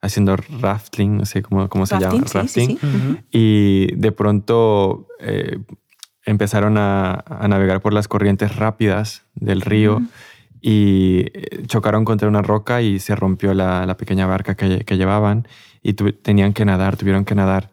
haciendo 0.00 0.36
rafting, 0.36 1.16
no 1.18 1.26
sé 1.26 1.42
cómo, 1.42 1.68
cómo 1.68 1.86
se 1.86 1.98
llama, 1.98 2.24
rafting. 2.32 2.78
Y 3.30 3.94
de 3.94 4.12
pronto 4.12 5.06
empezaron 6.28 6.76
a, 6.76 7.24
navegar 7.48 7.80
por 7.80 7.92
las 7.92 8.06
corrientes 8.06 8.56
rápidas 8.56 9.24
del 9.34 9.62
río 9.62 10.02
y 10.60 11.26
eh, 11.32 11.62
chocaron 11.66 12.04
contra 12.04 12.28
una 12.28 12.42
roca 12.42 12.82
y 12.82 12.98
se 12.98 13.14
rompió 13.14 13.54
la, 13.54 13.96
pequeña 13.96 14.26
barca 14.26 14.54
que, 14.54 14.96
llevaban 14.96 15.46
y 15.82 15.94
tenían 15.94 16.52
que 16.52 16.64
nadar, 16.64 16.96
tuvieron 16.96 17.24
que 17.24 17.34
nadar. 17.34 17.70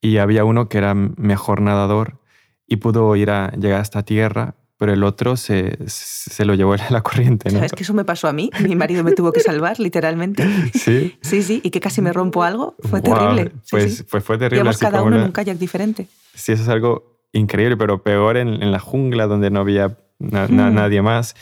Y 0.00 0.18
había 0.18 0.44
uno 0.44 0.68
que 0.68 0.78
era 0.78 0.94
mejor 0.94 1.60
nadador 1.60 2.20
y 2.66 2.76
pudo 2.76 3.14
ir 3.16 3.30
a 3.30 3.50
llegar 3.52 3.80
hasta 3.80 4.02
tierra, 4.02 4.54
pero 4.76 4.92
el 4.92 5.04
otro 5.04 5.36
se, 5.36 5.78
se 5.86 6.44
lo 6.44 6.54
llevó 6.54 6.74
a 6.88 6.90
la 6.90 7.02
corriente. 7.02 7.50
¿no? 7.50 7.56
¿Sabes 7.56 7.72
que 7.72 7.82
eso 7.82 7.94
me 7.94 8.04
pasó 8.04 8.28
a 8.28 8.32
mí? 8.32 8.50
Mi 8.60 8.74
marido 8.74 9.04
me 9.04 9.12
tuvo 9.12 9.32
que 9.32 9.40
salvar, 9.40 9.78
literalmente. 9.80 10.44
Sí. 10.74 11.16
Sí, 11.22 11.42
sí, 11.42 11.60
y 11.62 11.70
que 11.70 11.80
casi 11.80 12.02
me 12.02 12.12
rompo 12.12 12.42
algo. 12.42 12.76
Fue 12.80 13.00
terrible. 13.00 13.52
Pues, 13.70 14.04
pues 14.10 14.24
fue 14.24 14.36
terrible. 14.36 14.70
Cada 14.78 15.02
uno 15.02 15.16
en 15.16 15.22
un 15.22 15.32
kayak 15.32 15.56
diferente. 15.56 16.08
Sí, 16.34 16.52
eso 16.52 16.62
es 16.62 16.68
algo 16.68 17.14
increíble, 17.32 17.76
pero 17.76 18.02
peor 18.02 18.36
en, 18.36 18.70
la 18.70 18.78
jungla 18.78 19.26
donde 19.26 19.50
no 19.50 19.60
había 19.60 19.98
nadie 20.18 21.02
más. 21.02 21.34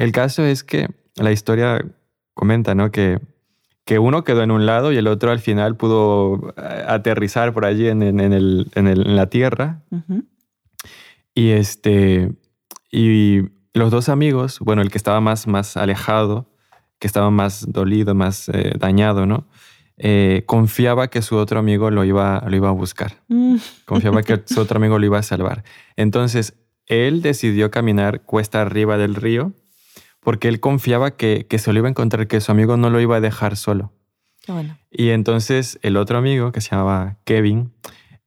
El 0.00 0.12
caso 0.12 0.46
es 0.46 0.64
que 0.64 0.88
la 1.16 1.30
historia 1.30 1.84
comenta, 2.32 2.74
¿no? 2.74 2.90
Que, 2.90 3.20
que 3.84 3.98
uno 3.98 4.24
quedó 4.24 4.42
en 4.42 4.50
un 4.50 4.64
lado 4.64 4.92
y 4.92 4.96
el 4.96 5.06
otro 5.06 5.30
al 5.30 5.40
final 5.40 5.76
pudo 5.76 6.54
eh, 6.56 6.84
aterrizar 6.88 7.52
por 7.52 7.66
allí 7.66 7.86
en, 7.86 8.02
en, 8.02 9.16
la 9.16 9.26
tierra. 9.28 9.82
Y 11.34 11.50
este. 11.50 12.32
Y 12.90 13.42
los 13.74 13.90
dos 13.90 14.08
amigos, 14.08 14.58
bueno, 14.60 14.80
el 14.80 14.90
que 14.90 14.96
estaba 14.96 15.20
más, 15.20 15.46
más 15.46 15.76
alejado, 15.76 16.50
que 16.98 17.06
estaba 17.06 17.30
más 17.30 17.66
dolido, 17.70 18.14
más 18.14 18.48
eh, 18.48 18.72
dañado, 18.78 19.26
¿no? 19.26 19.48
Eh, 19.98 20.44
confiaba 20.46 21.08
que 21.08 21.20
su 21.20 21.36
otro 21.36 21.58
amigo 21.58 21.90
lo 21.90 22.06
iba, 22.06 22.42
lo 22.48 22.56
iba 22.56 22.70
a 22.70 22.72
buscar. 22.72 23.18
Mm. 23.28 23.56
Confiaba 23.84 24.22
que 24.22 24.40
su 24.46 24.60
otro 24.60 24.78
amigo 24.78 24.98
lo 24.98 25.04
iba 25.04 25.18
a 25.18 25.22
salvar. 25.22 25.62
Entonces, 25.96 26.54
él 26.86 27.20
decidió 27.20 27.70
caminar 27.70 28.22
cuesta 28.22 28.62
arriba 28.62 28.96
del 28.96 29.14
río 29.14 29.52
porque 30.20 30.48
él 30.48 30.60
confiaba 30.60 31.12
que, 31.12 31.46
que 31.48 31.58
se 31.58 31.72
lo 31.72 31.78
iba 31.78 31.88
a 31.88 31.90
encontrar, 31.90 32.26
que 32.28 32.40
su 32.40 32.52
amigo 32.52 32.76
no 32.76 32.90
lo 32.90 33.00
iba 33.00 33.16
a 33.16 33.20
dejar 33.20 33.56
solo. 33.56 33.92
Y 34.90 35.10
entonces 35.10 35.78
el 35.82 35.96
otro 35.96 36.18
amigo, 36.18 36.52
que 36.52 36.60
se 36.60 36.70
llamaba 36.70 37.16
Kevin, 37.24 37.72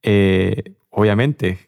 eh, 0.02 0.74
obviamente 0.90 1.58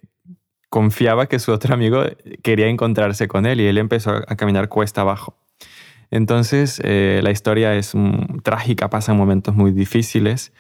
confiaba 0.69 1.27
que 1.27 1.39
su 1.39 1.53
otro 1.53 1.75
amigo 1.75 2.05
quería 2.43 2.69
encontrarse 2.69 3.29
con 3.29 3.47
él 3.47 3.61
y 3.61 3.67
él 3.67 3.79
empezó 3.79 4.11
a 4.11 4.37
caminar 4.37 4.69
cuesta 4.69 5.03
abajo. 5.03 5.37
Entonces 6.11 6.81
eh, 6.85 7.21
la 7.23 7.31
historia 7.31 7.75
es 7.75 7.93
trágica, 8.43 8.91
pasan 8.91 9.17
momentos 9.17 9.55
muy 9.55 9.73
difíciles, 9.73 10.53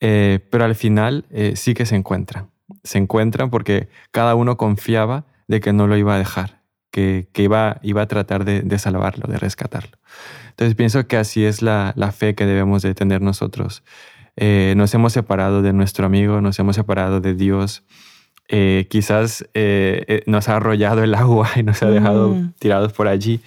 eh, 0.00 0.40
pero 0.50 0.64
al 0.64 0.74
final 0.74 1.26
sí 1.54 1.74
que 1.74 1.86
se 1.86 1.96
encuentran. 1.96 2.50
Se 2.82 2.98
encuentran 2.98 3.50
porque 3.50 3.88
cada 4.10 4.34
uno 4.34 4.56
confiaba 4.56 5.24
de 5.46 5.60
que 5.60 5.72
no 5.72 5.86
lo 5.86 5.96
iba 5.96 6.14
a 6.14 6.18
dejar 6.18 6.55
que, 6.96 7.42
iba, 7.42 7.78
iba 7.82 8.02
a 8.02 8.06
tratar 8.06 8.44
de, 8.44 8.78
salvarlo, 8.78 9.30
de 9.30 9.38
rescatarlo. 9.38 9.98
Entonces 10.50 10.74
pienso 10.74 11.06
que 11.06 11.18
así 11.18 11.44
es 11.44 11.60
la, 11.60 11.92
fe 12.16 12.34
que 12.34 12.46
debemos 12.46 12.82
de 12.82 12.94
tener 12.94 13.20
nosotros. 13.20 13.82
Eh, 14.36 14.74
nos 14.76 14.94
hemos 14.94 15.12
separado 15.12 15.60
de 15.60 15.74
nuestro 15.74 16.06
amigo, 16.06 16.40
nos 16.40 16.58
hemos 16.58 16.76
separado 16.76 17.20
de 17.20 17.34
Dios. 17.34 17.84
Eh, 18.48 18.86
quizás 18.88 19.46
eh, 19.52 20.22
nos 20.26 20.48
ha 20.48 20.56
arrollado 20.56 21.02
el 21.02 21.14
agua 21.16 21.50
y 21.56 21.62
nos 21.62 21.82
ha 21.82 21.90
dejado 21.90 22.30
mm. 22.30 22.54
tirados 22.58 22.94
por 22.94 23.08
allí, 23.08 23.40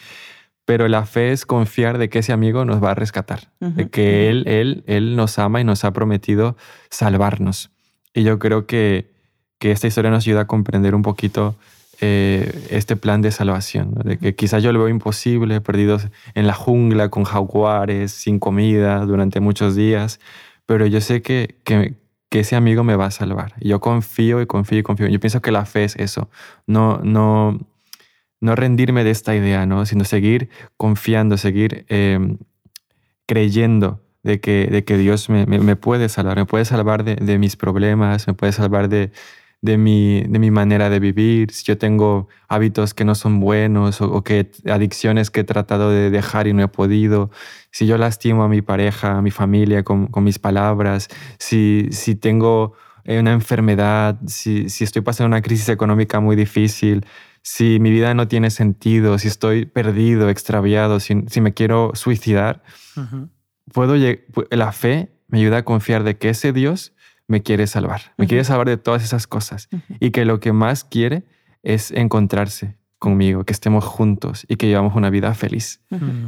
pero 0.66 0.88
la 0.88 1.08
fe 1.08 1.32
es 1.32 1.47
confiar 1.47 1.97
de 1.97 2.10
que 2.10 2.20
ese 2.20 2.34
amigo 2.34 2.66
nos 2.66 2.84
va 2.84 2.91
a 2.91 2.95
rescatar, 2.95 3.50
de 3.60 3.89
que 3.89 4.30
él, 4.30 4.43
él, 4.45 4.84
él 4.86 5.16
nos 5.16 5.39
ama 5.39 5.60
y 5.60 5.64
nos 5.64 5.84
ha 5.86 5.91
prometido 5.91 6.56
salvarnos. 6.91 7.72
Y 8.14 8.24
yo 8.24 8.38
creo 8.38 8.68
que, 8.68 9.10
que 9.58 9.72
esta 9.72 9.88
historia 9.88 10.12
nos 10.12 10.28
ayuda 10.28 10.41
a 10.41 10.47
comprender 10.47 10.93
un 10.93 11.02
poquito 11.02 11.56
eh, 12.02 12.68
este 12.70 12.95
plan 12.95 13.22
de 13.22 13.30
salvación, 13.32 13.93
de 14.06 14.18
que 14.18 14.34
quizás 14.34 14.64
yo 14.64 14.72
lo 14.72 14.80
veo 14.80 14.88
imposible, 14.88 15.60
perdidos 15.60 16.08
en 16.34 16.47
la 16.47 16.54
jungla 16.54 17.10
con 17.10 17.26
jaguares, 17.26 18.14
sin 18.14 18.39
comida 18.39 19.06
durante 19.06 19.41
muchos 19.41 19.76
días, 19.76 20.22
pero 20.66 20.86
yo 20.86 21.02
sé 21.02 21.22
que, 21.22 21.58
que, 21.66 21.95
ese 22.32 22.56
amigo 22.56 22.84
me 22.84 22.95
va 22.95 23.08
a 23.08 23.12
salvar. 23.12 23.54
Yo 23.60 23.82
confío 23.82 24.39
y 24.41 24.45
confío 24.45 24.80
y 24.80 24.84
confío. 24.84 25.08
Yo 25.08 25.20
pienso 25.20 25.41
que 25.41 25.52
la 25.52 25.66
fe 25.66 25.84
es 25.84 25.95
eso, 25.97 26.30
no, 26.68 27.00
no, 27.04 27.60
no 28.39 28.56
rendirme 28.56 29.04
de 29.04 29.12
esta 29.12 29.36
idea, 29.36 29.66
¿no? 29.66 29.86
sino 29.86 30.06
seguir 30.06 30.50
confiando, 30.78 31.38
seguir 31.38 31.86
em, 31.89 32.38
creyendo 33.26 34.02
de 34.24 34.39
que, 34.39 34.68
de 34.72 34.86
que 34.86 34.97
Dios 34.97 35.30
me, 35.30 35.45
me, 35.45 35.76
puede 35.76 36.08
salvar, 36.08 36.38
me 36.38 36.45
puede 36.45 36.66
salvar 36.66 37.04
de, 37.04 37.16
de 37.16 37.39
mis 37.39 37.56
problemas, 37.58 38.28
me 38.28 38.34
puede 38.34 38.54
salvar 38.54 38.88
de, 38.89 39.12
de 39.62 39.78
mi, 39.78 40.24
de 40.24 40.39
mi 40.39 40.51
manera 40.51 40.89
de 40.89 40.99
vivir, 40.99 41.51
si 41.51 41.66
yo 41.66 41.78
tengo 41.78 42.30
hábitos 42.47 42.93
que 42.93 43.03
no 43.03 43.14
son 43.14 43.39
buenos 43.39 44.01
o, 44.01 44.24
que 44.24 44.51
adicciones 44.66 45.32
que 45.32 45.41
he 45.41 45.43
tratado 45.43 45.91
de 45.91 46.10
dejar 46.10 46.47
y 46.47 46.53
no 46.53 46.64
he 46.64 46.68
podido, 46.70 47.30
si 47.72 47.86
yo 47.86 47.97
lastimo 47.97 48.43
a 48.43 48.47
mi 48.49 48.62
pareja, 48.62 49.18
a 49.18 49.22
mi 49.22 49.32
familia 49.32 49.84
con, 49.84 50.07
con 50.07 50.24
mis 50.24 50.39
palabras, 50.39 51.10
si, 51.39 51.89
si 51.91 52.16
tengo 52.16 52.74
eh, 53.03 53.20
una 53.20 53.34
enfermedad, 53.34 54.18
si, 54.28 54.70
si 54.70 54.86
estoy 54.86 55.01
pasando 55.01 55.28
una 55.28 55.41
crisis 55.41 55.68
económica 55.70 56.22
muy 56.22 56.36
difícil, 56.38 57.05
si 57.41 57.80
mi 57.80 57.91
vida 57.91 58.14
no 58.14 58.28
tiene 58.28 58.51
sentido, 58.51 59.18
si 59.18 59.28
estoy 59.28 59.66
perdido, 59.66 60.30
extraviado, 60.30 60.99
si, 60.99 61.24
si 61.28 61.41
me 61.41 61.53
quiero 61.53 61.91
suicidar, 61.95 62.64
puedo 63.74 63.95
la 64.51 64.72
fe 64.72 65.10
me 65.28 65.39
ayuda 65.39 65.57
a 65.60 65.64
confiar 65.64 66.03
de 66.03 66.18
que 66.18 66.30
ese 66.30 66.51
Dios 66.51 66.93
me 67.30 67.43
quiere 67.43 67.67
salvar, 67.67 68.01
me 68.17 68.27
quiere 68.27 68.43
salvar 68.43 68.67
de 68.67 68.77
todas 68.77 69.03
esas 69.03 69.27
cosas 69.27 69.69
y 69.99 70.09
que 70.09 70.25
lo 70.25 70.39
que 70.39 70.51
más 70.51 70.84
quiere 70.84 71.23
es 71.61 71.91
encontrarse 71.91 72.75
conmigo, 72.97 73.43
que 73.45 73.53
estemos 73.53 73.86
juntos 73.86 74.45
y 74.49 74.55
que 74.55 74.67
llevamos 74.67 74.95
una 74.95 75.11
vida 75.11 75.34
feliz. 75.36 75.80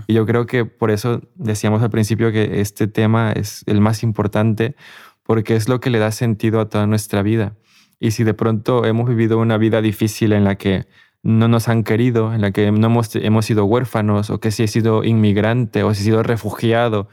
Y 0.08 0.14
yo 0.14 0.28
creo 0.28 0.46
que 0.46 0.64
por 0.64 0.92
eso 0.92 1.22
decíamos 1.34 1.82
al 1.82 1.90
principio 1.90 2.32
que 2.32 2.62
este 2.62 2.88
tema 2.88 3.32
es 3.32 3.64
el 3.66 3.82
más 3.82 4.04
importante 4.04 4.76
porque 5.24 5.56
es 5.56 5.68
lo 5.68 5.80
que 5.80 5.90
le 5.90 5.98
da 5.98 6.12
sentido 6.12 6.60
a 6.60 6.70
toda 6.70 6.86
nuestra 6.86 7.24
vida. 7.24 7.56
Y 8.00 8.12
si 8.12 8.24
de 8.24 8.36
pronto 8.36 8.86
hemos 8.86 9.10
vivido 9.10 9.40
una 9.40 9.58
vida 9.58 9.82
difícil 9.82 10.34
en 10.34 10.44
la 10.44 10.56
que 10.56 10.86
no 11.24 11.48
nos 11.48 11.68
han 11.68 11.84
querido, 11.84 12.32
en 12.34 12.42
la 12.42 12.52
que 12.52 12.72
no 12.72 12.88
hemos, 12.88 13.16
hemos 13.16 13.46
sido 13.46 13.66
huérfanos, 13.66 14.30
o 14.30 14.40
que 14.40 14.52
si 14.52 14.64
he 14.64 14.68
sido 14.68 15.04
inmigrante, 15.04 15.82
o 15.82 15.94
si 15.96 16.02
he 16.02 16.06
sido 16.06 16.22
refugiado, 16.22 17.10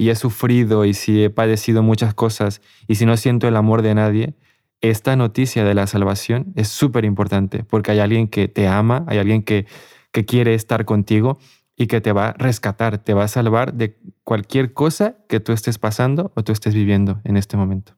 y 0.00 0.08
he 0.08 0.14
sufrido, 0.14 0.86
y 0.86 0.94
si 0.94 1.24
he 1.24 1.28
padecido 1.28 1.82
muchas 1.82 2.14
cosas, 2.14 2.62
y 2.88 2.94
si 2.94 3.04
no 3.04 3.18
siento 3.18 3.46
el 3.48 3.54
amor 3.54 3.82
de 3.82 3.94
nadie, 3.94 4.34
esta 4.80 5.14
noticia 5.14 5.62
de 5.62 5.74
la 5.74 5.86
salvación 5.86 6.54
es 6.56 6.68
súper 6.68 7.04
importante, 7.04 7.64
porque 7.64 7.90
hay 7.90 7.98
alguien 7.98 8.26
que 8.26 8.48
te 8.48 8.66
ama, 8.66 9.04
hay 9.08 9.18
alguien 9.18 9.42
que, 9.42 9.66
que 10.10 10.24
quiere 10.24 10.54
estar 10.54 10.86
contigo 10.86 11.38
y 11.76 11.86
que 11.86 12.00
te 12.00 12.12
va 12.12 12.28
a 12.28 12.32
rescatar, 12.32 12.96
te 12.96 13.12
va 13.12 13.24
a 13.24 13.28
salvar 13.28 13.74
de 13.74 13.98
cualquier 14.24 14.72
cosa 14.72 15.16
que 15.28 15.38
tú 15.38 15.52
estés 15.52 15.76
pasando 15.76 16.32
o 16.34 16.42
tú 16.44 16.52
estés 16.52 16.72
viviendo 16.72 17.20
en 17.24 17.36
este 17.36 17.58
momento. 17.58 17.92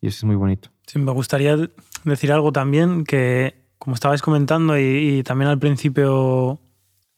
Y 0.00 0.06
eso 0.06 0.18
es 0.18 0.24
muy 0.24 0.36
bonito. 0.36 0.68
Sí, 0.86 1.00
me 1.00 1.10
gustaría 1.10 1.56
decir 2.04 2.30
algo 2.30 2.52
también 2.52 3.02
que 3.02 3.56
como 3.78 3.94
estabais 3.94 4.22
comentando 4.22 4.78
y, 4.78 5.24
también 5.24 5.50
al 5.50 5.58
principio 5.58 6.60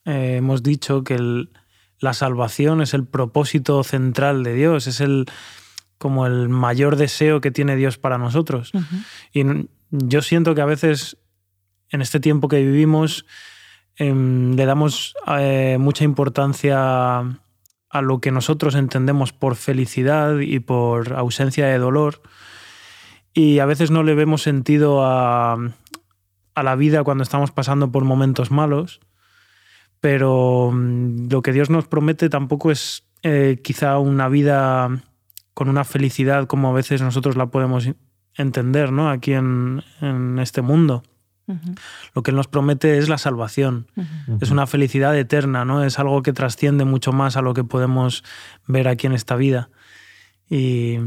eh, 0.07 0.37
hemos 0.39 0.63
dicho 0.63 1.05
que 1.05 1.17
la 1.99 2.13
salvación 2.13 2.81
es 2.81 2.95
el 2.95 3.05
propósito 3.05 3.83
central 3.85 4.43
de 4.43 4.55
Dios, 4.55 4.87
es 4.87 5.01
el 5.01 5.27
como 5.99 6.27
el 6.27 6.49
mayor 6.49 6.97
deseo 6.97 7.41
que 7.41 7.51
tiene 7.51 7.77
Dios 7.77 7.97
para 7.99 8.19
nosotros. 8.19 8.73
Y 9.33 9.45
yo 9.91 10.23
siento 10.23 10.55
que 10.55 10.61
a 10.61 10.67
veces 10.67 11.17
en 11.91 12.03
este 12.03 12.21
tiempo 12.21 12.49
que 12.49 12.63
vivimos 12.63 13.27
em, 13.97 14.55
le 14.57 14.67
damos 14.67 15.15
eh, 15.39 15.79
mucha 15.81 16.05
importancia 16.05 17.21
a 17.89 18.03
lo 18.03 18.21
que 18.21 18.31
nosotros 18.31 18.75
entendemos 18.75 19.33
por 19.33 19.57
felicidad 19.57 20.39
y 20.41 20.59
por 20.61 21.15
ausencia 21.15 21.67
de 21.67 21.79
dolor. 21.79 22.21
Y 23.33 23.61
a 23.61 23.67
veces 23.67 23.91
no 23.91 24.03
le 24.03 24.15
vemos 24.15 24.43
sentido 24.43 25.05
a, 25.05 25.57
a 26.55 26.63
la 26.63 26.75
vida 26.75 27.05
cuando 27.05 27.23
estamos 27.23 27.53
pasando 27.53 27.91
por 27.93 28.05
momentos 28.05 28.51
malos, 28.51 29.01
pero 30.07 30.71
mm, 30.73 31.33
lo 31.33 31.43
que 31.43 31.53
Dios 31.53 31.69
nos 31.69 31.89
promete 31.89 32.29
tampoco 32.29 32.71
es 32.71 33.03
eh, 33.25 33.59
quizá 33.65 33.99
una 33.99 34.29
vida 34.29 35.03
con 35.53 35.69
una 35.69 35.83
felicidad 35.83 36.47
como 36.47 36.69
a 36.69 36.73
veces 36.73 37.03
nosotros 37.03 37.35
la 37.35 37.47
podemos 37.47 37.91
entender 38.37 38.93
¿no? 38.93 39.11
aquí 39.11 39.33
en, 39.33 39.83
este 40.41 40.63
mundo. 40.63 41.03
Lo 42.15 42.23
que 42.23 42.31
Él 42.31 42.37
nos 42.37 42.47
promete 42.47 42.99
es 42.99 43.09
la 43.09 43.19
salvación, 43.19 43.89
es 44.41 44.53
una 44.53 44.69
felicidad 44.69 45.17
eterna, 45.19 45.65
¿no? 45.65 45.83
es 45.83 45.99
algo 45.99 46.23
que 46.23 46.33
trasciende 46.33 46.85
mucho 46.85 47.13
más 47.13 47.37
a 47.37 47.43
lo 47.43 47.53
que 47.53 47.65
podemos 47.65 48.23
ver 48.69 48.87
aquí 48.87 49.09
en 49.09 49.13
esta 49.13 49.35
vida. 49.35 49.71
Y, 50.49 50.99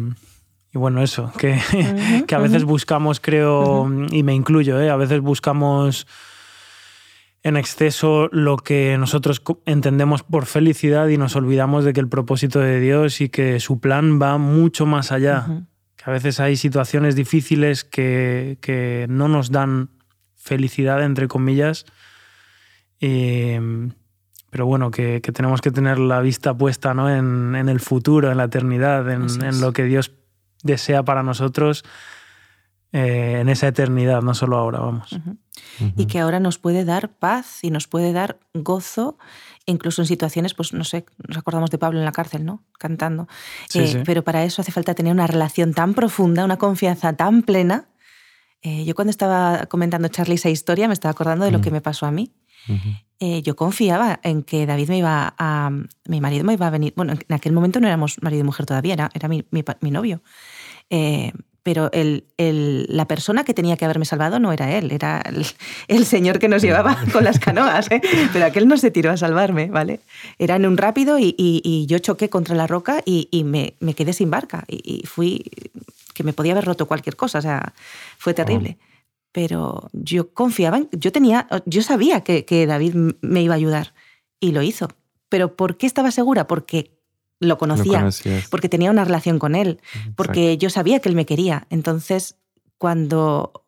y 0.74 0.78
bueno, 0.78 1.02
eso, 1.02 1.32
que, 1.38 1.58
que 2.28 2.36
a 2.36 2.40
veces 2.40 2.66
buscamos, 2.66 3.22
creo, 3.22 3.90
y 4.12 4.24
me 4.24 4.34
incluyo, 4.34 4.82
¿eh? 4.82 4.90
a 4.90 4.98
veces 4.98 5.22
buscamos 5.22 6.06
en 7.44 7.58
exceso 7.58 8.28
lo 8.32 8.58
que 8.58 8.98
nosotros 8.98 9.42
entendemos 9.66 10.24
por 10.24 10.46
felicidad 10.46 11.08
y 11.08 11.18
nos 11.18 11.36
olvidamos 11.36 11.86
de 11.86 11.94
que 11.94 12.00
el 12.00 12.10
propósito 12.10 12.60
de 12.60 12.80
Dios 12.80 13.22
y 13.22 13.30
que 13.30 13.60
su 13.60 13.80
plan 13.80 14.22
va 14.22 14.38
mucho 14.38 14.86
más 14.86 15.12
allá. 15.12 15.66
Que 15.96 16.04
a 16.06 16.14
veces 16.14 16.40
hay 16.40 16.58
situaciones 16.58 17.16
difíciles 17.16 17.84
que, 17.84 18.58
que 18.62 19.06
no 19.10 19.28
nos 19.28 19.52
dan 19.52 19.90
felicidad, 20.36 21.04
entre 21.04 21.28
comillas. 21.28 21.86
pero 23.00 24.66
bueno, 24.66 24.92
que, 24.92 25.22
que, 25.22 25.32
tenemos 25.32 25.62
que 25.62 25.72
tener 25.72 25.98
la 25.98 26.20
vista 26.20 26.54
puesta 26.58 26.94
¿no? 26.94 27.10
en, 27.10 27.56
en, 27.56 27.70
el 27.70 27.80
futuro, 27.80 28.32
en 28.32 28.38
la 28.38 28.46
eternidad, 28.46 29.10
en, 29.10 29.28
en 29.44 29.62
lo 29.62 29.72
que 29.72 29.84
Dios 29.84 30.12
desea 30.64 31.04
para 31.04 31.24
nosotros 31.24 31.86
eh, 32.92 33.38
en 33.40 33.50
esa 33.50 33.68
eternidad, 33.68 34.22
no 34.24 34.34
solo 34.34 34.58
ahora, 34.58 34.80
vamos. 34.80 35.20
Y 35.96 36.06
que 36.08 36.20
ahora 36.20 36.40
nos 36.40 36.58
puede 36.58 36.86
dar 36.86 37.10
paz 37.10 37.60
y 37.64 37.72
nos 37.72 37.88
puede 37.88 38.12
dar 38.12 38.40
gozo, 38.54 39.18
incluso 39.66 40.02
en 40.02 40.08
situaciones, 40.08 40.54
pues 40.54 40.74
no 40.74 40.84
sé, 40.84 41.06
nos 41.28 41.38
acordamos 41.38 41.70
de 41.70 41.78
Pablo 41.78 42.00
en 42.00 42.06
la 42.06 42.12
cárcel, 42.12 42.46
¿no? 42.46 42.64
Cantando. 42.78 43.28
Eh, 43.74 44.04
pero 44.06 44.24
para 44.24 44.44
eso 44.44 44.62
hace 44.62 44.72
falta 44.72 44.94
tener 44.94 45.14
una 45.14 45.28
relación 45.28 45.74
tan 45.74 45.94
profunda, 45.94 46.44
una 46.44 46.58
confianza 46.58 47.14
tan 47.14 47.44
plena. 47.44 47.88
Eh, 48.62 48.84
yo 48.84 48.94
cuando 48.94 49.12
estaba 49.12 49.68
comentando 49.68 50.10
Charlie 50.10 50.36
esa 50.36 50.50
historia 50.50 50.88
me 50.88 50.94
estaba 50.94 51.12
acordando 51.12 51.46
de 51.46 51.52
lo 51.52 51.62
que 51.62 51.72
me 51.72 51.82
pasó 51.82 52.06
a 52.06 52.12
mí. 52.12 52.34
yo 53.20 53.56
confiaba 53.56 54.20
en 54.24 54.44
que 54.44 54.66
David 54.66 54.90
me 54.90 54.98
iba 54.98 55.34
a. 55.38 55.72
Mi 56.08 56.20
marido 56.20 56.44
me 56.44 56.54
iba 56.54 56.68
a 56.68 56.70
venir. 56.70 56.94
Bueno, 56.96 57.14
en 57.14 57.34
aquel 57.34 57.54
momento 57.54 57.80
no 57.80 57.88
éramos 57.88 58.22
marido 58.22 58.42
y 58.42 58.46
mujer 58.46 58.66
todavía, 58.66 58.94
era, 58.94 59.10
era 59.14 59.28
mi, 59.30 59.46
mi, 59.52 59.92
novio. 59.92 60.22
Eh, 60.90 61.32
pero 61.64 61.90
el, 61.92 62.26
el, 62.38 62.86
la 62.90 63.06
persona 63.06 63.44
que 63.44 63.54
tenía 63.54 63.78
que 63.78 63.86
haberme 63.86 64.06
salvado 64.06 64.40
no 64.40 64.52
era 64.52 64.72
él, 64.78 64.92
era 64.92 65.22
el, 65.88 66.06
señor 66.06 66.40
que 66.40 66.48
nos 66.48 66.62
llevaba 66.62 66.98
con 67.14 67.24
las 67.24 67.40
canoas. 67.40 67.90
¿eh? 67.92 68.02
Pero 68.34 68.46
aquel 68.46 68.68
no 68.68 68.78
se 68.78 68.92
tiró 68.92 69.12
a 69.12 69.18
salvarme, 69.18 69.68
¿vale? 69.68 70.00
Era 70.38 70.56
en 70.56 70.66
un 70.66 70.78
rápido 70.78 71.20
y, 71.20 71.36
y, 71.38 71.86
yo 71.88 72.00
choqué 72.00 72.30
contra 72.30 72.56
la 72.56 72.68
roca 72.68 73.02
y, 73.06 73.28
y 73.32 73.44
me, 73.44 73.76
me, 73.80 73.94
quedé 73.94 74.14
sin 74.14 74.30
barca. 74.30 74.64
Y, 74.68 75.04
fui 75.06 75.44
que 76.14 76.24
me 76.24 76.34
podía 76.34 76.54
haber 76.54 76.66
roto 76.66 76.88
cualquier 76.88 77.16
cosa, 77.16 77.40
o 77.40 77.42
sea, 77.42 77.74
fue 78.18 78.34
terrible. 78.34 78.78
Pero 79.32 79.90
yo 79.94 80.34
confiaba, 80.34 80.78
en, 80.78 80.90
yo 80.92 81.12
tenía, 81.12 81.48
yo 81.66 81.82
sabía 81.82 82.22
que, 82.22 82.46
que 82.46 82.66
David 82.66 82.96
me 83.22 83.42
iba 83.42 83.54
a 83.54 83.58
ayudar 83.58 83.94
y 84.40 84.52
lo 84.52 84.62
hizo. 84.62 84.90
Pero 85.30 85.56
¿por 85.56 85.78
qué 85.78 85.86
estaba 85.86 86.12
segura? 86.12 86.48
Porque 86.48 86.99
lo 87.40 87.58
conocía, 87.58 88.10
porque 88.50 88.70
tenía 88.70 88.92
una 88.92 89.06
relación 89.06 89.40
con 89.40 89.56
él, 89.56 89.80
porque 90.16 90.58
yo 90.58 90.70
sabía 90.70 91.00
que 91.00 91.10
él 91.10 91.16
me 91.16 91.26
quería. 91.26 91.68
Entonces, 91.70 92.36
cuando 92.78 93.64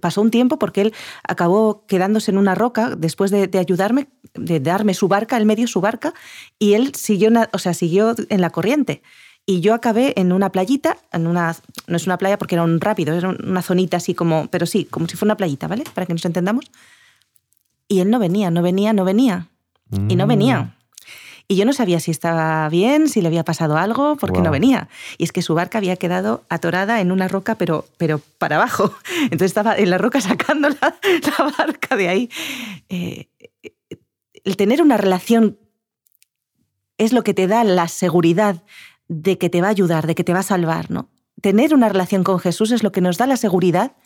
pasó 0.00 0.20
un 0.20 0.30
tiempo, 0.30 0.58
porque 0.58 0.82
él 0.82 0.94
acabó 1.26 1.84
quedándose 1.86 2.30
en 2.30 2.38
una 2.38 2.54
roca 2.54 2.94
después 2.96 3.30
de, 3.30 3.50
ayudarme, 3.58 4.08
de 4.34 4.60
darme 4.60 4.94
su 4.94 5.08
barca, 5.08 5.36
él 5.36 5.46
me 5.46 5.56
dio 5.56 5.66
su 5.66 5.80
barca, 5.80 6.14
y 6.58 6.74
él 6.74 6.94
siguió, 6.94 7.30
o 7.52 7.58
sea, 7.58 7.74
siguió 7.74 8.14
en 8.28 8.40
la 8.40 8.50
corriente. 8.50 9.02
Y 9.46 9.60
yo 9.60 9.74
acabé 9.74 10.12
en 10.16 10.32
una 10.32 10.52
playita, 10.52 10.98
en 11.12 11.26
una, 11.26 11.56
no 11.88 11.96
es 11.96 12.06
una 12.06 12.18
playa 12.18 12.38
porque 12.38 12.54
era 12.54 12.62
un 12.62 12.80
rápido, 12.80 13.14
era 13.14 13.30
una 13.30 13.62
zonita 13.62 13.96
así 13.96 14.14
como, 14.14 14.46
pero 14.48 14.66
sí, 14.66 14.84
como 14.84 15.08
si 15.08 15.16
fuera 15.16 15.32
una 15.32 15.36
playita, 15.36 15.66
¿vale? 15.66 15.82
Para 15.94 16.06
que 16.06 16.12
nos 16.12 16.24
entendamos. 16.24 16.70
Y 17.88 17.98
él 17.98 18.10
no 18.10 18.20
venía, 18.20 18.50
no 18.52 18.62
venía, 18.62 18.92
no 18.92 19.04
venía. 19.04 19.48
Y 20.08 20.14
no 20.14 20.28
venía. 20.28 20.76
Y 21.50 21.56
yo 21.56 21.64
no 21.64 21.72
sabía 21.72 21.98
si 21.98 22.12
estaba 22.12 22.68
bien, 22.68 23.08
si 23.08 23.20
le 23.20 23.26
había 23.26 23.44
pasado 23.44 23.76
algo, 23.76 24.14
porque 24.14 24.40
no 24.40 24.52
venía. 24.52 24.88
Y 25.18 25.24
es 25.24 25.32
que 25.32 25.42
su 25.42 25.52
barca 25.52 25.78
había 25.78 25.96
quedado 25.96 26.44
atorada 26.48 27.00
en 27.00 27.10
una 27.10 27.26
roca, 27.26 27.56
pero, 27.56 27.86
pero 27.96 28.20
para 28.38 28.54
abajo. 28.54 28.94
Entonces 29.24 29.46
estaba 29.46 29.76
en 29.76 29.90
la 29.90 29.98
roca 29.98 30.20
sacando 30.20 30.68
la, 30.68 30.94
barca 31.58 31.96
de 31.96 32.08
ahí. 32.08 32.30
Eh, 32.88 33.26
el 34.44 34.56
tener 34.56 34.80
una 34.80 34.96
relación 34.96 35.58
es 36.98 37.12
lo 37.12 37.24
que 37.24 37.34
te 37.34 37.48
da 37.48 37.64
la 37.64 37.88
seguridad 37.88 38.62
de 39.08 39.36
que 39.36 39.50
te 39.50 39.60
va 39.60 39.66
a 39.66 39.70
ayudar, 39.70 40.06
de 40.06 40.14
que 40.14 40.22
te 40.22 40.32
va 40.32 40.38
a 40.40 40.44
salvar, 40.44 40.88
¿no? 40.88 41.08
Tener 41.42 41.74
una 41.74 41.88
relación 41.88 42.22
con 42.22 42.38
Jesús 42.38 42.70
es 42.70 42.84
lo 42.84 42.92
que 42.92 43.00
nos 43.00 43.18
da 43.18 43.26
la 43.26 43.36
seguridad, 43.36 43.96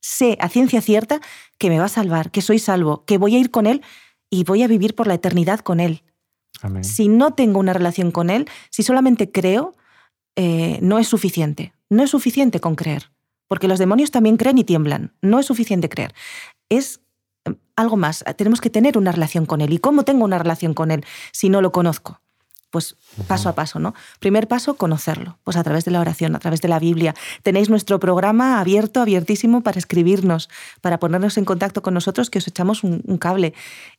sé 0.00 0.38
a 0.40 0.48
ciencia 0.48 0.80
cierta 0.80 1.20
que 1.58 1.68
me 1.68 1.80
va 1.80 1.86
a 1.86 1.88
salvar, 1.88 2.30
que 2.30 2.42
soy 2.42 2.60
salvo, 2.60 3.04
que 3.06 3.18
voy 3.18 3.34
a 3.34 3.40
ir 3.40 3.50
con 3.50 3.66
Él 3.66 3.82
y 4.30 4.44
voy 4.44 4.62
a 4.62 4.68
vivir 4.68 4.94
por 4.94 5.08
la 5.08 5.14
eternidad 5.14 5.58
con 5.58 5.80
Él. 5.80 6.04
Si 6.82 7.08
no 7.08 7.34
tengo 7.34 7.58
una 7.58 7.72
relación 7.72 8.10
con 8.10 8.30
Él, 8.30 8.48
si 8.70 8.82
solamente 8.82 9.30
creo, 9.30 9.74
eh, 10.36 10.78
no 10.80 10.98
es 10.98 11.08
suficiente. 11.08 11.74
No 11.90 12.02
es 12.02 12.10
suficiente 12.10 12.60
con 12.60 12.74
creer, 12.74 13.10
porque 13.48 13.68
los 13.68 13.78
demonios 13.78 14.10
también 14.10 14.36
creen 14.36 14.58
y 14.58 14.64
tiemblan. 14.64 15.12
No 15.20 15.38
es 15.38 15.46
suficiente 15.46 15.88
creer. 15.88 16.14
Es 16.68 17.02
em, 17.44 17.56
algo 17.76 17.96
más. 17.96 18.24
Tenemos 18.36 18.60
que 18.60 18.70
tener 18.70 18.96
una 18.96 19.12
relación 19.12 19.44
con 19.44 19.60
Él. 19.60 19.72
¿Y 19.72 19.78
cómo 19.78 20.04
tengo 20.04 20.24
una 20.24 20.38
relación 20.38 20.72
con 20.72 20.90
Él 20.90 21.04
si 21.32 21.50
no 21.50 21.60
lo 21.60 21.72
conozco? 21.72 22.21
Pues 22.72 22.96
paso 23.28 23.50
a 23.50 23.54
paso, 23.54 23.78
¿no? 23.78 23.94
Primer 24.18 24.48
paso, 24.48 24.78
conocerlo, 24.78 25.36
pues 25.44 25.58
a 25.58 25.62
través 25.62 25.84
de 25.84 25.90
la 25.90 26.00
oración, 26.00 26.34
a 26.34 26.38
través 26.38 26.62
de 26.62 26.68
la 26.68 26.78
Biblia. 26.78 27.14
Tenéis 27.42 27.68
nuestro 27.68 28.00
programa 28.00 28.60
abierto, 28.60 29.02
abiertísimo 29.02 29.60
para 29.60 29.78
escribirnos, 29.78 30.48
para 30.80 30.98
ponernos 30.98 31.36
en 31.36 31.44
contacto 31.44 31.82
con 31.82 31.92
nosotros, 31.92 32.30
que 32.30 32.38
os 32.38 32.48
echamos 32.48 32.82
un, 32.82 33.02
cable. 33.18 33.52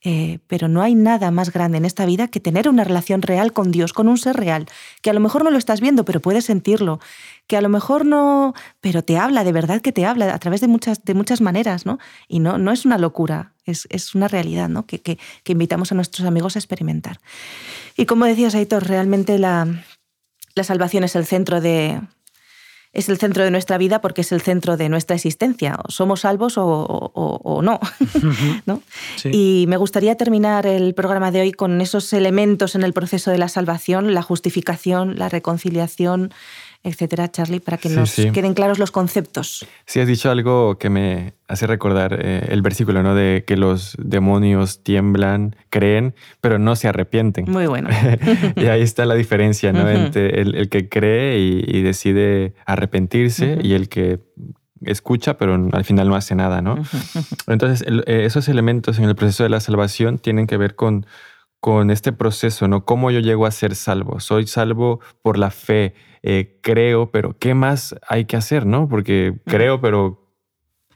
Eh, 0.04 0.40
pero 0.48 0.68
no 0.68 0.82
hay 0.82 0.96
nada 0.96 1.30
más 1.30 1.54
grande 1.54 1.78
en 1.78 1.86
esta 1.86 2.08
vida 2.08 2.30
que 2.30 2.40
tener 2.40 2.68
una 2.68 2.84
relación 2.84 3.22
real 3.22 3.54
con 3.54 3.72
Dios, 3.72 3.94
con 3.94 4.08
un 4.08 4.18
ser 4.18 4.38
real, 4.38 4.66
que 5.04 5.12
a 5.12 5.14
lo 5.14 5.20
mejor 5.20 5.44
no 5.44 5.52
lo 5.52 5.60
estás 5.60 5.80
viendo, 5.80 6.04
pero 6.04 6.20
puedes 6.20 6.46
sentirlo, 6.46 7.00
que 7.48 7.58
a 7.58 7.62
lo 7.62 7.70
mejor 7.70 8.06
no, 8.06 8.54
pero 8.82 9.04
te 9.04 9.18
habla, 9.18 9.44
de 9.44 9.52
verdad 9.52 9.82
que 9.82 9.92
te 9.92 10.06
habla 10.06 10.34
a 10.34 10.40
través 10.40 10.62
de 10.62 10.68
muchas, 10.68 11.04
de 11.04 11.14
muchas 11.14 11.42
maneras, 11.42 11.86
¿no? 11.86 12.00
Y 12.28 12.40
no, 12.40 12.58
no 12.58 12.72
es 12.72 12.86
una 12.86 12.98
locura, 12.98 13.54
es, 13.66 13.88
es 13.90 14.16
una 14.16 14.28
realidad, 14.28 14.70
¿no? 14.70 14.86
Que, 14.86 15.02
que, 15.02 15.20
que, 15.44 15.52
invitamos 15.52 15.92
a 15.92 15.96
nuestros 15.96 16.28
amigos 16.28 16.56
a 16.56 16.60
experimentar. 16.60 17.20
Y 17.98 18.06
como 18.06 18.26
decías, 18.26 18.56
Aitor, 18.56 18.88
realmente 18.88 19.40
la, 19.40 19.68
la 20.56 20.64
salvación 20.64 21.04
es 21.04 21.16
el 21.16 21.26
centro 21.26 21.60
de, 21.60 22.00
es 22.94 23.10
el 23.10 23.18
centro 23.18 23.44
de 23.44 23.50
nuestra 23.50 23.80
vida 23.80 24.02
porque 24.02 24.22
es 24.22 24.32
el 24.32 24.42
centro 24.42 24.78
de 24.78 24.88
nuestra 24.88 25.16
existencia. 25.16 25.80
Somos 25.90 26.22
salvos 26.22 26.60
o, 26.60 26.64
o, 26.64 27.62
no. 27.64 27.80
¿no? 28.68 28.84
Y 29.26 29.66
me 29.68 29.78
gustaría 29.78 30.16
terminar 30.16 30.68
el 30.68 30.94
programa 30.94 31.32
de 31.32 31.42
hoy 31.42 31.52
con 31.52 31.82
esos 31.82 32.14
elementos 32.14 32.76
en 32.76 32.84
el 32.84 32.94
proceso 32.94 33.32
de 33.32 33.40
la 33.40 33.50
salvación, 33.50 34.14
la 34.14 34.22
justificación, 34.22 35.18
la 35.18 35.28
reconciliación, 35.28 36.32
etcétera, 36.84 37.32
Charlie, 37.32 37.62
para 37.62 37.78
que 37.78 37.88
nos 37.88 38.14
queden 38.14 38.54
claros 38.54 38.78
los 38.78 38.92
conceptos. 38.92 39.66
Sí, 39.86 40.02
has 40.02 40.08
dicho 40.08 40.30
algo 40.30 40.78
que 40.78 40.90
me 40.90 41.34
hace 41.48 41.66
recordar 41.66 42.20
eh, 42.22 42.48
el 42.50 42.62
versículo, 42.62 43.04
¿no? 43.04 43.16
De 43.16 43.46
que 43.48 43.56
los 43.56 43.96
demonios 43.98 44.84
tiemblan, 44.84 45.56
creen, 45.70 46.14
pero 46.42 46.60
no 46.60 46.76
se 46.76 46.90
arrepienten. 46.90 47.46
Muy 47.50 47.68
bueno. 47.68 47.90
y 48.58 48.66
ahí 48.66 48.82
está 48.82 49.06
la 49.06 49.16
diferencia, 49.16 49.72
¿no? 49.72 49.90
Entre 49.90 50.42
el, 50.42 50.68
que 50.68 50.90
cree 50.90 51.40
y, 51.40 51.82
decide 51.84 52.54
arrepentirse 52.66 53.60
y 53.62 53.74
el 53.74 53.88
que 53.88 54.20
escucha, 54.82 55.38
pero 55.38 55.70
al 55.72 55.86
final 55.86 56.10
no 56.10 56.16
hace 56.16 56.36
nada, 56.36 56.62
¿no? 56.62 56.84
Entonces, 57.48 57.86
eh, 57.88 58.26
esos 58.26 58.50
elementos 58.50 59.00
en 59.00 59.06
el 59.06 59.16
proceso 59.16 59.44
de 59.44 59.50
la 59.50 59.62
salvación 59.62 60.18
tienen 60.18 60.48
que 60.48 60.58
ver 60.58 60.76
con, 60.76 61.06
con 61.62 61.92
este 61.92 62.12
proceso, 62.12 62.68
¿no? 62.68 62.84
¿Cómo 62.84 63.10
yo 63.10 63.22
llego 63.22 63.46
a 63.46 63.52
ser 63.52 63.76
salvo? 63.76 64.20
Soy 64.20 64.48
salvo 64.48 65.00
por 65.22 65.38
la 65.38 65.50
fe, 65.50 65.94
eh, 66.24 66.58
creo, 66.62 67.12
pero 67.12 67.38
¿qué 67.38 67.54
más 67.54 67.96
hay 68.08 68.26
que 68.26 68.38
hacer, 68.38 68.66
no? 68.66 68.88
Porque 68.88 69.36
creo, 69.46 69.82
pero 69.82 70.24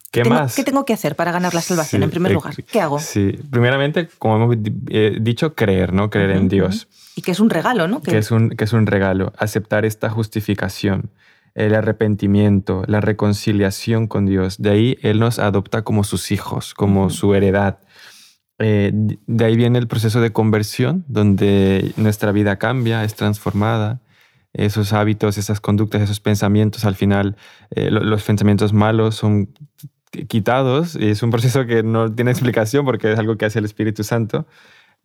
¿Qué 0.09 0.23
más? 0.23 0.55
¿Qué 0.55 0.63
tengo 0.63 0.85
que 0.85 0.93
hacer 0.93 1.17
para 1.17 1.33
ganar 1.33 1.53
la 1.53 1.61
salvación 1.61 2.01
en 2.01 2.09
primer 2.09 2.31
lugar? 2.31 2.55
¿Qué 2.63 2.79
hago? 2.79 2.97
Sí, 2.97 3.37
primeramente, 3.51 4.07
como 4.17 4.37
hemos 4.37 4.57
eh, 4.89 5.17
dicho, 5.19 5.53
creer, 5.53 5.91
¿no? 5.91 6.09
Creer 6.09 6.31
en 6.31 6.47
Dios. 6.47 6.87
Y 7.15 7.21
que 7.21 7.31
es 7.31 7.41
un 7.41 7.49
regalo, 7.49 7.89
¿no? 7.89 8.01
Que... 8.01 8.17
es 8.17 8.31
un, 8.31 8.51
que 8.51 8.63
es 8.63 8.71
un 8.71 8.87
regalo, 8.87 9.33
aceptar 9.37 9.83
esta 9.83 10.09
justificación, 10.09 11.11
el 11.55 11.75
arrepentimiento, 11.75 12.83
la 12.87 13.01
reconciliación 13.01 14.07
con 14.07 14.25
Dios. 14.25 14.61
De 14.61 14.69
ahí 14.69 14.97
Él 15.01 15.19
nos 15.19 15.39
adopta 15.39 15.81
como 15.81 16.05
sus 16.05 16.31
hijos, 16.31 16.73
como 16.73 17.09
su 17.09 17.35
heredad. 17.35 17.79
Eh, 18.59 18.91
de 18.93 19.45
ahí 19.45 19.57
viene 19.57 19.77
el 19.77 19.87
proceso 19.89 20.21
de 20.21 20.31
conversión, 20.31 21.03
donde 21.09 21.91
nuestra 21.97 22.31
vida 22.31 22.57
cambia, 22.57 23.03
es 23.03 23.13
transformada 23.15 23.99
esos 24.57 24.93
hábitos, 24.93 25.37
esas 25.37 25.61
conductas, 25.61 26.01
esos 26.01 26.19
pensamientos, 26.19 26.85
al 26.85 26.95
final 26.95 27.37
eh, 27.71 27.89
los 27.91 28.23
pensamientos 28.23 28.73
malos 28.73 29.15
son 29.15 29.49
quitados 30.27 30.95
es 30.95 31.21
un 31.21 31.31
proceso 31.31 31.65
que 31.65 31.83
no 31.83 32.13
tiene 32.13 32.31
explicación 32.31 32.85
porque 32.85 33.11
es 33.11 33.19
algo 33.19 33.37
que 33.37 33.45
hace 33.45 33.59
el 33.59 33.65
Espíritu 33.65 34.03
Santo. 34.03 34.47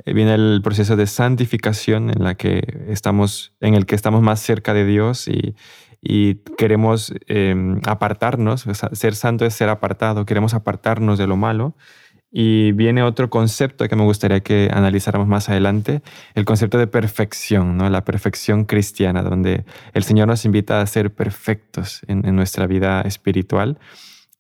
Eh, 0.05 0.15
viene 0.15 0.35
el 0.35 0.61
proceso 0.63 0.97
de 0.97 1.07
santificación 1.07 2.11
en, 2.11 2.25
la 2.25 2.35
que 2.35 2.63
estamos, 2.89 3.55
en 3.61 3.75
el 3.75 3.85
que 3.85 3.95
estamos 3.95 4.23
más 4.23 4.41
cerca 4.41 4.73
de 4.73 4.87
Dios 4.87 5.29
y, 5.29 5.55
y 6.01 6.37
queremos 6.57 7.13
em, 7.27 7.81
apartarnos. 7.87 8.65
Ser 8.93 9.15
santo 9.15 9.45
es 9.45 9.55
ser 9.55 9.69
apartado, 9.69 10.25
queremos 10.25 10.55
apartarnos 10.55 11.19
de 11.19 11.27
lo 11.27 11.37
malo 11.37 11.77
y 12.35 12.73
viene 12.73 13.03
otro 13.03 13.29
concepto 13.29 13.87
que 13.87 13.95
me 13.95 14.05
gustaría 14.05 14.41
que 14.41 14.71
analizáramos 14.73 15.29
más 15.29 15.51
adelante, 15.51 16.01
el 16.35 16.47
concepto 16.47 16.79
de 16.79 16.87
perfección, 16.87 17.77
¿no? 17.77 17.91
la 17.91 18.05
perfección 18.07 18.65
cristiana, 18.65 19.23
donde 19.23 19.67
el 19.93 20.03
Señor 20.03 20.29
nos 20.29 20.47
invita 20.47 20.81
a 20.81 20.87
ser 20.87 21.13
perfectos 21.13 22.01
en, 22.09 22.23
nuestra 22.35 22.67
vida 22.67 23.03
espiritual. 23.03 23.79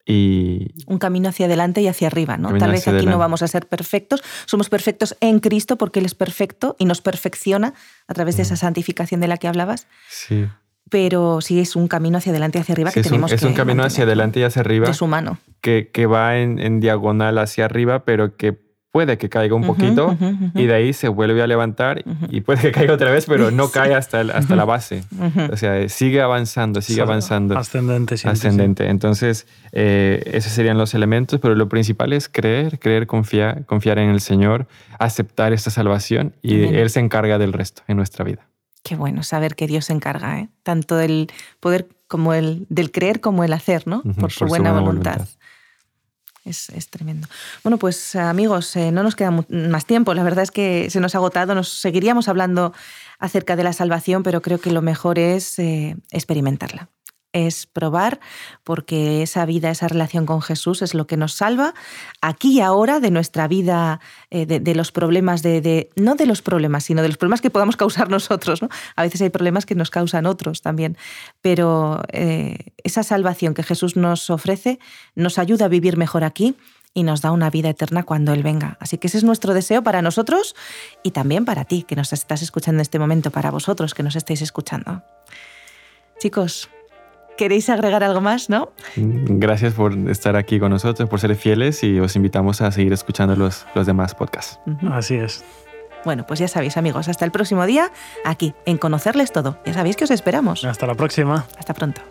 Y 0.06 0.72
un 0.86 0.98
camino 0.98 1.28
hacia 1.28 1.46
adelante 1.46 1.82
y 1.82 1.86
hacia 1.86 2.08
arriba, 2.08 2.36
¿no? 2.36 2.56
Tal 2.56 2.72
vez 2.72 2.88
aquí 2.88 3.06
no 3.06 3.18
vamos 3.18 3.42
a 3.42 3.46
ser 3.46 3.68
perfectos, 3.68 4.22
somos 4.46 4.68
perfectos 4.68 5.16
en 5.20 5.38
Cristo 5.38 5.76
porque 5.76 6.00
Él 6.00 6.06
es 6.06 6.14
perfecto 6.14 6.74
y 6.78 6.86
nos 6.86 7.02
perfecciona 7.02 7.74
a 8.08 8.14
través 8.14 8.36
de 8.36 8.42
esa 8.42 8.56
santificación 8.56 9.20
de 9.20 9.28
la 9.28 9.36
que 9.36 9.48
hablabas. 9.48 9.86
Sí 10.08 10.46
pero 10.90 11.40
sí 11.40 11.58
es 11.58 11.74
un 11.74 11.88
camino 11.88 12.18
hacia 12.18 12.32
adelante 12.32 12.58
y 12.58 12.60
hacia 12.60 12.74
arriba 12.74 12.90
que 12.92 13.02
tenemos 13.02 13.30
que... 13.30 13.36
Es 13.36 13.42
un 13.44 13.54
camino 13.54 13.82
hacia 13.82 14.04
adelante 14.04 14.40
y 14.40 14.42
hacia 14.42 14.60
arriba. 14.60 14.90
Es 14.90 15.00
humano. 15.00 15.38
Que, 15.62 15.90
que 15.92 16.06
va 16.06 16.38
en, 16.38 16.80
diagonal 16.80 17.38
hacia 17.38 17.64
arriba, 17.64 18.04
pero 18.04 18.36
que 18.36 18.58
puede 18.92 19.16
que 19.16 19.30
caiga 19.30 19.54
un 19.54 19.64
poquito 19.64 20.16
y 20.54 20.66
de 20.66 20.74
ahí 20.74 20.92
se 20.92 21.08
vuelve 21.08 21.42
a 21.42 21.46
levantar 21.46 22.04
y 22.28 22.42
puede 22.42 22.60
que 22.60 22.72
caiga 22.72 22.92
otra 22.92 23.10
vez, 23.10 23.24
pero 23.26 23.50
no 23.50 23.68
cae 23.72 23.94
hasta, 23.94 24.20
hasta 24.20 24.54
la 24.54 24.66
base. 24.66 25.02
O 25.50 25.56
sea, 25.56 25.88
sigue 25.88 26.20
avanzando, 26.20 26.82
sigue 26.82 27.00
avanzando. 27.00 27.58
Ascendente, 27.58 28.18
siempre, 28.18 28.32
Ascendente. 28.38 28.88
Entonces, 28.88 29.46
eh, 29.72 30.22
esos 30.26 30.52
serían 30.52 30.76
los 30.76 30.94
elementos, 30.94 31.40
pero 31.40 31.54
lo 31.54 31.68
principal 31.68 32.12
es 32.12 32.28
creer, 32.28 32.78
creer, 32.78 33.06
confiar, 33.06 33.64
confiar 33.64 33.98
en 33.98 34.10
el 34.10 34.20
Señor, 34.20 34.68
aceptar 34.98 35.54
esta 35.54 35.70
salvación 35.70 36.36
y 36.42 36.62
Él 36.62 36.90
se 36.90 37.00
encarga 37.00 37.38
del 37.38 37.54
resto 37.54 37.82
en 37.88 37.96
nuestra 37.96 38.24
vida. 38.24 38.46
Qué 38.84 38.96
bueno 38.96 39.22
saber 39.22 39.54
que 39.54 39.66
Dios 39.66 39.86
se 39.86 39.92
encarga, 39.92 40.40
¿eh? 40.40 40.48
tanto 40.64 40.96
del 40.96 41.28
poder 41.60 41.88
como 42.08 42.34
el 42.34 42.66
del 42.68 42.90
creer 42.90 43.20
como 43.20 43.44
el 43.44 43.52
hacer, 43.52 43.86
¿no? 43.86 44.02
Por 44.02 44.32
su, 44.32 44.44
buena, 44.44 44.72
voluntad. 44.72 45.22
Es, 46.44 46.70
tremendo. 46.90 47.28
Bueno, 47.62 47.78
pues 47.78 48.16
amigos, 48.16 48.74
eh, 48.74 48.90
no 48.90 49.02
nos 49.02 49.14
queda 49.14 49.30
más 49.48 49.86
tiempo. 49.86 50.12
La 50.12 50.24
verdad 50.24 50.42
es 50.42 50.50
que 50.50 50.90
se 50.90 51.00
nos 51.00 51.14
ha 51.14 51.18
agotado. 51.18 51.54
Nos 51.54 51.68
seguiríamos 51.68 52.28
hablando 52.28 52.72
acerca 53.18 53.54
de 53.54 53.62
la 53.62 53.72
salvación, 53.72 54.22
pero 54.24 54.42
creo 54.42 54.58
que 54.58 54.72
lo 54.72 54.82
mejor 54.82 55.18
es 55.18 55.58
eh, 55.58 55.96
experimentarla 56.10 56.88
es 57.32 57.66
probar, 57.66 58.20
porque 58.64 59.22
esa 59.22 59.44
vida, 59.46 59.70
esa 59.70 59.88
relación 59.88 60.26
con 60.26 60.42
Jesús 60.42 60.82
es 60.82 60.94
lo 60.94 61.06
que 61.06 61.16
nos 61.16 61.34
salva 61.34 61.74
aquí 62.20 62.58
y 62.58 62.60
ahora 62.60 63.00
de 63.00 63.10
nuestra 63.10 63.48
vida, 63.48 64.00
eh, 64.30 64.46
de, 64.46 64.74
los 64.74 64.92
problemas, 64.92 65.42
de, 65.42 65.90
no 65.96 66.14
de 66.14 66.26
los 66.26 66.42
problemas, 66.42 66.84
sino 66.84 67.02
de 67.02 67.08
los 67.08 67.16
problemas 67.16 67.40
que 67.40 67.50
podamos 67.50 67.76
causar 67.76 68.10
nosotros. 68.10 68.62
¿no? 68.62 68.68
A 68.96 69.02
veces 69.02 69.20
hay 69.22 69.30
problemas 69.30 69.66
que 69.66 69.74
nos 69.74 69.90
causan 69.90 70.26
otros 70.26 70.62
también, 70.62 70.96
pero 71.40 72.02
eh, 72.12 72.72
esa 72.84 73.02
salvación 73.02 73.54
que 73.54 73.62
Jesús 73.62 73.96
nos 73.96 74.30
ofrece 74.30 74.78
nos 75.14 75.38
ayuda 75.38 75.66
a 75.66 75.68
vivir 75.68 75.96
mejor 75.96 76.24
aquí 76.24 76.56
y 76.94 77.04
nos 77.04 77.22
da 77.22 77.30
una 77.30 77.50
vida 77.50 77.70
eterna 77.70 78.02
cuando 78.02 78.32
Él 78.32 78.42
venga. 78.42 78.76
Así 78.80 78.98
que 78.98 79.06
ese 79.06 79.18
es 79.18 79.24
nuestro 79.24 79.54
deseo 79.54 79.82
para 79.82 80.02
nosotros 80.02 80.54
y 81.02 81.12
también 81.12 81.44
para 81.44 81.64
ti, 81.64 81.84
que 81.84 81.96
nos 81.96 82.12
estás 82.12 82.42
escuchando 82.42 82.78
en 82.78 82.82
este 82.82 82.98
momento, 82.98 83.30
para 83.30 83.50
vosotros 83.50 83.94
que 83.94 84.02
nos 84.02 84.16
estáis 84.16 84.42
escuchando. 84.42 85.02
Chicos, 86.18 86.68
¿Queréis 87.36 87.68
agregar 87.70 88.04
algo 88.04 88.20
más, 88.20 88.50
no? 88.50 88.72
Gracias 88.96 89.74
por 89.74 89.92
estar 90.08 90.36
aquí 90.36 90.60
con 90.60 90.70
nosotros, 90.70 91.08
por 91.08 91.20
ser 91.20 91.34
fieles 91.34 91.82
y 91.82 91.98
os 91.98 92.14
invitamos 92.16 92.60
a 92.60 92.70
seguir 92.70 92.92
escuchando 92.92 93.36
los, 93.36 93.66
los 93.74 93.86
demás 93.86 94.14
podcasts. 94.14 94.60
Así 94.90 95.16
es. 95.16 95.44
Bueno, 96.04 96.26
pues 96.26 96.40
ya 96.40 96.48
sabéis, 96.48 96.76
amigos, 96.76 97.08
hasta 97.08 97.24
el 97.24 97.30
próximo 97.30 97.64
día, 97.64 97.92
aquí, 98.24 98.54
en 98.66 98.76
Conocerles 98.76 99.32
Todo. 99.32 99.58
Ya 99.64 99.72
sabéis 99.72 99.96
que 99.96 100.04
os 100.04 100.10
esperamos. 100.10 100.64
Hasta 100.64 100.86
la 100.86 100.94
próxima. 100.94 101.46
Hasta 101.58 101.74
pronto. 101.74 102.02